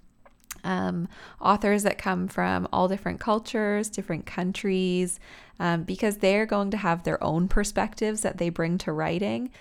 Um, 0.63 1.07
authors 1.39 1.83
that 1.83 1.97
come 1.97 2.27
from 2.27 2.67
all 2.73 2.87
different 2.87 3.19
cultures, 3.19 3.89
different 3.89 4.25
countries, 4.25 5.19
um, 5.59 5.83
because 5.83 6.17
they're 6.17 6.45
going 6.45 6.71
to 6.71 6.77
have 6.77 7.03
their 7.03 7.23
own 7.23 7.47
perspectives 7.47 8.21
that 8.21 8.37
they 8.37 8.49
bring 8.49 8.77
to 8.79 8.91
writing. 8.91 9.51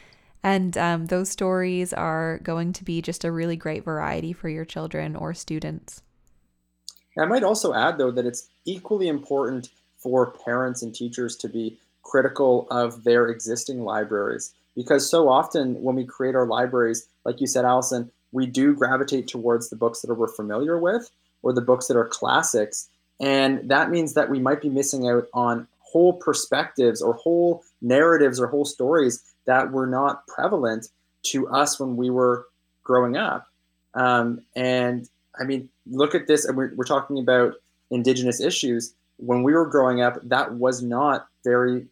And 0.43 0.77
um, 0.79 1.07
those 1.07 1.29
stories 1.29 1.93
are 1.93 2.39
going 2.43 2.73
to 2.75 2.85
be 2.85 3.03
just 3.03 3.25
a 3.25 3.33
really 3.33 3.57
great 3.57 3.85
variety 3.85 4.33
for 4.33 4.49
your 4.49 4.65
children 4.65 5.15
or 5.17 5.35
students. 5.35 6.03
I 7.19 7.27
might 7.27 7.45
also 7.45 7.73
add, 7.73 7.99
though, 7.99 8.11
that 8.11 8.27
it's 8.27 8.49
equally 8.65 9.09
important 9.09 9.71
for 9.97 10.33
parents 10.45 10.83
and 10.83 10.95
teachers 10.95 11.37
to 11.37 11.49
be 11.49 11.79
critical 12.03 12.67
of 12.71 13.05
their 13.05 13.29
existing 13.29 13.83
libraries 13.83 14.55
because 14.77 15.11
so 15.11 15.29
often 15.29 15.83
when 15.83 15.97
we 15.97 16.05
create 16.05 16.37
our 16.37 16.47
libraries, 16.47 17.09
like 17.25 17.41
you 17.41 17.47
said, 17.47 17.65
Allison, 17.65 18.11
we 18.31 18.47
do 18.47 18.75
gravitate 18.75 19.27
towards 19.27 19.71
the 19.71 19.77
books 19.77 20.03
that 20.03 20.15
we're 20.15 20.29
familiar 20.29 20.79
with 20.79 21.11
or 21.43 21.53
the 21.53 21.63
books 21.63 21.87
that 21.89 21.97
are 21.97 22.07
classics. 22.07 22.89
And 23.19 23.69
that 23.71 23.91
means 23.91 24.13
that 24.13 24.29
we 24.29 24.39
might 24.39 24.61
be 24.61 24.69
missing 24.69 25.09
out 25.09 25.27
on 25.33 25.67
whole 25.81 26.13
perspectives 26.13 27.01
or 27.01 27.15
whole 27.15 27.65
narratives 27.81 28.39
or 28.39 28.47
whole 28.47 28.67
stories 28.67 29.23
that 29.47 29.73
were 29.73 29.87
not 29.87 30.27
prevalent 30.27 30.89
to 31.23 31.49
us 31.49 31.81
when 31.81 31.97
we 31.97 32.11
were 32.11 32.47
growing 32.85 33.17
up. 33.17 33.47
Um, 33.95 34.43
and 34.55 35.09
I 35.39 35.45
mean, 35.45 35.69
look 35.87 36.15
at 36.15 36.27
this, 36.27 36.45
and 36.45 36.57
we're, 36.57 36.73
we're 36.75 36.85
talking 36.85 37.19
about 37.19 37.55
indigenous 37.91 38.41
issues. 38.41 38.95
When 39.19 39.43
we 39.43 39.53
were 39.53 39.67
growing 39.67 40.01
up, 40.01 40.19
that 40.23 40.55
was 40.55 40.83
not 40.83 41.29
very 41.45 41.87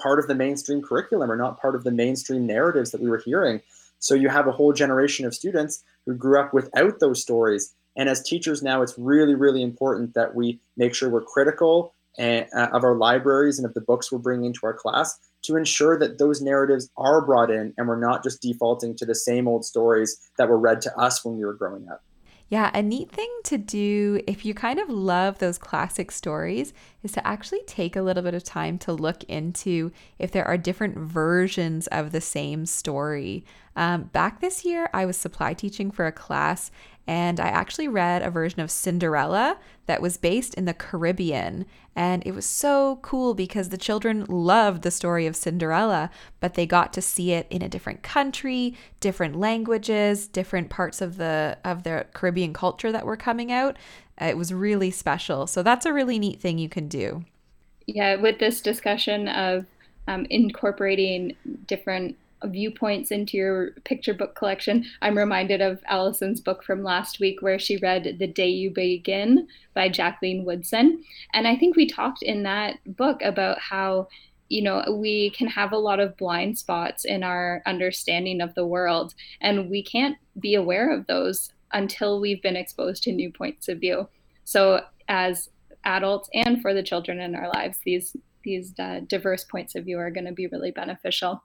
part 0.00 0.18
of 0.18 0.26
the 0.26 0.34
mainstream 0.34 0.82
curriculum 0.82 1.30
or 1.30 1.36
not 1.36 1.60
part 1.60 1.74
of 1.74 1.84
the 1.84 1.90
mainstream 1.90 2.46
narratives 2.46 2.90
that 2.90 3.00
we 3.00 3.10
were 3.10 3.22
hearing. 3.24 3.60
So 3.98 4.14
you 4.14 4.28
have 4.30 4.46
a 4.46 4.52
whole 4.52 4.72
generation 4.72 5.26
of 5.26 5.34
students 5.34 5.84
who 6.06 6.14
grew 6.14 6.40
up 6.40 6.54
without 6.54 7.00
those 7.00 7.20
stories. 7.20 7.74
And 7.96 8.08
as 8.08 8.22
teachers 8.22 8.62
now, 8.62 8.82
it's 8.82 8.94
really, 8.96 9.34
really 9.34 9.62
important 9.62 10.14
that 10.14 10.34
we 10.34 10.58
make 10.76 10.94
sure 10.94 11.10
we're 11.10 11.22
critical 11.22 11.94
and, 12.18 12.46
uh, 12.54 12.68
of 12.72 12.82
our 12.82 12.94
libraries 12.94 13.58
and 13.58 13.66
of 13.66 13.74
the 13.74 13.80
books 13.80 14.10
we're 14.10 14.18
bringing 14.18 14.46
into 14.46 14.60
our 14.64 14.72
class 14.72 15.18
to 15.42 15.56
ensure 15.56 15.98
that 15.98 16.18
those 16.18 16.40
narratives 16.40 16.88
are 16.96 17.24
brought 17.24 17.50
in 17.50 17.74
and 17.76 17.88
we're 17.88 18.00
not 18.00 18.22
just 18.22 18.42
defaulting 18.42 18.96
to 18.96 19.06
the 19.06 19.14
same 19.14 19.46
old 19.46 19.64
stories 19.64 20.30
that 20.38 20.48
were 20.48 20.58
read 20.58 20.80
to 20.82 20.96
us 20.98 21.24
when 21.24 21.36
we 21.36 21.44
were 21.44 21.54
growing 21.54 21.88
up. 21.88 22.02
Yeah, 22.50 22.72
a 22.74 22.82
neat 22.82 23.12
thing 23.12 23.30
to 23.44 23.56
do 23.56 24.20
if 24.26 24.44
you 24.44 24.54
kind 24.54 24.80
of 24.80 24.90
love 24.90 25.38
those 25.38 25.56
classic 25.56 26.10
stories 26.10 26.72
is 27.04 27.12
to 27.12 27.24
actually 27.24 27.62
take 27.64 27.94
a 27.94 28.02
little 28.02 28.24
bit 28.24 28.34
of 28.34 28.42
time 28.42 28.76
to 28.78 28.92
look 28.92 29.22
into 29.24 29.92
if 30.18 30.32
there 30.32 30.44
are 30.44 30.58
different 30.58 30.98
versions 30.98 31.86
of 31.86 32.10
the 32.10 32.20
same 32.20 32.66
story. 32.66 33.44
Um, 33.76 34.10
back 34.12 34.40
this 34.40 34.64
year, 34.64 34.90
I 34.92 35.06
was 35.06 35.16
supply 35.16 35.54
teaching 35.54 35.92
for 35.92 36.06
a 36.06 36.12
class, 36.12 36.72
and 37.10 37.40
I 37.40 37.48
actually 37.48 37.88
read 37.88 38.22
a 38.22 38.30
version 38.30 38.60
of 38.60 38.70
Cinderella 38.70 39.58
that 39.86 40.00
was 40.00 40.16
based 40.16 40.54
in 40.54 40.64
the 40.64 40.72
Caribbean. 40.72 41.66
And 41.96 42.22
it 42.24 42.36
was 42.36 42.46
so 42.46 43.00
cool 43.02 43.34
because 43.34 43.70
the 43.70 43.76
children 43.76 44.24
loved 44.28 44.82
the 44.82 44.92
story 44.92 45.26
of 45.26 45.34
Cinderella, 45.34 46.08
but 46.38 46.54
they 46.54 46.66
got 46.66 46.92
to 46.92 47.02
see 47.02 47.32
it 47.32 47.48
in 47.50 47.62
a 47.62 47.68
different 47.68 48.04
country, 48.04 48.76
different 49.00 49.34
languages, 49.34 50.28
different 50.28 50.70
parts 50.70 51.02
of 51.02 51.16
the 51.16 51.58
of 51.64 51.82
their 51.82 52.06
Caribbean 52.14 52.52
culture 52.52 52.92
that 52.92 53.04
were 53.04 53.16
coming 53.16 53.50
out. 53.50 53.76
It 54.20 54.36
was 54.36 54.54
really 54.54 54.92
special. 54.92 55.48
So 55.48 55.64
that's 55.64 55.86
a 55.86 55.92
really 55.92 56.20
neat 56.20 56.40
thing 56.40 56.58
you 56.58 56.68
can 56.68 56.86
do. 56.86 57.24
Yeah, 57.86 58.14
with 58.14 58.38
this 58.38 58.60
discussion 58.60 59.26
of 59.26 59.66
um, 60.06 60.28
incorporating 60.30 61.34
different 61.66 62.16
viewpoints 62.46 63.10
into 63.10 63.36
your 63.36 63.72
picture 63.84 64.14
book 64.14 64.34
collection, 64.34 64.84
I'm 65.02 65.16
reminded 65.16 65.60
of 65.60 65.82
Allison's 65.86 66.40
book 66.40 66.64
from 66.64 66.82
last 66.82 67.20
week 67.20 67.42
where 67.42 67.58
she 67.58 67.76
read 67.78 68.16
The 68.18 68.26
Day 68.26 68.48
You 68.48 68.70
Begin 68.70 69.46
by 69.74 69.88
Jacqueline 69.88 70.44
Woodson. 70.44 71.04
And 71.32 71.46
I 71.46 71.56
think 71.56 71.76
we 71.76 71.86
talked 71.86 72.22
in 72.22 72.42
that 72.44 72.78
book 72.96 73.20
about 73.22 73.58
how 73.58 74.08
you 74.48 74.62
know 74.62 74.84
we 74.98 75.30
can 75.30 75.46
have 75.46 75.72
a 75.72 75.78
lot 75.78 76.00
of 76.00 76.16
blind 76.16 76.58
spots 76.58 77.04
in 77.04 77.22
our 77.22 77.62
understanding 77.66 78.40
of 78.40 78.52
the 78.54 78.66
world 78.66 79.14
and 79.40 79.70
we 79.70 79.80
can't 79.80 80.16
be 80.40 80.56
aware 80.56 80.92
of 80.92 81.06
those 81.06 81.52
until 81.72 82.20
we've 82.20 82.42
been 82.42 82.56
exposed 82.56 83.04
to 83.04 83.12
new 83.12 83.30
points 83.30 83.68
of 83.68 83.78
view. 83.78 84.08
So 84.44 84.80
as 85.08 85.50
adults 85.84 86.28
and 86.34 86.60
for 86.60 86.74
the 86.74 86.82
children 86.82 87.20
in 87.20 87.34
our 87.34 87.48
lives 87.48 87.78
these 87.84 88.16
these 88.42 88.74
uh, 88.78 89.00
diverse 89.06 89.44
points 89.44 89.74
of 89.74 89.84
view 89.84 89.98
are 89.98 90.10
going 90.10 90.26
to 90.26 90.32
be 90.32 90.46
really 90.48 90.70
beneficial 90.70 91.42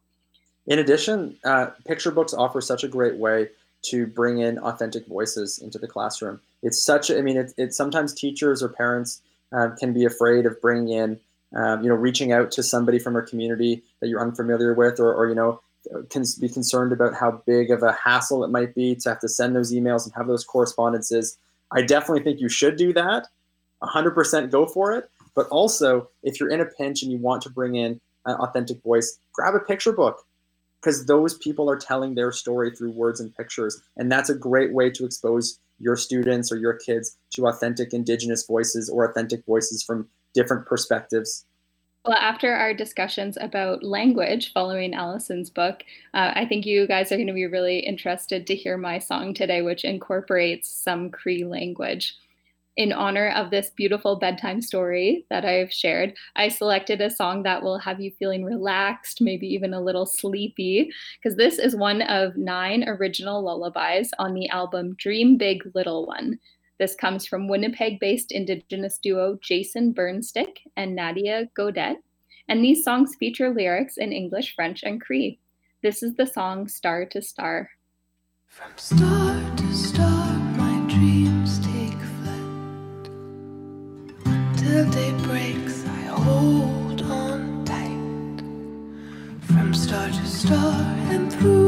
in 0.68 0.80
addition, 0.80 1.38
uh, 1.44 1.68
picture 1.86 2.12
books 2.12 2.34
offer 2.34 2.62
such 2.62 2.84
a 2.84 2.88
great 2.88 3.16
way 3.18 3.50
to 3.84 4.08
bring 4.08 4.40
in 4.40 4.58
authentic 4.60 5.06
voices 5.06 5.60
into 5.60 5.78
the 5.78 5.88
classroom. 5.88 6.42
It's 6.64 6.82
such, 6.82 7.10
a, 7.10 7.20
I 7.20 7.22
mean, 7.22 7.38
it's 7.38 7.54
it, 7.58 7.74
sometimes 7.74 8.14
teachers 8.14 8.64
or 8.64 8.70
parents 8.70 9.22
uh, 9.56 9.70
can 9.80 9.94
be 9.94 10.06
afraid 10.06 10.46
of 10.46 10.60
bringing 10.62 10.90
in, 10.90 11.20
um, 11.56 11.84
you 11.84 11.90
know, 11.90 11.96
reaching 11.96 12.32
out 12.32 12.52
to 12.52 12.64
somebody 12.64 12.98
from 12.98 13.16
a 13.16 13.22
community 13.22 13.84
that 14.02 14.08
you're 14.08 14.22
unfamiliar 14.22 14.74
with, 14.74 15.00
or, 15.00 15.14
or 15.14 15.30
you 15.30 15.36
know, 15.36 15.62
can 16.10 16.24
be 16.40 16.50
concerned 16.50 16.92
about 16.92 17.14
how 17.14 17.44
big 17.46 17.70
of 17.70 17.84
a 17.84 17.92
hassle 17.92 18.44
it 18.44 18.50
might 18.50 18.74
be 18.74 18.96
to 18.96 19.10
have 19.10 19.20
to 19.20 19.30
send 19.30 19.56
those 19.56 19.72
emails 19.72 20.06
and 20.06 20.14
have 20.16 20.28
those 20.28 20.44
correspondences. 20.44 21.38
I 21.72 21.84
definitely 21.84 22.24
think 22.24 22.40
you 22.40 22.50
should 22.50 22.76
do 22.76 22.92
that. 22.94 23.28
100% 23.84 24.50
go 24.50 24.66
for 24.66 24.94
it. 24.94 25.10
But 25.36 25.48
also, 25.50 26.10
if 26.24 26.40
you're 26.40 26.50
in 26.50 26.62
a 26.62 26.66
pinch 26.66 27.04
and 27.04 27.12
you 27.12 27.20
want 27.20 27.44
to 27.44 27.50
bring 27.50 27.76
in 27.76 28.00
an 28.26 28.36
authentic 28.38 28.82
voice, 28.82 29.20
grab 29.34 29.54
a 29.54 29.60
picture 29.60 29.92
book 29.92 30.26
because 30.86 31.08
those 31.08 31.36
people 31.40 31.68
are 31.68 31.78
telling 31.78 32.14
their 32.14 32.32
story 32.32 32.70
through 32.70 32.92
words 32.92 33.20
and 33.20 33.36
pictures. 33.36 33.82
And 33.98 34.12
that's 34.12 34.30
a 34.30 34.36
great 34.36 34.72
way 34.72 34.92
to 34.92 35.04
expose 35.04 35.60
your 35.80 35.96
students 35.96 36.52
or 36.52 36.58
your 36.58 36.74
kids 36.74 37.18
to 37.34 37.48
authentic 37.48 37.92
Indigenous 37.92 38.46
voices 38.46 38.88
or 38.88 39.10
authentic 39.10 39.44
voices 39.48 39.82
from 39.82 40.08
different 40.36 40.68
perspectives. 40.68 41.46
Well, 42.06 42.18
after 42.18 42.54
our 42.54 42.72
discussions 42.72 43.36
about 43.42 43.84
language 43.84 44.54
following 44.54 44.94
Allison's 44.94 45.50
book, 45.50 45.84
uh, 46.14 46.34
I 46.36 46.46
think 46.46 46.68
you 46.68 46.86
guys 46.86 47.12
are 47.12 47.16
going 47.16 47.26
to 47.26 47.34
be 47.34 47.48
really 47.48 47.80
interested 47.80 48.46
to 48.46 48.56
hear 48.56 48.78
my 48.78 49.00
song 49.00 49.34
today, 49.34 49.64
which 49.64 49.84
incorporates 49.84 50.70
some 50.70 51.10
Cree 51.10 51.46
language 51.46 52.16
in 52.78 52.92
honor 52.92 53.30
of 53.30 53.52
this 53.52 53.72
beautiful 53.76 54.18
bedtime 54.18 54.62
story 54.62 55.26
that 55.30 55.46
I've 55.46 55.72
shared, 55.72 56.14
I 56.36 56.50
selected 56.50 57.00
a 57.02 57.10
song 57.10 57.44
that 57.44 57.64
will 57.64 57.78
have 57.80 58.02
you 58.02 58.12
feeling 58.20 58.44
relaxed, 58.44 59.22
maybe 59.22 59.48
even 59.48 59.74
a 59.74 59.82
little 59.82 60.06
sleepy, 60.06 60.92
because 61.18 61.38
this 61.38 61.58
is 61.58 61.76
one 61.76 62.02
of 62.04 62.36
nine 62.36 62.84
original 62.88 63.42
lullabies 63.42 64.12
on 64.20 64.34
the 64.34 64.50
album 64.50 64.96
Dream 64.98 65.38
Big 65.38 65.64
Little 65.74 66.06
One. 66.06 66.38
This 66.78 66.96
comes 66.96 67.26
from 67.26 67.48
Winnipeg 67.48 68.00
based 68.02 68.34
Indigenous 68.34 69.00
duo 69.02 69.40
Jason 69.42 69.94
Burnstick 69.94 70.58
and 70.76 70.96
Nadia 70.96 71.48
Gaudet, 71.56 71.98
and 72.50 72.64
these 72.64 72.84
songs 72.84 73.16
feature 73.18 73.54
lyrics 73.54 73.96
in 73.98 74.12
English, 74.12 74.54
French, 74.54 74.84
and 74.84 75.00
Cree. 75.00 75.40
This 75.82 76.04
is 76.04 76.16
the 76.16 76.28
song 76.28 76.68
Star 76.68 77.06
to 77.06 77.22
Star. 77.22 77.70
From 78.48 78.72
star 78.76 79.56
to 79.56 79.74
star, 79.74 80.05
day 84.96 85.12
breaks, 85.24 85.86
I 85.86 86.04
hold 86.24 87.02
on 87.02 87.66
tight. 87.66 88.40
From 89.42 89.74
star 89.74 90.08
to 90.08 90.26
star 90.26 90.74
and 91.12 91.30
through 91.34 91.65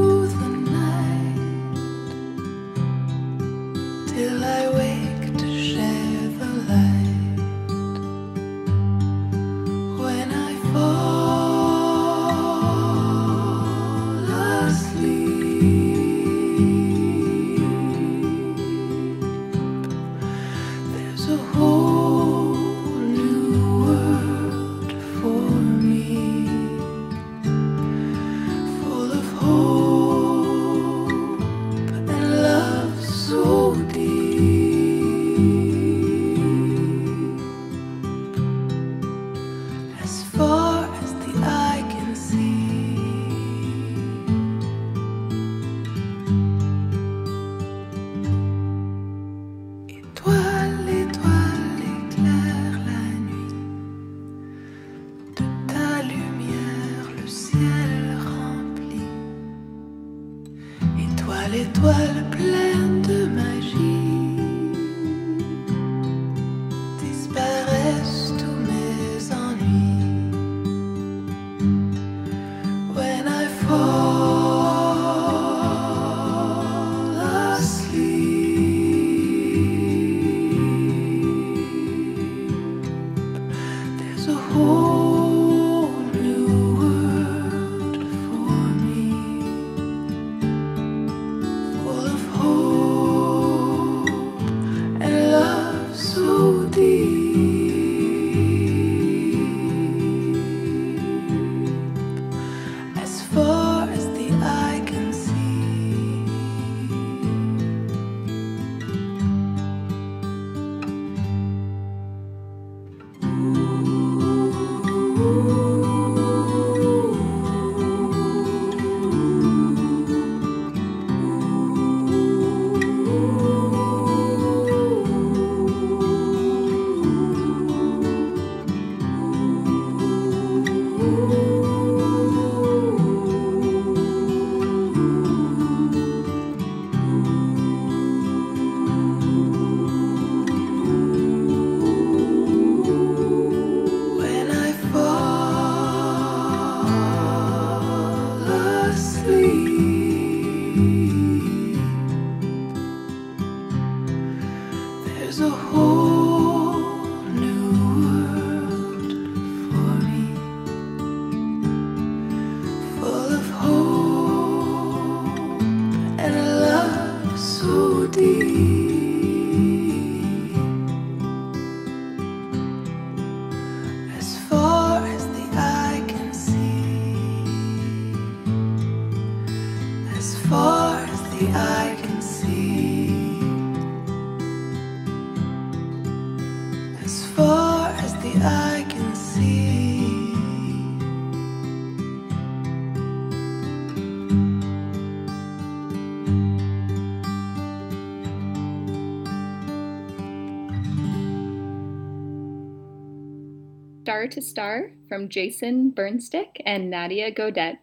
Star 204.17 204.27
to 204.27 204.41
Star 204.41 204.91
from 205.07 205.29
Jason 205.29 205.91
Burnstick 205.91 206.59
and 206.65 206.89
Nadia 206.89 207.29
Gaudet. 207.29 207.77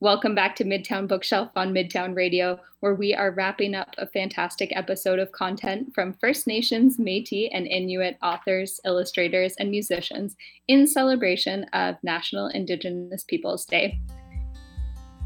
Welcome 0.00 0.34
back 0.34 0.54
to 0.56 0.64
Midtown 0.64 1.08
Bookshelf 1.08 1.50
on 1.56 1.72
Midtown 1.72 2.14
Radio, 2.14 2.60
where 2.80 2.94
we 2.94 3.14
are 3.14 3.30
wrapping 3.30 3.74
up 3.74 3.94
a 3.96 4.06
fantastic 4.06 4.70
episode 4.76 5.18
of 5.18 5.32
content 5.32 5.94
from 5.94 6.12
First 6.20 6.46
Nations, 6.46 6.98
Metis, 6.98 7.48
and 7.54 7.66
Inuit 7.66 8.18
authors, 8.22 8.82
illustrators, 8.84 9.54
and 9.58 9.70
musicians 9.70 10.36
in 10.68 10.86
celebration 10.86 11.64
of 11.72 11.96
National 12.02 12.48
Indigenous 12.48 13.24
Peoples 13.24 13.64
Day. 13.64 13.98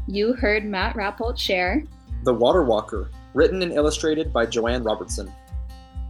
You 0.07 0.31
heard 0.31 0.63
Matt 0.63 0.95
Rappolt 0.95 1.37
share 1.37 1.83
The 2.23 2.33
Water 2.33 2.63
Walker, 2.63 3.11
written 3.33 3.63
and 3.63 3.73
illustrated 3.73 4.31
by 4.31 4.45
Joanne 4.45 4.83
Robertson. 4.83 5.29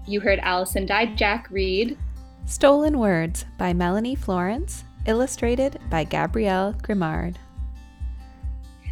You 0.06 0.20
heard 0.20 0.38
Allison 0.44 0.86
Dyjach 0.86 1.50
read 1.50 1.98
Stolen 2.46 3.00
Words 3.00 3.46
by 3.58 3.74
Melanie 3.74 4.16
Florence, 4.16 4.84
illustrated 5.06 5.80
by 5.90 6.04
Gabrielle 6.04 6.74
Grimard. 6.84 7.36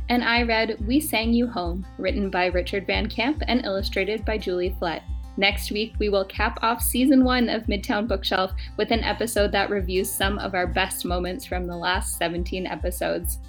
And 0.09 0.23
I 0.23 0.43
read 0.43 0.77
We 0.87 0.99
Sang 0.99 1.33
You 1.33 1.47
Home, 1.47 1.85
written 1.97 2.29
by 2.29 2.47
Richard 2.47 2.87
Van 2.87 3.07
Camp 3.07 3.43
and 3.47 3.65
illustrated 3.65 4.25
by 4.25 4.37
Julie 4.37 4.75
Flett. 4.79 5.03
Next 5.37 5.71
week, 5.71 5.93
we 5.99 6.09
will 6.09 6.25
cap 6.25 6.59
off 6.61 6.81
season 6.81 7.23
one 7.23 7.49
of 7.49 7.63
Midtown 7.63 8.07
Bookshelf 8.07 8.51
with 8.77 8.91
an 8.91 9.03
episode 9.03 9.51
that 9.51 9.69
reviews 9.69 10.09
some 10.11 10.37
of 10.39 10.53
our 10.53 10.67
best 10.67 11.05
moments 11.05 11.45
from 11.45 11.67
the 11.67 11.77
last 11.77 12.17
17 12.17 12.65
episodes. 12.67 13.39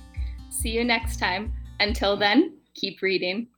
See 0.50 0.70
you 0.70 0.84
next 0.84 1.18
time. 1.18 1.53
Until 1.80 2.16
then, 2.16 2.55
keep 2.74 3.03
reading. 3.03 3.48